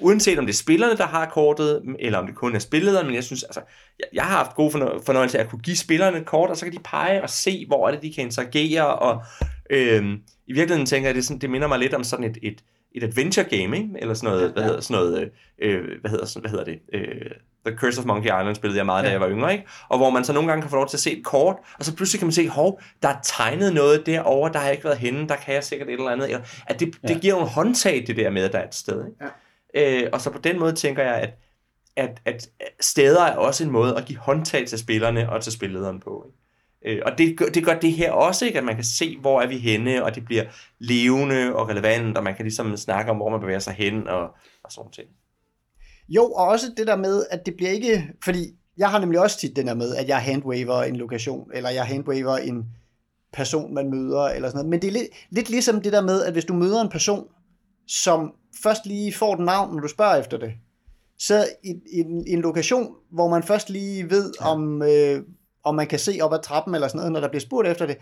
uanset 0.00 0.38
om 0.38 0.46
det 0.46 0.52
er 0.52 0.56
spillerne, 0.56 0.96
der 0.96 1.06
har 1.06 1.30
kortet, 1.30 1.82
eller 1.98 2.18
om 2.18 2.26
det 2.26 2.34
kun 2.34 2.54
er 2.54 2.58
spillederen, 2.58 3.06
men 3.06 3.14
jeg 3.14 3.24
synes, 3.24 3.42
altså, 3.42 3.60
jeg, 3.98 4.06
jeg 4.12 4.24
har 4.24 4.36
haft 4.36 4.54
god 4.54 4.70
fornøjelse 5.06 5.38
af 5.38 5.42
at 5.42 5.50
kunne 5.50 5.62
give 5.62 5.76
spillerne 5.76 6.24
kort, 6.24 6.50
og 6.50 6.56
så 6.56 6.64
kan 6.64 6.72
de 6.72 6.82
pege 6.84 7.22
og 7.22 7.30
se, 7.30 7.66
hvor 7.66 7.88
er 7.88 7.92
det, 7.92 8.02
de 8.02 8.14
kan 8.14 8.24
interagere, 8.24 8.94
og 8.94 9.22
øh, 9.70 10.18
i 10.46 10.52
virkeligheden 10.52 10.86
tænker 10.86 11.08
jeg, 11.08 11.14
det, 11.14 11.24
sådan, 11.24 11.40
det 11.40 11.50
minder 11.50 11.68
mig 11.68 11.78
lidt 11.78 11.94
om 11.94 12.04
sådan 12.04 12.24
et, 12.24 12.38
et, 12.42 12.64
et 12.92 13.04
adventure 13.04 13.44
game, 13.44 13.76
ikke? 13.76 13.90
eller 13.98 14.14
sådan 14.14 14.30
noget, 14.30 14.42
ja, 14.42 14.46
ja. 14.46 14.52
hvad 14.52 14.62
hedder, 14.62 14.80
sådan 14.80 15.02
noget, 15.02 15.30
øh, 15.62 16.00
hvad 16.00 16.10
hedder, 16.10 16.40
hvad 16.40 16.50
hedder 16.50 16.64
det, 16.64 16.78
øh, 16.92 17.30
The 17.68 17.78
Curse 17.78 18.00
of 18.00 18.06
Monkey 18.06 18.26
Island 18.26 18.54
spillede 18.54 18.78
jeg 18.78 18.86
meget, 18.86 19.02
ja. 19.02 19.06
da 19.06 19.12
jeg 19.12 19.20
var 19.20 19.30
yngre, 19.30 19.52
ikke? 19.52 19.64
Og 19.88 19.98
hvor 19.98 20.10
man 20.10 20.24
så 20.24 20.32
nogle 20.32 20.48
gange 20.48 20.62
kan 20.62 20.70
få 20.70 20.76
lov 20.76 20.88
til 20.88 20.96
at 20.96 21.00
se 21.00 21.18
et 21.18 21.24
kort, 21.24 21.56
og 21.78 21.84
så 21.84 21.96
pludselig 21.96 22.20
kan 22.20 22.26
man 22.26 22.32
se, 22.32 22.48
hov, 22.48 22.80
der 23.02 23.08
er 23.08 23.16
tegnet 23.22 23.74
noget 23.74 24.06
derovre, 24.06 24.52
der 24.52 24.58
har 24.58 24.66
jeg 24.66 24.72
ikke 24.72 24.84
været 24.84 24.98
henne, 24.98 25.28
der 25.28 25.36
kan 25.36 25.54
jeg 25.54 25.64
sikkert 25.64 25.88
et 25.88 25.94
eller 25.94 26.10
andet. 26.10 26.30
Eller, 26.30 26.44
at 26.66 26.80
det, 26.80 26.94
ja. 27.02 27.08
det 27.08 27.22
giver 27.22 27.42
en 27.42 27.48
håndtag, 27.48 28.04
det 28.06 28.16
der 28.16 28.30
med, 28.30 28.44
at 28.44 28.52
der 28.52 28.58
er 28.58 28.66
et 28.66 28.74
sted. 28.74 29.04
Ikke? 29.06 29.24
Ja. 29.74 30.04
Øh, 30.04 30.08
og 30.12 30.20
så 30.20 30.30
på 30.30 30.38
den 30.38 30.58
måde 30.58 30.72
tænker 30.72 31.02
jeg, 31.02 31.14
at, 31.14 31.30
at, 31.96 32.20
at 32.24 32.48
steder 32.80 33.22
er 33.22 33.36
også 33.36 33.64
en 33.64 33.70
måde 33.70 33.96
at 33.96 34.04
give 34.04 34.18
håndtag 34.18 34.66
til 34.66 34.78
spillerne 34.78 35.30
og 35.30 35.42
til 35.42 35.52
spillederen 35.52 36.00
på. 36.00 36.26
Ikke? 36.26 36.38
Øh, 36.84 37.02
og 37.06 37.18
det, 37.18 37.38
det 37.54 37.64
gør 37.64 37.74
det 37.74 37.92
her 37.92 38.12
også, 38.12 38.46
ikke? 38.46 38.58
at 38.58 38.64
man 38.64 38.74
kan 38.74 38.84
se, 38.84 39.18
hvor 39.20 39.40
er 39.40 39.46
vi 39.46 39.58
henne, 39.58 40.04
og 40.04 40.14
det 40.14 40.24
bliver 40.24 40.44
levende 40.78 41.54
og 41.54 41.68
relevant, 41.68 42.18
og 42.18 42.24
man 42.24 42.34
kan 42.34 42.44
ligesom 42.44 42.76
snakke 42.76 43.10
om, 43.10 43.16
hvor 43.16 43.28
man 43.28 43.40
bevæger 43.40 43.58
sig 43.58 43.74
hen, 43.74 44.08
og, 44.08 44.22
og 44.64 44.72
sådan 44.72 44.90
ting. 44.90 45.08
Jo, 46.08 46.24
og 46.24 46.46
også 46.46 46.66
det 46.76 46.86
der 46.86 46.96
med, 46.96 47.26
at 47.30 47.46
det 47.46 47.56
bliver 47.56 47.70
ikke... 47.70 48.10
Fordi 48.24 48.54
jeg 48.78 48.90
har 48.90 48.98
nemlig 48.98 49.20
også 49.20 49.38
tit 49.38 49.56
den 49.56 49.66
der 49.66 49.74
med, 49.74 49.94
at 49.94 50.08
jeg 50.08 50.18
handwaver 50.18 50.82
en 50.82 50.96
lokation, 50.96 51.50
eller 51.54 51.70
jeg 51.70 51.84
handwaver 51.84 52.36
en 52.36 52.66
person, 53.32 53.74
man 53.74 53.90
møder, 53.90 54.24
eller 54.24 54.48
sådan 54.48 54.58
noget. 54.58 54.70
Men 54.70 54.82
det 54.82 54.88
er 54.88 54.92
lidt, 54.92 55.08
lidt 55.30 55.50
ligesom 55.50 55.80
det 55.80 55.92
der 55.92 56.02
med, 56.02 56.22
at 56.22 56.32
hvis 56.32 56.44
du 56.44 56.54
møder 56.54 56.82
en 56.82 56.88
person, 56.88 57.26
som 57.86 58.32
først 58.62 58.86
lige 58.86 59.12
får 59.12 59.34
et 59.34 59.40
navn, 59.40 59.74
når 59.74 59.80
du 59.80 59.88
spørger 59.88 60.16
efter 60.16 60.38
det, 60.38 60.52
så 61.18 61.46
i, 61.64 61.70
i, 61.70 61.98
en, 62.00 62.26
en 62.26 62.40
lokation, 62.40 62.94
hvor 63.10 63.28
man 63.28 63.42
først 63.42 63.70
lige 63.70 64.10
ved, 64.10 64.32
ja. 64.40 64.46
om, 64.46 64.82
øh, 64.82 65.22
om 65.64 65.74
man 65.74 65.86
kan 65.86 65.98
se 65.98 66.18
op 66.22 66.32
ad 66.32 66.42
trappen, 66.42 66.74
eller 66.74 66.88
sådan 66.88 66.98
noget, 66.98 67.12
når 67.12 67.20
der 67.20 67.28
bliver 67.28 67.40
spurgt 67.40 67.68
efter 67.68 67.86
det, 67.86 67.96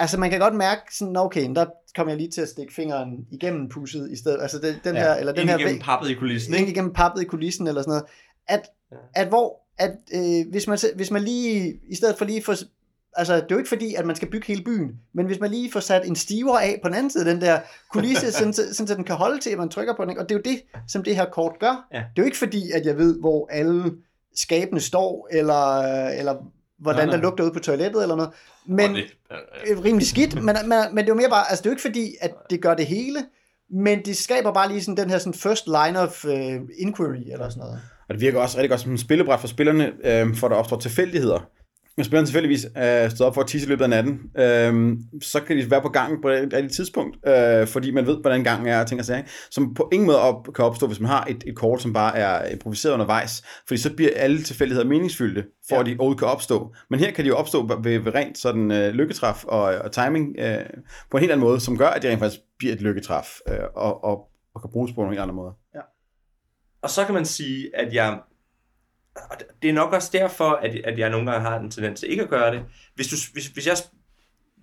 Altså 0.00 0.18
man 0.18 0.30
kan 0.30 0.40
godt 0.40 0.54
mærke 0.54 0.80
sådan, 0.90 1.16
okay, 1.16 1.54
der 1.54 1.66
kommer 1.96 2.12
jeg 2.12 2.18
lige 2.18 2.30
til 2.30 2.40
at 2.40 2.48
stikke 2.48 2.74
fingeren 2.74 3.26
igennem 3.30 3.68
pusset 3.68 4.10
i 4.10 4.16
stedet. 4.16 4.42
Altså 4.42 4.58
det, 4.58 4.80
den 4.84 4.94
ja, 4.94 5.00
her, 5.00 5.14
eller 5.14 5.32
den 5.32 5.48
her 5.48 5.58
igennem 5.58 5.80
pappet 5.80 6.10
i 6.10 6.14
kulissen, 6.14 6.54
ikke? 6.54 6.70
igennem 6.70 6.92
pappet 6.92 7.22
i 7.22 7.24
kulissen 7.24 7.66
eller 7.66 7.82
sådan 7.82 7.90
noget. 7.90 8.04
At, 8.48 8.62
ja. 8.92 8.96
at 9.14 9.28
hvor, 9.28 9.60
at 9.78 9.96
øh, 10.14 10.50
hvis, 10.50 10.66
man, 10.66 10.78
hvis 10.96 11.10
man 11.10 11.22
lige, 11.22 11.80
i 11.88 11.94
stedet 11.94 12.18
for 12.18 12.24
lige 12.24 12.42
for, 12.42 12.54
altså 13.16 13.34
det 13.34 13.42
er 13.42 13.46
jo 13.50 13.58
ikke 13.58 13.68
fordi, 13.68 13.94
at 13.94 14.06
man 14.06 14.16
skal 14.16 14.30
bygge 14.30 14.46
hele 14.46 14.64
byen, 14.64 14.90
men 15.12 15.26
hvis 15.26 15.40
man 15.40 15.50
lige 15.50 15.72
får 15.72 15.80
sat 15.80 16.06
en 16.06 16.16
stiver 16.16 16.58
af 16.58 16.80
på 16.82 16.88
den 16.88 16.96
anden 16.96 17.10
side 17.10 17.30
den 17.30 17.40
der 17.40 17.60
kulisse, 17.90 18.32
sådan, 18.38 18.52
sådan, 18.52 18.86
så 18.86 18.94
den 18.94 19.04
kan 19.04 19.16
holde 19.16 19.40
til, 19.40 19.50
at 19.50 19.58
man 19.58 19.68
trykker 19.68 19.96
på 19.96 20.04
den, 20.04 20.18
og 20.18 20.28
det 20.28 20.34
er 20.34 20.38
jo 20.38 20.52
det, 20.52 20.62
som 20.88 21.02
det 21.02 21.16
her 21.16 21.24
kort 21.24 21.58
gør. 21.60 21.86
Ja. 21.92 21.98
Det 21.98 22.04
er 22.18 22.22
jo 22.22 22.24
ikke 22.24 22.38
fordi, 22.38 22.70
at 22.70 22.86
jeg 22.86 22.98
ved, 22.98 23.20
hvor 23.20 23.48
alle 23.50 23.92
skabene 24.34 24.80
står, 24.80 25.28
eller, 25.30 25.80
eller 26.08 26.36
hvordan 26.80 26.98
nej, 26.98 27.06
nej. 27.06 27.16
der 27.16 27.22
lugter 27.22 27.44
ud 27.44 27.50
på 27.50 27.58
toilettet 27.58 28.02
eller 28.02 28.16
noget. 28.16 28.30
Men 28.66 28.94
det, 28.94 29.04
øh, 29.70 29.84
rimelig 29.84 30.06
skidt, 30.06 30.34
men, 30.34 30.56
men, 30.66 30.78
men 30.92 30.96
det 30.96 31.02
er 31.02 31.08
jo 31.08 31.14
mere 31.14 31.30
bare, 31.30 31.50
altså 31.50 31.62
det 31.62 31.66
er 31.66 31.70
jo 31.70 31.72
ikke 31.72 31.82
fordi, 31.82 32.14
at 32.20 32.34
det 32.50 32.62
gør 32.62 32.74
det 32.74 32.86
hele, 32.86 33.18
men 33.70 34.04
det 34.04 34.16
skaber 34.16 34.52
bare 34.52 34.68
lige 34.68 34.82
sådan 34.82 34.96
den 34.96 35.10
her 35.10 35.18
sådan 35.18 35.34
first 35.34 35.66
line 35.66 36.00
of 36.00 36.24
uh, 36.24 36.32
inquiry 36.78 37.32
eller 37.32 37.48
sådan 37.48 37.60
noget. 37.60 37.80
Og 38.08 38.14
det 38.14 38.20
virker 38.20 38.40
også 38.40 38.56
rigtig 38.56 38.70
godt 38.70 38.80
som 38.80 38.92
en 38.92 38.98
spillebræt 38.98 39.40
for 39.40 39.48
spillerne, 39.48 39.92
øh, 40.04 40.34
for 40.34 40.48
der 40.48 40.56
opstår 40.56 40.78
tilfældigheder. 40.78 41.48
Hvis 41.94 42.06
spilleren 42.06 42.26
tilfældigvis 42.26 42.66
er 42.74 43.08
stået 43.08 43.28
op 43.28 43.34
for 43.34 43.40
at 43.40 43.46
tisse 43.46 43.66
i 43.66 43.68
løbet 43.68 43.84
af 43.84 43.90
natten, 43.90 44.20
øh, 44.38 44.98
så 45.22 45.40
kan 45.40 45.56
de 45.56 45.70
være 45.70 45.82
på 45.82 45.88
gangen 45.88 46.22
på 46.22 46.28
et 46.28 46.52
rigtigt 46.52 46.74
tidspunkt, 46.74 47.28
øh, 47.28 47.66
fordi 47.66 47.90
man 47.90 48.06
ved, 48.06 48.20
hvordan 48.20 48.44
gangen 48.44 48.68
er 48.68 48.80
og 48.80 48.86
ting 48.86 49.00
og 49.00 49.04
sager, 49.04 49.22
som 49.50 49.74
på 49.74 49.88
ingen 49.92 50.06
måde 50.06 50.20
op, 50.20 50.48
kan 50.54 50.64
opstå, 50.64 50.86
hvis 50.86 51.00
man 51.00 51.08
har 51.08 51.24
et, 51.24 51.44
et 51.46 51.56
kort, 51.56 51.82
som 51.82 51.92
bare 51.92 52.18
er 52.18 52.52
improviseret 52.52 52.92
undervejs, 52.92 53.42
fordi 53.66 53.80
så 53.80 53.94
bliver 53.94 54.10
alle 54.16 54.42
tilfældigheder 54.42 54.88
meningsfyldte, 54.88 55.44
for 55.68 55.74
ja. 55.76 55.80
at 55.80 55.86
de 55.86 55.96
overhovedet 55.98 56.18
kan 56.18 56.28
opstå. 56.28 56.74
Men 56.90 57.00
her 57.00 57.10
kan 57.10 57.24
de 57.24 57.28
jo 57.28 57.36
opstå 57.36 57.66
ved, 57.82 57.98
ved 57.98 58.14
rent 58.14 58.38
sådan 58.38 58.70
øh, 58.70 58.92
lykketræf 58.92 59.44
og, 59.44 59.62
og 59.62 59.92
timing 59.92 60.36
øh, 60.38 60.58
på 61.10 61.16
en 61.16 61.20
helt 61.20 61.32
anden 61.32 61.46
måde, 61.46 61.60
som 61.60 61.78
gør, 61.78 61.88
at 61.88 62.02
det 62.02 62.10
rent 62.10 62.20
faktisk 62.20 62.40
bliver 62.58 62.74
et 62.74 62.80
lykketræf 62.80 63.38
øh, 63.48 63.58
og, 63.76 64.04
og, 64.04 64.28
og 64.54 64.62
kan 64.62 64.70
bruges 64.72 64.92
på 64.92 65.00
nogle 65.00 65.20
andre 65.20 65.34
måder. 65.34 65.52
Ja. 65.74 65.80
Og 66.82 66.90
så 66.90 67.04
kan 67.04 67.14
man 67.14 67.24
sige, 67.24 67.70
at 67.74 67.94
jeg 67.94 68.18
og 69.30 69.36
det 69.62 69.70
er 69.70 69.74
nok 69.74 69.92
også 69.92 70.10
derfor, 70.12 70.50
at, 70.50 70.74
at 70.84 70.98
jeg 70.98 71.10
nogle 71.10 71.30
gange 71.30 71.48
har 71.48 71.58
en 71.58 71.70
tendens 71.70 72.00
til 72.00 72.10
ikke 72.10 72.22
at 72.22 72.28
gøre 72.28 72.54
det. 72.54 72.62
Hvis, 72.94 73.08
du, 73.08 73.16
hvis, 73.32 73.46
hvis, 73.46 73.66
jeg, 73.66 73.76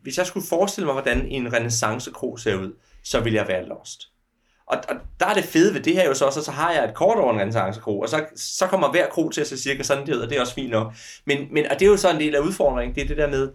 hvis 0.02 0.18
jeg 0.18 0.26
skulle 0.26 0.48
forestille 0.48 0.86
mig, 0.86 0.94
hvordan 0.94 1.26
en 1.26 1.54
renaissancekro 1.54 2.38
ser 2.38 2.56
ud, 2.56 2.74
så 3.04 3.20
vil 3.20 3.34
jeg 3.34 3.48
være 3.48 3.66
lost. 3.66 4.02
Og, 4.66 4.78
og 4.90 4.96
der 5.20 5.26
er 5.26 5.34
det 5.34 5.44
fede 5.44 5.74
ved 5.74 5.82
det 5.82 5.94
her 5.94 6.08
jo 6.08 6.14
så 6.14 6.26
også, 6.26 6.44
så 6.44 6.52
har 6.52 6.72
jeg 6.72 6.86
et 6.86 6.94
kort 6.94 7.18
over 7.18 7.34
en 7.34 7.40
renaissancekro, 7.40 8.00
og 8.00 8.10
så, 8.10 8.26
så 8.36 8.68
kommer 8.68 8.92
hver 8.92 9.10
kro 9.10 9.30
til 9.30 9.42
at 9.42 9.48
se 9.48 9.58
cirka 9.58 9.84
sådan 9.84 10.08
det 10.08 10.16
ud, 10.16 10.20
og 10.20 10.30
det 10.30 10.38
er 10.38 10.42
også 10.42 10.54
fint 10.54 10.72
nok. 10.72 10.94
Men, 11.26 11.48
men 11.52 11.66
og 11.72 11.80
det 11.80 11.86
er 11.86 11.90
jo 11.90 11.98
så 11.98 12.12
en 12.12 12.20
del 12.20 12.36
af 12.36 12.40
udfordringen, 12.40 12.96
det 12.96 13.04
er 13.04 13.08
det 13.08 13.18
der 13.18 13.30
med, 13.30 13.50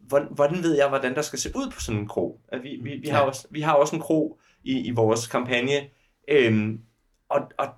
hvordan, 0.00 0.28
hvordan 0.30 0.62
ved 0.62 0.76
jeg, 0.76 0.88
hvordan 0.88 1.14
der 1.14 1.22
skal 1.22 1.38
se 1.38 1.50
ud 1.54 1.70
på 1.70 1.80
sådan 1.80 2.00
en 2.00 2.08
kro? 2.08 2.40
At 2.48 2.62
vi, 2.62 2.78
vi, 2.82 2.96
vi, 2.96 3.08
har 3.08 3.20
også, 3.20 3.46
vi 3.50 3.60
har 3.60 3.72
også 3.72 3.96
en 3.96 4.02
kro 4.02 4.40
i, 4.64 4.80
i 4.80 4.90
vores 4.90 5.26
kampagne, 5.26 5.72
øhm, 6.28 6.80
og, 7.28 7.40
og 7.58 7.68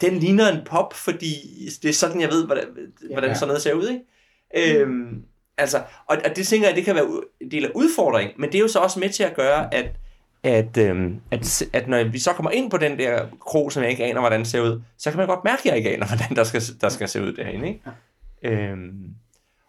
den 0.00 0.18
ligner 0.18 0.48
en 0.48 0.60
pop, 0.66 0.94
fordi 0.94 1.34
det 1.82 1.88
er 1.88 1.92
sådan, 1.92 2.20
jeg 2.20 2.30
ved, 2.30 2.46
hvordan, 2.46 2.64
hvordan 3.12 3.30
ja. 3.30 3.34
sådan 3.34 3.48
noget 3.48 3.62
ser 3.62 3.72
ud, 3.72 3.88
ikke? 3.88 4.74
Mm. 4.74 4.80
Øhm, 4.80 5.22
altså, 5.58 5.82
og, 6.06 6.16
og 6.24 6.36
det 6.36 6.46
tænker 6.46 6.68
jeg, 6.68 6.76
det 6.76 6.84
kan 6.84 6.94
være 6.94 7.22
en 7.40 7.50
del 7.50 7.64
af 7.64 7.70
udfordringen, 7.74 8.34
men 8.38 8.52
det 8.52 8.58
er 8.58 8.62
jo 8.62 8.68
så 8.68 8.78
også 8.78 9.00
med 9.00 9.08
til 9.08 9.22
at 9.22 9.34
gøre, 9.34 9.74
at, 9.74 9.90
at, 10.42 10.78
øhm, 10.78 11.20
at, 11.30 11.62
at 11.72 11.88
når 11.88 12.04
vi 12.04 12.18
så 12.18 12.32
kommer 12.32 12.50
ind 12.50 12.70
på 12.70 12.76
den 12.76 12.98
der 12.98 13.26
kro, 13.40 13.70
som 13.70 13.82
jeg 13.82 13.90
ikke 13.90 14.04
aner, 14.04 14.20
hvordan 14.20 14.40
det 14.40 14.48
ser 14.48 14.60
ud, 14.60 14.82
så 14.98 15.10
kan 15.10 15.18
man 15.18 15.26
godt 15.26 15.44
mærke, 15.44 15.60
at 15.60 15.66
jeg 15.66 15.76
ikke 15.76 15.90
aner, 15.90 16.06
hvordan 16.16 16.36
der 16.36 16.44
skal, 16.44 16.62
der 16.80 16.88
skal 16.88 17.08
se 17.08 17.22
ud 17.22 17.32
derinde, 17.32 17.68
ikke? 17.68 17.80
Ja. 18.42 18.50
Øhm, 18.50 19.14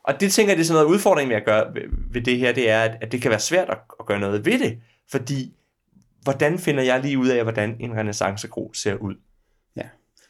og 0.04 0.20
det 0.20 0.32
tænker 0.32 0.52
jeg, 0.52 0.58
det 0.58 0.64
er 0.64 0.68
sådan 0.68 0.82
noget 0.82 0.96
udfordring 0.96 1.28
med 1.28 1.36
at 1.36 1.46
gøre 1.46 1.74
ved, 1.74 1.82
ved 2.12 2.22
det 2.22 2.38
her, 2.38 2.52
det 2.52 2.70
er, 2.70 2.82
at, 2.82 2.98
at 3.02 3.12
det 3.12 3.22
kan 3.22 3.32
være 3.32 3.40
svært 3.40 3.70
at, 3.70 3.78
at 4.00 4.06
gøre 4.06 4.20
noget 4.20 4.46
ved 4.46 4.60
det, 4.60 4.80
fordi 5.12 5.54
hvordan 6.24 6.60
finder 6.60 6.84
jeg 6.84 7.02
lige 7.02 7.18
ud 7.18 7.28
af, 7.28 7.44
hvordan 7.44 7.76
en 7.80 7.94
renaissancekro 7.94 8.72
ser 8.74 8.96
ud? 8.96 9.16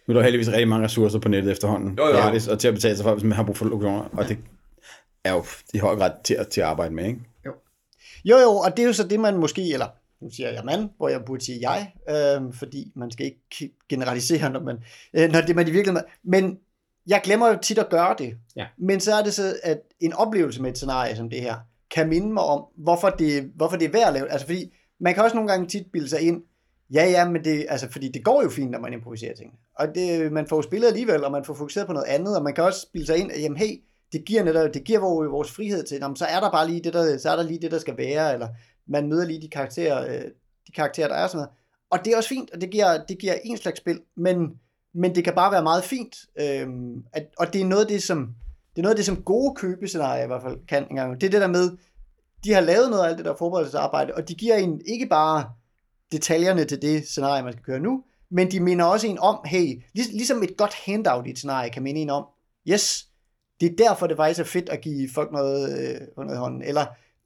Nu 0.08 0.14
er 0.14 0.18
der 0.18 0.24
heldigvis 0.24 0.48
rigtig 0.50 0.68
mange 0.68 0.86
ressourcer 0.86 1.20
på 1.20 1.30
nettet 1.30 1.52
efterhånden. 1.52 1.98
Jo, 1.98 2.08
jo. 2.08 2.14
Gratis, 2.14 2.48
og 2.48 2.60
til 2.60 2.68
at 2.68 2.74
betale 2.74 2.96
sig 2.96 3.04
for, 3.04 3.14
hvis 3.14 3.24
man 3.24 3.32
har 3.32 3.44
brug 3.44 3.58
for 3.58 3.66
lokationer. 3.66 4.10
Og 4.14 4.28
det 4.28 4.38
er 5.24 5.34
jo 5.34 5.46
i 5.74 5.78
høj 5.78 5.96
grad 5.96 6.12
til, 6.24 6.38
til 6.52 6.62
at 6.62 6.68
arbejde 6.68 6.94
med, 6.94 7.06
ikke? 7.06 7.20
Jo. 7.46 7.52
Jo, 8.26 8.38
jo, 8.38 8.50
og 8.50 8.78
det 8.78 8.84
er 8.84 8.88
jo 8.88 8.94
så 8.94 9.08
det, 9.08 9.20
man 9.20 9.38
måske, 9.38 9.74
eller 9.74 9.88
nu 10.22 10.30
siger 10.32 10.50
jeg 10.50 10.66
mand, 10.66 10.90
hvor 10.98 11.10
jeg 11.10 11.26
burde 11.26 11.46
sige 11.46 11.70
jeg, 11.70 11.94
øh, 12.10 12.54
fordi 12.54 12.92
man 12.96 13.12
skal 13.12 13.26
ikke 13.26 13.74
generalisere, 13.90 14.50
når, 14.50 14.60
man, 14.60 14.78
øh, 15.14 15.32
når 15.32 15.42
det 15.42 15.56
man 15.56 15.68
i 15.68 15.72
virkeligheden... 15.72 16.08
Men 16.24 16.58
jeg 17.08 17.22
glemmer 17.24 17.48
jo 17.48 17.58
tit 17.62 17.78
at 17.78 17.90
gøre 17.90 18.16
det. 18.18 18.38
Ja. 18.56 18.66
Men 18.78 19.00
så 19.00 19.14
er 19.16 19.24
det 19.24 19.34
så, 19.34 19.56
at 19.64 19.82
en 20.00 20.14
oplevelse 20.14 20.62
med 20.62 20.72
et 20.72 20.78
scenarie 20.78 21.16
som 21.16 21.30
det 21.30 21.42
her, 21.42 21.56
kan 21.92 22.10
minde 22.10 22.34
mig 22.34 22.44
om, 22.44 22.66
hvorfor 22.78 23.10
det, 23.10 23.52
hvorfor 23.56 23.78
det 23.78 23.86
er 23.86 23.92
værd 23.92 24.08
at 24.08 24.14
lave. 24.14 24.32
Altså 24.32 24.48
fordi, 24.48 24.74
man 25.00 25.14
kan 25.14 25.24
også 25.24 25.36
nogle 25.36 25.52
gange 25.52 25.68
tit 25.68 25.86
bilde 25.94 26.10
sig 26.10 26.22
ind, 26.22 26.42
Ja, 26.94 27.06
ja, 27.10 27.30
men 27.30 27.44
det, 27.44 27.66
altså, 27.70 27.92
fordi 27.92 28.10
det 28.10 28.24
går 28.24 28.44
jo 28.44 28.50
fint, 28.50 28.72
når 28.72 28.80
man 28.80 28.94
improviserer 28.94 29.36
ting. 29.36 29.54
Og 29.76 29.96
det, 29.96 30.32
man 30.32 30.48
får 30.48 30.56
jo 30.56 30.62
spillet 30.62 30.88
alligevel, 30.88 31.24
og 31.24 31.32
man 31.32 31.46
får 31.46 31.54
fokuseret 31.54 31.88
på 31.88 31.94
noget 31.94 32.08
andet, 32.08 32.38
og 32.38 32.44
man 32.44 32.54
kan 32.54 32.64
også 32.64 32.82
spille 32.82 33.08
sig 33.08 33.18
ind, 33.18 33.32
at 33.32 33.42
jamen, 33.42 33.58
hey, 33.58 33.82
det 34.12 34.26
giver, 34.26 34.44
netop, 34.44 34.74
det 34.74 34.84
giver 34.84 35.00
vores, 35.00 35.32
vores 35.32 35.52
frihed 35.52 35.84
til, 35.84 35.98
jamen, 36.02 36.16
så 36.16 36.26
er 36.26 36.40
der 36.40 36.52
bare 36.52 36.68
lige 36.68 36.84
det, 36.84 36.94
der, 36.94 37.18
så 37.18 37.30
er 37.30 37.36
der 37.36 37.44
lige 37.44 37.62
det, 37.62 37.72
der 37.72 37.80
skal 37.80 37.98
være, 37.98 38.34
eller 38.34 38.48
man 38.88 39.08
møder 39.08 39.26
lige 39.26 39.42
de 39.42 39.50
karakterer, 39.50 40.08
øh, 40.08 40.32
de 40.68 40.72
karakterer, 40.76 41.08
der 41.08 41.16
er 41.16 41.28
sådan 41.28 41.38
noget. 41.38 41.50
Og 41.90 42.06
det 42.06 42.14
er 42.14 42.18
også 42.18 42.30
fint, 42.30 42.52
og 42.54 42.62
det 42.62 42.70
giver, 42.70 43.06
det 43.06 43.18
giver 43.18 43.34
en 43.44 43.58
slags 43.58 43.78
spil, 43.78 44.02
men, 44.16 44.60
men 44.94 45.16
det 45.16 45.24
kan 45.24 45.36
bare 45.36 45.52
være 45.52 45.64
meget 45.64 45.84
fint, 45.84 46.16
øhm, 46.40 47.06
at, 47.14 47.28
og 47.38 47.54
det 47.54 47.62
er 47.62 47.66
noget 47.66 47.82
af 47.82 47.88
det, 47.88 48.04
som, 48.04 48.36
det 48.76 48.78
er 48.78 48.82
noget 48.82 48.94
af 48.94 48.96
det, 48.96 49.06
som 49.06 49.24
gode 49.24 49.56
købescenarier 49.56 50.24
i 50.24 50.28
hvert 50.28 50.42
fald 50.42 50.68
kan 50.68 50.88
engang. 50.90 51.22
Det 51.22 51.28
er 51.28 51.32
det 51.32 51.42
der 51.42 51.48
med, 51.48 51.78
de 52.44 52.54
har 52.54 52.62
lavet 52.62 52.90
noget 52.90 53.04
af 53.04 53.08
alt 53.08 53.18
det 53.18 53.26
der 53.26 53.36
forberedelsesarbejde, 53.36 54.14
og 54.14 54.30
de 54.30 54.36
giver 54.36 54.56
en 54.56 54.82
ikke 54.86 55.08
bare 55.08 55.50
detaljerne 56.16 56.66
til 56.66 56.82
det 56.82 57.08
scenarie, 57.08 57.44
man 57.44 57.54
skal 57.54 57.64
køre 57.64 57.80
nu, 57.80 58.04
men 58.32 58.52
de 58.52 58.60
minder 58.60 58.86
også 58.86 59.08
en 59.08 59.20
om, 59.20 59.40
hey, 59.46 59.82
lig, 59.94 60.06
ligesom 60.12 60.44
et 60.44 60.58
godt 60.58 60.74
handout 60.86 61.28
i 61.28 61.30
et 61.30 61.38
scenarie 61.38 61.70
kan 61.70 61.84
minde 61.84 62.02
en 62.02 62.10
om, 62.10 62.26
yes, 62.70 63.08
det 63.60 63.72
er 63.72 63.76
derfor, 63.76 64.08
det 64.08 64.18
faktisk 64.18 64.40
er 64.40 64.44
fedt 64.44 64.70
at 64.70 64.82
give 64.82 65.10
folk 65.14 65.32
noget, 65.32 65.80
øh, 65.80 66.02
noget 66.18 66.38
hånden, 66.38 66.62
eller, 66.62 66.86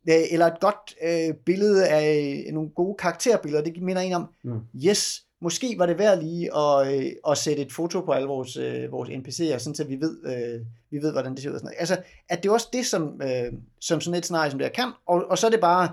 øh, 0.10 0.15
eller 0.32 0.45
et 0.45 0.60
godt 0.60 0.95
øh, 1.04 1.34
billede 1.45 1.88
af 1.88 2.43
øh, 2.47 2.54
nogle 2.54 2.69
gode 2.69 2.95
karakterbilleder, 2.99 3.63
det 3.63 3.82
minder 3.82 4.02
en 4.02 4.13
om, 4.13 4.28
mm. 4.43 4.60
yes, 4.86 5.23
måske 5.41 5.75
var 5.78 5.86
det 5.86 5.99
værd 5.99 6.23
lige 6.23 6.58
at, 6.58 6.93
øh, 6.93 7.12
at 7.30 7.38
sætte 7.38 7.62
et 7.62 7.73
foto 7.73 8.02
på 8.02 8.12
alle 8.12 8.28
vores, 8.28 8.58
øh, 8.58 8.91
vores 8.91 9.10
NPC'er, 9.10 9.58
sådan 9.58 9.75
så 9.75 9.84
vi 9.84 10.02
ved, 10.02 10.17
øh, 10.25 10.65
vi 10.91 11.02
ved, 11.02 11.12
hvordan 11.12 11.36
det 11.36 11.43
ser 11.43 11.49
ud. 11.49 11.54
Og 11.54 11.60
sådan 11.60 11.67
noget. 11.67 11.80
Altså, 11.80 11.97
at 12.30 12.43
det 12.43 12.49
er 12.49 12.54
også 12.54 12.69
det, 12.73 12.86
som, 12.86 13.21
øh, 13.21 13.54
som 13.82 14.02
sådan 14.02 14.17
et 14.17 14.23
scenarie 14.23 14.52
som 14.52 14.60
det 14.60 14.67
her 14.67 14.73
kan, 14.73 14.91
og, 15.08 15.25
og 15.30 15.38
så 15.38 15.47
er 15.47 15.52
det 15.52 15.62
bare, 15.62 15.89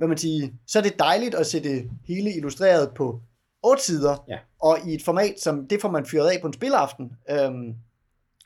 hvad 0.00 0.08
man 0.08 0.18
siger, 0.18 0.48
så 0.66 0.78
er 0.78 0.82
det 0.82 0.98
dejligt 0.98 1.34
at 1.34 1.46
se 1.46 1.62
det 1.62 1.90
hele 2.06 2.34
illustreret 2.36 2.90
på 2.94 3.20
otte 3.62 3.82
sider, 3.84 4.24
Ja. 4.28 4.38
og 4.62 4.78
i 4.86 4.94
et 4.94 5.04
format, 5.04 5.40
som 5.40 5.66
det 5.68 5.80
får 5.80 5.90
man 5.90 6.06
fyret 6.06 6.28
af 6.30 6.40
på 6.40 6.46
en 6.46 6.52
spilaften, 6.52 7.12
øhm, 7.30 7.74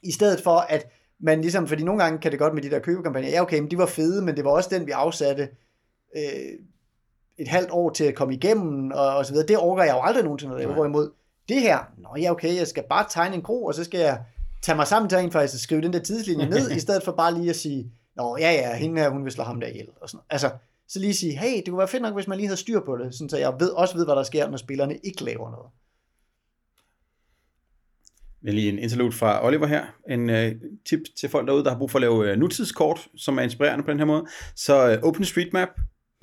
i 0.02 0.12
stedet 0.12 0.40
for 0.40 0.56
at 0.56 0.86
man 1.20 1.40
ligesom, 1.40 1.66
fordi 1.68 1.84
nogle 1.84 2.02
gange 2.02 2.18
kan 2.18 2.30
det 2.30 2.38
godt 2.38 2.54
med 2.54 2.62
de 2.62 2.70
der 2.70 2.78
købekampagner, 2.78 3.28
ja 3.28 3.42
okay, 3.42 3.58
men 3.58 3.70
de 3.70 3.78
var 3.78 3.86
fede, 3.86 4.22
men 4.22 4.36
det 4.36 4.44
var 4.44 4.50
også 4.50 4.68
den, 4.72 4.86
vi 4.86 4.90
afsatte 4.90 5.48
øh, 6.16 6.22
et 7.38 7.48
halvt 7.48 7.70
år 7.70 7.90
til 7.90 8.04
at 8.04 8.14
komme 8.14 8.34
igennem, 8.34 8.90
og, 8.90 9.16
og 9.16 9.26
så 9.26 9.32
videre. 9.32 9.46
Det 9.46 9.56
overgår 9.56 9.82
jeg 9.82 9.94
jo 9.94 10.00
aldrig 10.02 10.24
nogensinde 10.24 10.54
at 10.54 10.60
lave, 10.60 10.74
hvorimod 10.74 11.10
det 11.48 11.60
her, 11.60 11.78
nå 11.98 12.08
ja 12.20 12.30
okay, 12.30 12.56
jeg 12.56 12.66
skal 12.66 12.84
bare 12.90 13.06
tegne 13.10 13.34
en 13.34 13.42
kro, 13.42 13.64
og 13.64 13.74
så 13.74 13.84
skal 13.84 14.00
jeg 14.00 14.20
tage 14.62 14.76
mig 14.76 14.86
sammen 14.86 15.08
til 15.08 15.18
rent 15.18 15.32
faktisk 15.32 15.54
at 15.54 15.60
skrive 15.60 15.80
den 15.82 15.92
der 15.92 15.98
tidslinje 15.98 16.46
ned, 16.48 16.70
i 16.76 16.80
stedet 16.80 17.02
for 17.02 17.12
bare 17.12 17.34
lige 17.34 17.50
at 17.50 17.56
sige, 17.56 17.92
nå 18.16 18.36
ja 18.36 18.52
ja, 18.52 18.74
hende 18.76 19.00
her, 19.00 19.08
hun 19.10 19.24
vil 19.24 19.32
slå 19.32 19.44
ham 19.44 19.60
der 19.60 19.66
ihjel, 19.66 19.88
og 20.00 20.08
sådan. 20.10 20.24
Altså, 20.30 20.50
så 20.94 21.00
lige 21.00 21.14
sige, 21.14 21.38
hey, 21.38 21.56
det 21.56 21.68
kunne 21.68 21.78
være 21.78 21.88
fedt 21.88 22.02
nok, 22.02 22.14
hvis 22.14 22.26
man 22.26 22.38
lige 22.38 22.46
havde 22.46 22.60
styr 22.60 22.80
på 22.80 22.96
det, 22.96 23.14
sådan 23.14 23.28
så 23.28 23.38
jeg 23.38 23.54
ved, 23.58 23.70
også 23.70 23.96
ved, 23.96 24.04
hvad 24.06 24.16
der 24.16 24.22
sker, 24.22 24.50
når 24.50 24.56
spillerne 24.56 24.96
ikke 25.04 25.24
laver 25.24 25.50
noget. 25.50 25.70
Men 28.42 28.54
lige 28.54 28.68
en 28.68 28.78
interlude 28.78 29.12
fra 29.12 29.46
Oliver 29.46 29.66
her. 29.66 29.84
En 30.10 30.30
øh, 30.30 30.52
tip 30.86 31.00
til 31.18 31.28
folk 31.28 31.48
derude, 31.48 31.64
der 31.64 31.70
har 31.70 31.78
brug 31.78 31.90
for 31.90 31.98
at 31.98 32.00
lave 32.00 32.30
øh, 32.30 32.38
nutidskort, 32.38 33.08
som 33.16 33.38
er 33.38 33.42
inspirerende 33.42 33.84
på 33.84 33.90
den 33.90 33.98
her 33.98 34.06
måde. 34.06 34.26
Så 34.56 34.90
øh, 34.90 35.02
OpenStreetMap 35.02 35.68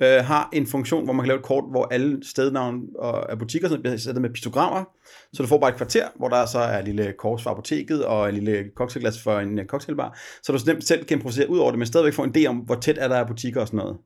øh, 0.02 0.24
har 0.24 0.48
en 0.52 0.66
funktion, 0.66 1.04
hvor 1.04 1.12
man 1.12 1.24
kan 1.24 1.28
lave 1.28 1.38
et 1.38 1.44
kort, 1.44 1.64
hvor 1.70 1.88
alle 1.90 2.20
stednavne 2.24 2.82
og 2.98 3.32
øh, 3.32 3.38
butikker 3.38 3.68
sådan, 3.68 3.82
bliver 3.82 3.96
sat 3.96 4.16
med 4.16 4.30
piktogrammer. 4.30 4.84
Så 5.32 5.42
du 5.42 5.48
får 5.48 5.58
bare 5.58 5.70
et 5.70 5.76
kvarter, 5.76 6.08
hvor 6.16 6.28
der 6.28 6.46
så 6.46 6.58
er 6.58 6.78
et 6.78 6.84
lille 6.84 7.14
kors 7.18 7.42
fra 7.42 7.50
apoteket 7.50 8.04
og 8.04 8.28
en 8.28 8.34
lille 8.34 8.64
cocktailglas 8.76 9.22
for 9.22 9.38
en 9.38 9.58
øh, 9.58 9.66
cocktailbar. 9.66 10.18
Så 10.42 10.52
du 10.52 10.58
nemt 10.66 10.84
selv 10.84 11.04
kan 11.04 11.16
improvisere 11.16 11.50
ud 11.50 11.58
over 11.58 11.70
det, 11.70 11.78
men 11.78 11.86
stadigvæk 11.86 12.14
får 12.14 12.24
en 12.24 12.34
idé 12.36 12.46
om, 12.46 12.56
hvor 12.56 12.74
tæt 12.74 12.98
er 12.98 13.08
der 13.08 13.16
af 13.16 13.26
butikker 13.26 13.60
og 13.60 13.66
sådan 13.66 13.78
noget. 13.78 13.96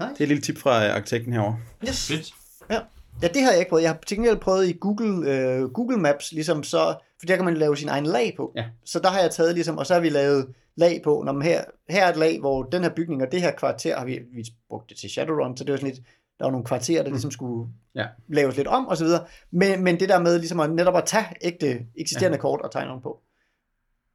Nice. 0.00 0.12
Det 0.14 0.20
er 0.20 0.24
et 0.24 0.28
lille 0.28 0.42
tip 0.42 0.58
fra 0.58 0.86
uh, 0.88 0.94
arkitekten 0.94 1.32
herovre. 1.32 1.58
Yes. 1.88 2.08
Fedt. 2.08 2.32
Ja. 2.70 2.80
ja, 3.22 3.28
det 3.28 3.42
har 3.42 3.50
jeg 3.50 3.58
ikke 3.58 3.68
prøvet. 3.68 3.82
Jeg 3.82 3.90
har 3.90 3.98
til 4.06 4.16
gengæld 4.16 4.36
prøvet 4.36 4.68
i 4.68 4.76
Google, 4.80 5.30
øh, 5.30 5.70
Google 5.70 5.96
Maps, 5.96 6.32
ligesom 6.32 6.62
så, 6.62 6.94
for 7.18 7.26
der 7.26 7.36
kan 7.36 7.44
man 7.44 7.56
lave 7.56 7.76
sin 7.76 7.88
egen 7.88 8.06
lag 8.06 8.34
på. 8.36 8.52
Ja. 8.56 8.64
Så 8.84 8.98
der 8.98 9.08
har 9.08 9.20
jeg 9.20 9.30
taget 9.30 9.54
ligesom, 9.54 9.78
og 9.78 9.86
så 9.86 9.94
har 9.94 10.00
vi 10.00 10.08
lavet 10.08 10.54
lag 10.76 11.00
på, 11.04 11.22
når 11.26 11.32
man 11.32 11.42
her, 11.42 11.64
her 11.90 12.04
er 12.06 12.10
et 12.10 12.16
lag, 12.16 12.40
hvor 12.40 12.62
den 12.62 12.82
her 12.82 12.90
bygning 12.90 13.22
og 13.22 13.32
det 13.32 13.40
her 13.40 13.50
kvarter, 13.50 13.98
har 13.98 14.04
vi, 14.04 14.18
vi 14.32 14.44
brugt 14.68 14.90
det 14.90 14.96
til 14.96 15.10
Shadowrun, 15.10 15.56
så 15.56 15.64
det 15.64 15.72
var 15.72 15.78
sådan 15.78 15.90
lidt, 15.94 16.06
der 16.38 16.44
var 16.44 16.50
nogle 16.50 16.64
kvarterer, 16.66 17.02
der 17.02 17.10
ligesom 17.10 17.30
skulle 17.30 17.70
Ja. 17.94 18.06
laves 18.28 18.56
lidt 18.56 18.68
om, 18.68 18.86
og 18.86 18.96
så 18.96 19.04
videre. 19.04 19.24
Men, 19.50 19.84
men 19.84 20.00
det 20.00 20.08
der 20.08 20.20
med 20.20 20.38
ligesom 20.38 20.60
at 20.60 20.70
netop 20.72 20.96
at 20.96 21.04
tage 21.06 21.24
ægte, 21.42 21.86
eksisterende 21.96 22.36
ja. 22.36 22.40
kort 22.40 22.60
og 22.60 22.72
tegne 22.72 22.92
dem 22.92 23.00
på. 23.00 23.20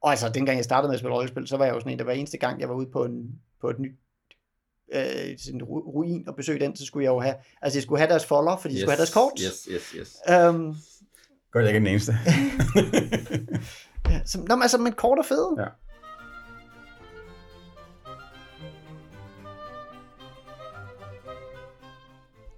Og 0.02 0.10
altså, 0.10 0.28
dengang 0.28 0.56
jeg 0.56 0.64
startede 0.64 0.88
med 0.88 0.94
at 0.94 0.98
spille 1.00 1.14
rollespil, 1.14 1.46
så 1.46 1.56
var 1.56 1.64
jeg 1.64 1.74
jo 1.74 1.80
sådan 1.80 1.92
en, 1.92 1.98
der 1.98 2.04
hver 2.04 2.12
eneste 2.12 2.38
gang, 2.38 2.60
jeg 2.60 2.68
var 2.68 2.74
ude 2.74 2.86
på, 2.92 3.04
en, 3.04 3.40
på 3.60 3.70
et 3.70 3.78
nyt 3.78 3.96
øh, 4.94 5.38
sådan 5.38 5.62
ruin 5.64 6.28
og 6.28 6.36
besøge 6.36 6.60
den, 6.60 6.76
så 6.76 6.84
skulle 6.84 7.04
jeg 7.04 7.10
jo 7.10 7.20
have, 7.20 7.34
altså 7.62 7.78
jeg 7.78 7.82
skulle 7.82 7.98
have 7.98 8.10
deres 8.10 8.24
folder, 8.24 8.56
fordi 8.56 8.74
de 8.74 8.80
skulle 8.80 8.92
have 8.92 8.98
deres 8.98 9.14
kort. 9.14 9.32
Yes, 9.40 9.68
yes, 9.70 9.90
yes. 9.90 10.16
Øhm, 10.28 10.74
Godt, 11.52 11.64
jeg 11.64 11.74
ikke 11.74 11.78
den 11.78 11.86
eneste. 11.86 12.12
ja, 14.10 14.20
så, 14.24 14.38
nå, 14.48 14.54
men 14.54 14.62
altså, 14.62 14.78
men 14.78 14.92
kort 14.92 15.18
er 15.18 15.22
fede. 15.22 15.56
Ja. 15.58 15.66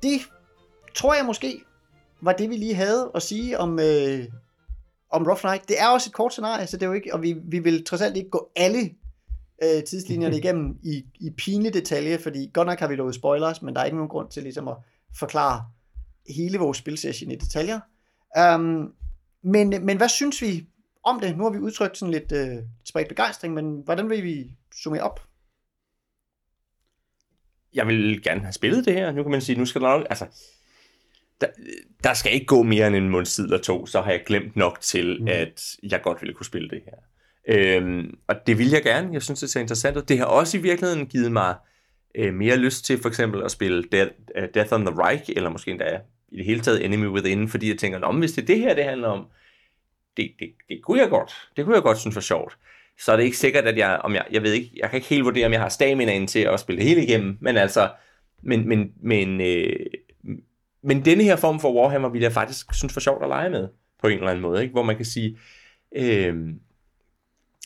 Det 0.02 0.20
tror 0.94 1.14
jeg 1.14 1.24
måske 1.24 1.60
var 2.20 2.32
det, 2.32 2.50
vi 2.50 2.56
lige 2.56 2.74
havde 2.74 3.10
at 3.14 3.22
sige 3.22 3.58
om, 3.58 3.78
øh, 3.78 4.24
om 5.10 5.26
Rough 5.26 5.44
Night. 5.44 5.68
Det 5.68 5.80
er 5.80 5.88
også 5.88 6.10
et 6.10 6.14
kort 6.14 6.32
scenarie, 6.32 6.66
så 6.66 6.76
det 6.76 6.82
er 6.82 6.86
jo 6.86 6.92
ikke, 6.92 7.14
og 7.14 7.22
vi, 7.22 7.36
vi 7.44 7.58
vil 7.58 7.84
trods 7.84 8.02
alt 8.02 8.16
ikke 8.16 8.30
gå 8.30 8.50
alle 8.56 8.90
øh, 9.62 9.84
tidslinjerne 9.84 10.36
igennem 10.42 10.78
i, 10.82 11.04
i 11.20 11.30
pinlig 11.30 11.74
detalje, 11.74 12.18
fordi 12.18 12.50
godt 12.54 12.66
nok 12.66 12.78
har 12.78 12.88
vi 12.88 12.96
lovet 12.96 13.14
spoilers, 13.14 13.62
men 13.62 13.74
der 13.74 13.80
er 13.80 13.84
ikke 13.84 13.96
nogen 13.96 14.08
grund 14.08 14.30
til 14.30 14.42
ligesom 14.42 14.68
at 14.68 14.76
forklare 15.18 15.64
hele 16.36 16.58
vores 16.58 16.78
spilsession 16.78 17.30
i 17.30 17.36
detaljer. 17.36 17.80
Um, 18.54 18.94
men, 19.42 19.74
men 19.86 19.96
hvad 19.96 20.08
synes 20.08 20.42
vi 20.42 20.66
om 21.04 21.20
det? 21.20 21.36
Nu 21.36 21.42
har 21.42 21.50
vi 21.50 21.58
udtrykt 21.58 21.98
sådan 21.98 22.12
lidt 22.12 22.32
øh, 22.32 22.56
spredt 22.84 23.08
begejstring, 23.08 23.54
men 23.54 23.82
hvordan 23.84 24.10
vil 24.10 24.24
vi 24.24 24.56
summere 24.82 25.02
op? 25.02 25.28
jeg 27.74 27.86
vil 27.86 28.22
gerne 28.22 28.40
have 28.40 28.52
spillet 28.52 28.84
det 28.84 28.94
her. 28.94 29.12
Nu 29.12 29.22
kan 29.22 29.30
man 29.30 29.40
sige, 29.40 29.58
nu 29.58 29.66
skal 29.66 29.80
der 29.80 29.88
nok, 29.88 30.06
altså, 30.10 30.26
der, 31.40 31.46
der 32.04 32.14
skal 32.14 32.32
ikke 32.32 32.46
gå 32.46 32.62
mere 32.62 32.86
end 32.86 32.96
en 32.96 33.08
måneds 33.08 33.34
tid 33.34 33.44
eller 33.44 33.58
to, 33.58 33.86
så 33.86 34.00
har 34.00 34.10
jeg 34.10 34.22
glemt 34.26 34.56
nok 34.56 34.80
til, 34.80 35.18
mm. 35.20 35.28
at 35.28 35.62
jeg 35.82 36.02
godt 36.02 36.22
ville 36.22 36.34
kunne 36.34 36.46
spille 36.46 36.68
det 36.68 36.82
her. 36.84 36.96
Øhm, 37.48 38.18
og 38.26 38.36
det 38.46 38.58
vil 38.58 38.70
jeg 38.70 38.82
gerne. 38.82 39.08
Jeg 39.12 39.22
synes, 39.22 39.40
det 39.40 39.50
ser 39.50 39.60
interessant 39.60 39.96
ud. 39.96 40.02
Det 40.02 40.18
har 40.18 40.24
også 40.24 40.58
i 40.58 40.60
virkeligheden 40.60 41.06
givet 41.06 41.32
mig 41.32 41.54
øh, 42.14 42.34
mere 42.34 42.56
lyst 42.56 42.84
til 42.84 42.98
for 43.02 43.08
eksempel 43.08 43.42
at 43.42 43.50
spille 43.50 43.84
Death, 43.92 44.12
uh, 44.38 44.44
Death 44.54 44.72
on 44.72 44.86
the 44.86 45.02
Reich, 45.02 45.30
eller 45.36 45.50
måske 45.50 45.70
endda 45.70 46.00
i 46.28 46.36
det 46.36 46.44
hele 46.44 46.60
taget 46.60 46.84
Enemy 46.84 47.06
Within, 47.06 47.48
fordi 47.48 47.68
jeg 47.68 47.78
tænker, 47.78 48.00
om 48.00 48.18
hvis 48.18 48.32
det 48.32 48.42
er 48.42 48.46
det 48.46 48.58
her, 48.58 48.74
det 48.74 48.84
handler 48.84 49.08
om, 49.08 49.26
det, 50.16 50.30
det, 50.38 50.48
det 50.68 50.82
kunne 50.82 51.00
jeg 51.00 51.08
godt. 51.08 51.32
Det 51.56 51.64
kunne 51.64 51.74
jeg 51.74 51.82
godt 51.82 51.98
synes 51.98 52.14
var 52.14 52.20
sjovt. 52.20 52.58
Så 53.00 53.12
er 53.12 53.16
det 53.16 53.24
ikke 53.24 53.36
sikkert, 53.36 53.64
at 53.64 53.78
jeg, 53.78 54.00
om 54.04 54.14
jeg, 54.14 54.26
jeg 54.30 54.42
ved 54.42 54.52
ikke, 54.52 54.70
jeg 54.76 54.90
kan 54.90 54.96
ikke 54.96 55.08
helt 55.08 55.24
vurdere, 55.24 55.46
om 55.46 55.52
jeg 55.52 55.60
har 55.60 55.68
staminaen 55.68 56.26
til 56.26 56.40
at 56.40 56.60
spille 56.60 56.78
det 56.78 56.88
hele 56.88 57.04
igennem, 57.04 57.38
men 57.40 57.56
altså, 57.56 57.90
men, 58.42 58.68
men, 58.68 58.92
men, 59.02 59.40
øh, 59.40 59.86
men 60.82 61.04
denne 61.04 61.24
her 61.24 61.36
form 61.36 61.60
for 61.60 61.74
Warhammer 61.74 62.08
vil 62.08 62.22
jeg 62.22 62.32
faktisk 62.32 62.74
synes 62.74 62.96
var 62.96 63.00
sjovt 63.00 63.22
at 63.22 63.28
lege 63.28 63.50
med, 63.50 63.68
på 64.00 64.08
en 64.08 64.18
eller 64.18 64.28
anden 64.28 64.42
måde, 64.42 64.62
ikke? 64.62 64.72
hvor 64.72 64.82
man 64.82 64.96
kan 64.96 65.04
sige, 65.04 65.38
øh, 65.96 66.36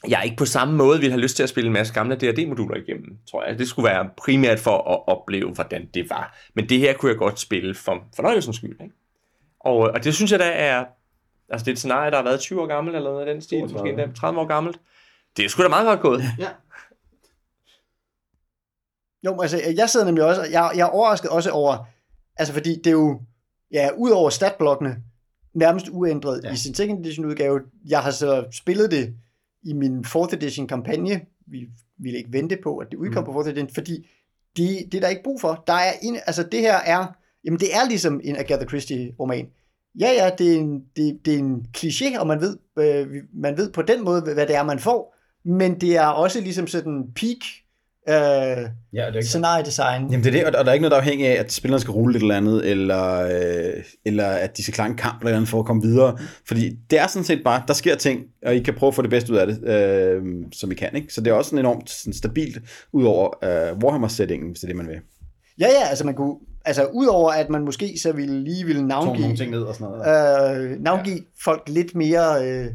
jeg 0.08 0.22
ikke 0.24 0.36
på 0.36 0.44
samme 0.44 0.76
måde 0.76 0.98
ville 0.98 1.12
have 1.12 1.20
lyst 1.20 1.36
til 1.36 1.42
at 1.42 1.48
spille 1.48 1.66
en 1.66 1.72
masse 1.72 1.94
gamle 1.94 2.16
D&D-moduler 2.16 2.76
igennem, 2.76 3.18
tror 3.30 3.44
jeg. 3.44 3.58
Det 3.58 3.68
skulle 3.68 3.88
være 3.88 4.10
primært 4.16 4.58
for 4.58 4.76
at 4.76 5.08
opleve, 5.08 5.50
hvordan 5.50 5.88
det 5.94 6.10
var. 6.10 6.38
Men 6.54 6.68
det 6.68 6.78
her 6.78 6.94
kunne 6.94 7.10
jeg 7.10 7.18
godt 7.18 7.40
spille 7.40 7.74
for 7.74 8.04
fornøjelsens 8.16 8.56
skyld. 8.56 8.80
Ikke? 8.82 8.94
Og, 9.60 9.76
og 9.76 10.04
det 10.04 10.14
synes 10.14 10.32
jeg 10.32 10.38
da 10.38 10.52
er, 10.52 10.84
altså 11.48 11.64
det 11.64 11.68
er 11.68 11.72
et 11.72 11.78
scenarie, 11.78 12.10
der 12.10 12.16
har 12.16 12.24
været 12.24 12.40
20 12.40 12.62
år 12.62 12.66
gammelt, 12.66 12.96
eller 12.96 13.10
noget 13.10 13.26
af 13.26 13.34
den 13.34 13.42
stil, 13.42 13.60
32. 13.60 13.92
måske 13.92 14.02
endda 14.02 14.20
30 14.20 14.40
år 14.40 14.46
gammelt. 14.46 14.80
Det 15.36 15.44
er 15.44 15.48
sgu 15.48 15.62
da 15.62 15.68
meget 15.68 15.86
godt 15.86 16.00
gået. 16.00 16.22
Ja. 16.38 16.48
Jo, 19.24 19.30
men 19.30 19.40
altså, 19.40 19.60
jeg 19.76 19.90
sidder 19.90 20.06
nemlig 20.06 20.24
også, 20.24 20.42
jeg, 20.42 20.72
jeg 20.76 20.86
er 20.86 20.90
overrasket 20.90 21.30
også 21.30 21.50
over, 21.50 21.84
altså 22.36 22.54
fordi 22.54 22.76
det 22.76 22.86
er 22.86 22.90
jo, 22.90 23.20
ja, 23.72 23.88
ud 23.96 24.10
over 24.10 24.30
statblokkene, 24.30 24.96
nærmest 25.54 25.88
uændret 25.90 26.40
ja. 26.44 26.52
i 26.52 26.56
sin 26.56 26.74
second 26.74 27.06
edition 27.06 27.26
udgave. 27.26 27.60
Jeg 27.88 28.02
har 28.02 28.10
så 28.10 28.44
spillet 28.52 28.90
det 28.90 29.14
i 29.64 29.72
min 29.72 30.04
4th 30.06 30.34
edition 30.34 30.66
kampagne. 30.66 31.20
Vi 31.46 31.68
ville 31.98 32.18
ikke 32.18 32.32
vente 32.32 32.58
på, 32.62 32.76
at 32.76 32.86
det 32.90 32.96
udkom 32.96 33.24
Mm. 33.24 33.32
på 33.32 33.40
4th 33.40 33.48
edition, 33.48 33.70
fordi 33.74 34.08
det, 34.56 34.78
det 34.92 34.94
er 34.94 35.00
der 35.00 35.08
ikke 35.08 35.22
brug 35.22 35.40
for. 35.40 35.64
Der 35.66 35.72
er 35.72 35.92
en, 36.02 36.16
altså 36.26 36.42
det 36.42 36.60
her 36.60 36.76
er, 36.76 37.06
jamen 37.44 37.60
det 37.60 37.74
er 37.74 37.88
ligesom 37.88 38.20
en 38.24 38.36
Agatha 38.36 38.64
Christie 38.66 39.14
roman. 39.20 39.46
Ja, 40.00 40.10
ja, 40.12 40.30
det 40.38 40.52
er 40.52 40.58
en, 40.58 40.84
det, 40.96 41.20
det 41.24 41.34
er 41.34 41.38
en 41.38 41.66
kliché, 41.78 42.18
og 42.20 42.26
man 42.26 42.40
ved, 42.40 42.56
øh, 42.78 43.06
man 43.34 43.56
ved 43.56 43.72
på 43.72 43.82
den 43.82 44.04
måde, 44.04 44.20
hvad 44.22 44.46
det 44.46 44.56
er, 44.56 44.62
man 44.62 44.78
får, 44.78 45.14
men 45.44 45.80
det 45.80 45.96
er 45.96 46.06
også 46.06 46.40
ligesom 46.40 46.66
sådan 46.66 47.04
peak 47.16 47.38
øh, 48.08 48.68
Ja, 48.92 49.06
det 49.06 49.16
er 49.16 49.22
scenariedesign. 49.22 50.10
Jamen 50.10 50.24
det 50.24 50.26
er 50.26 50.32
det, 50.32 50.44
og 50.44 50.58
og 50.58 50.64
der 50.64 50.70
er 50.70 50.74
ikke 50.74 50.82
noget, 50.82 50.90
der 50.90 50.96
er 50.96 51.00
afhængig 51.00 51.26
af, 51.26 51.40
at 51.40 51.52
spillerne 51.52 51.80
skal 51.80 51.92
rulle 51.92 52.16
et 52.16 52.22
eller 52.22 52.36
andet, 52.36 52.70
eller, 52.70 53.22
øh, 53.22 53.82
eller 54.04 54.26
at 54.26 54.56
de 54.56 54.62
skal 54.62 54.74
klare 54.74 54.88
en 54.88 54.96
kamp 54.96 55.20
eller 55.20 55.36
andet 55.36 55.48
for 55.48 55.58
at 55.58 55.66
komme 55.66 55.82
videre. 55.82 56.18
Fordi 56.48 56.70
det 56.90 56.98
er 57.00 57.06
sådan 57.06 57.24
set 57.24 57.40
bare, 57.44 57.62
der 57.68 57.74
sker 57.74 57.94
ting, 57.94 58.20
og 58.46 58.54
I 58.54 58.60
kan 58.62 58.74
prøve 58.74 58.88
at 58.88 58.94
få 58.94 59.02
det 59.02 59.10
bedste 59.10 59.32
ud 59.32 59.36
af 59.38 59.46
det, 59.46 59.64
øh, 59.68 60.22
som 60.52 60.72
I 60.72 60.74
kan. 60.74 60.96
Ikke? 60.96 61.14
Så 61.14 61.20
det 61.20 61.30
er 61.30 61.34
også 61.34 61.48
sådan 61.48 61.58
enormt 61.58 61.90
sådan 61.90 62.12
stabilt, 62.12 62.58
ud 62.92 63.04
over 63.04 63.44
øh, 63.44 63.78
Warhammer-sætningen, 63.84 64.50
hvis 64.50 64.60
det 64.60 64.64
er 64.64 64.68
det, 64.68 64.76
man 64.76 64.88
vil. 64.88 64.98
Ja, 65.60 65.66
ja, 65.66 65.88
altså 65.88 66.06
man 66.06 66.14
kunne, 66.14 66.34
altså 66.64 66.84
udover 66.92 67.30
at 67.32 67.50
man 67.50 67.64
måske 67.64 67.98
så 68.02 68.12
ville 68.12 68.44
lige 68.44 68.64
ville 68.64 68.80
Tone 68.80 68.88
nogle 68.88 69.06
navngive, 69.06 69.36
ting 69.36 69.50
ned 69.50 69.62
og 69.62 69.74
sådan 69.74 69.86
noget. 69.98 70.72
øh, 70.72 70.80
navngive 70.80 71.16
ja. 71.16 71.22
folk 71.44 71.62
lidt 71.68 71.94
mere 71.94 72.48
øh, 72.48 72.66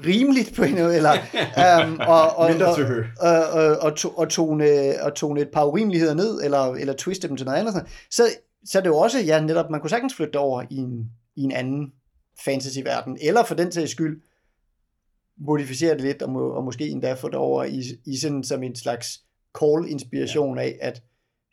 rimeligt 0.00 0.54
på 0.56 0.62
en 0.62 0.78
eller 0.78 1.12
um, 1.84 2.00
og, 2.00 2.36
og, 2.36 2.50
Mindre 2.50 2.66
og, 2.66 2.76
til 2.76 2.86
hø. 2.86 3.04
og, 3.20 3.48
og, 3.48 3.76
og, 3.76 3.96
to, 3.96 4.08
og, 4.08 4.28
tone, 4.28 4.94
og 5.02 5.14
tone 5.14 5.40
et 5.40 5.50
par 5.52 5.64
urimeligheder 5.64 6.14
ned, 6.14 6.42
eller, 6.44 6.74
eller 6.74 6.94
twiste 6.94 7.28
dem 7.28 7.36
til 7.36 7.46
noget 7.46 7.58
andet, 7.58 7.74
sådan. 7.74 7.88
så, 8.10 8.22
så 8.64 8.78
er 8.78 8.82
det 8.82 8.88
jo 8.88 8.96
også, 8.96 9.20
ja 9.20 9.40
netop, 9.40 9.70
man 9.70 9.80
kunne 9.80 9.90
sagtens 9.90 10.14
flytte 10.14 10.36
over 10.36 10.62
i 10.70 10.76
en, 10.76 11.10
i 11.36 11.42
en 11.42 11.52
anden 11.52 11.92
fantasy-verden, 12.44 13.18
eller 13.20 13.44
for 13.44 13.54
den 13.54 13.72
sags 13.72 13.90
skyld, 13.90 14.22
modificere 15.36 15.94
det 15.94 16.00
lidt, 16.00 16.22
og, 16.22 16.30
må, 16.30 16.48
og 16.48 16.64
måske 16.64 16.88
endda 16.88 17.12
få 17.12 17.28
det 17.28 17.34
over 17.34 17.64
i, 17.64 17.82
i 18.06 18.16
sådan 18.16 18.44
som 18.44 18.62
en 18.62 18.76
slags 18.76 19.20
call-inspiration 19.58 20.58
af, 20.58 20.78
at 20.80 21.02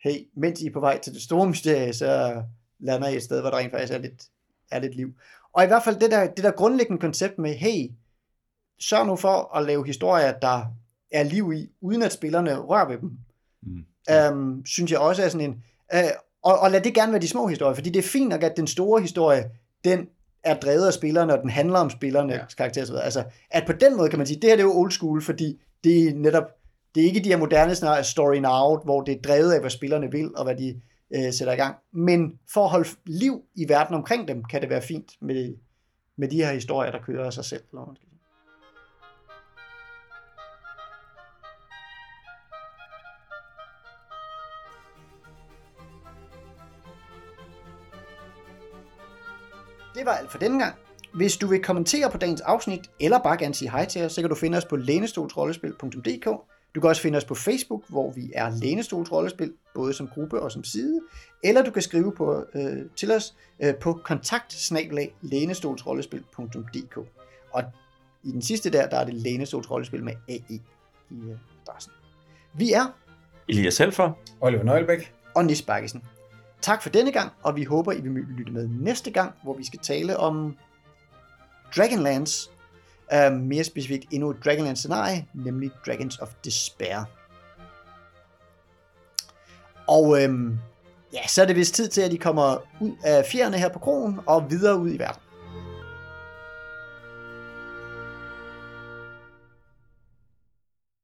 hey, 0.04 0.28
mens 0.36 0.60
I 0.60 0.66
er 0.66 0.72
på 0.72 0.80
vej 0.80 1.00
til 1.00 1.14
det 1.14 1.22
store 1.22 1.48
mysterie, 1.48 1.92
så 1.92 2.42
lander 2.80 3.08
I 3.08 3.16
et 3.16 3.22
sted, 3.22 3.40
hvor 3.40 3.50
der 3.50 3.58
rent 3.58 3.70
faktisk 3.70 3.92
er 3.92 3.98
lidt, 3.98 4.22
er 4.70 4.78
lidt 4.78 4.94
liv. 4.94 5.08
Og 5.52 5.64
i 5.64 5.66
hvert 5.66 5.84
fald 5.84 5.96
det 5.96 6.10
der, 6.10 6.26
det 6.26 6.44
der 6.44 6.50
grundlæggende 6.50 7.00
koncept 7.00 7.38
med, 7.38 7.54
hey, 7.54 7.90
sørg 8.82 9.06
nu 9.06 9.16
for 9.16 9.56
at 9.56 9.66
lave 9.66 9.86
historier, 9.86 10.32
der 10.32 10.64
er 11.12 11.22
liv 11.22 11.52
i, 11.52 11.70
uden 11.80 12.02
at 12.02 12.12
spillerne 12.12 12.58
rører 12.58 12.88
ved 12.88 12.98
dem, 12.98 13.10
Mm. 13.62 13.84
øhm, 14.10 14.66
synes 14.66 14.90
jeg 14.90 14.98
også 14.98 15.22
er 15.22 15.28
sådan 15.28 15.50
en... 15.50 15.62
Øh, 15.94 16.00
og, 16.42 16.58
og 16.58 16.70
lad 16.70 16.80
det 16.80 16.94
gerne 16.94 17.12
være 17.12 17.20
de 17.20 17.28
små 17.28 17.46
historier, 17.46 17.74
fordi 17.74 17.90
det 17.90 17.98
er 17.98 18.08
fint 18.08 18.28
nok, 18.28 18.42
at 18.42 18.56
den 18.56 18.66
store 18.66 19.00
historie, 19.00 19.50
den 19.84 20.08
er 20.44 20.60
drevet 20.60 20.86
af 20.86 20.92
spillerne, 20.92 21.32
og 21.32 21.42
den 21.42 21.50
handler 21.50 21.78
om 21.78 21.90
spillernes 21.90 22.34
ja. 22.34 22.44
karakterer 22.58 22.84
osv. 22.84 22.94
Altså, 22.94 23.24
at 23.50 23.66
på 23.66 23.72
den 23.72 23.96
måde 23.96 24.10
kan 24.10 24.18
man 24.18 24.26
sige, 24.26 24.40
det 24.40 24.50
her 24.50 24.56
det 24.56 24.62
er 24.62 24.66
jo 24.66 24.74
old 24.74 24.90
school, 24.90 25.22
fordi 25.22 25.60
det 25.84 26.08
er 26.08 26.14
netop, 26.14 26.44
det 26.94 27.02
er 27.02 27.04
ikke 27.06 27.20
de 27.20 27.28
her 27.28 27.36
moderne 27.36 27.74
scenarier, 27.74 28.02
story 28.02 28.36
now, 28.36 28.78
hvor 28.84 29.00
det 29.00 29.16
er 29.16 29.22
drevet 29.22 29.52
af, 29.52 29.60
hvad 29.60 29.70
spillerne 29.70 30.10
vil, 30.10 30.36
og 30.36 30.44
hvad 30.44 30.56
de 30.56 30.80
øh, 31.14 31.32
sætter 31.32 31.52
i 31.52 31.56
gang. 31.56 31.76
Men 31.92 32.38
for 32.52 32.64
at 32.64 32.70
holde 32.70 32.88
liv 33.06 33.42
i 33.54 33.68
verden 33.68 33.94
omkring 33.94 34.28
dem, 34.28 34.44
kan 34.44 34.60
det 34.60 34.70
være 34.70 34.82
fint 34.82 35.12
med, 35.20 35.54
med 36.16 36.28
de 36.28 36.36
her 36.36 36.52
historier, 36.52 36.90
der 36.90 36.98
kører 37.02 37.26
af 37.26 37.32
sig 37.32 37.44
selv. 37.44 37.62
Eller 37.70 37.86
man 37.86 37.96
skal 37.96 38.08
Det 49.94 50.06
var 50.06 50.12
alt 50.12 50.30
for 50.30 50.38
denne 50.38 50.58
gang. 50.58 50.74
Hvis 51.14 51.36
du 51.36 51.46
vil 51.46 51.62
kommentere 51.62 52.10
på 52.10 52.18
dagens 52.18 52.40
afsnit, 52.40 52.90
eller 53.00 53.18
bare 53.18 53.38
gerne 53.38 53.54
sige 53.54 53.70
hej 53.70 53.84
til 53.86 54.04
os, 54.04 54.12
så 54.12 54.20
kan 54.20 54.30
du 54.30 54.36
finde 54.36 54.58
os 54.58 54.64
på 54.64 54.76
lænestolsrollespil.dk. 54.76 56.28
Du 56.74 56.80
kan 56.80 56.90
også 56.90 57.02
finde 57.02 57.16
os 57.16 57.24
på 57.24 57.34
Facebook, 57.34 57.82
hvor 57.88 58.10
vi 58.10 58.30
er 58.34 58.50
Lænestols 58.50 59.12
Rollespil, 59.12 59.52
både 59.74 59.92
som 59.94 60.08
gruppe 60.08 60.40
og 60.40 60.52
som 60.52 60.64
side. 60.64 61.00
Eller 61.44 61.62
du 61.62 61.70
kan 61.70 61.82
skrive 61.82 62.12
på, 62.12 62.44
øh, 62.54 62.76
til 62.96 63.12
os 63.12 63.34
øh, 63.62 63.74
på 63.74 64.00
kontakt 64.04 64.52
Og 67.52 67.64
i 68.22 68.30
den 68.30 68.42
sidste 68.42 68.70
der, 68.70 68.88
der 68.88 68.96
er 68.96 69.04
det 69.04 69.14
Lænestols 69.14 69.70
Rollespil 69.70 70.04
med 70.04 70.12
AE 70.28 70.40
i 70.48 70.60
øh, 71.10 71.36
adressen. 71.66 71.92
Vi 72.54 72.72
er 72.72 72.86
Elias 73.48 73.78
Helfer. 73.78 74.12
Oliver 74.40 74.62
Nøglebæk. 74.62 75.14
og 75.34 75.44
Nis 75.44 75.62
Bakkesen. 75.62 76.02
Tak 76.62 76.82
for 76.82 76.90
denne 76.90 77.12
gang, 77.12 77.32
og 77.42 77.56
vi 77.56 77.64
håber, 77.64 77.92
I 77.92 78.00
vil 78.00 78.12
lytte 78.12 78.52
med 78.52 78.68
næste 78.68 79.10
gang, 79.10 79.34
hvor 79.42 79.54
vi 79.54 79.66
skal 79.66 79.78
tale 79.78 80.16
om 80.16 80.56
Dragonlance. 81.76 82.50
Uh, 83.14 83.32
mere 83.32 83.64
specifikt 83.64 84.04
endnu 84.10 84.30
et 84.30 84.36
Dragonlance-scenarie, 84.44 85.26
nemlig 85.34 85.70
Dragons 85.86 86.18
of 86.18 86.28
Despair. 86.44 87.04
Og 89.88 90.22
øhm, 90.22 90.58
ja, 91.12 91.26
så 91.26 91.42
er 91.42 91.46
det 91.46 91.56
vist 91.56 91.74
tid 91.74 91.88
til, 91.88 92.00
at 92.00 92.10
de 92.10 92.18
kommer 92.18 92.56
ud 92.80 92.92
af 93.04 93.24
fjerne 93.24 93.58
her 93.58 93.68
på 93.68 93.78
krogen 93.78 94.20
og 94.26 94.50
videre 94.50 94.78
ud 94.78 94.94
i 94.94 94.98
verden. 94.98 95.21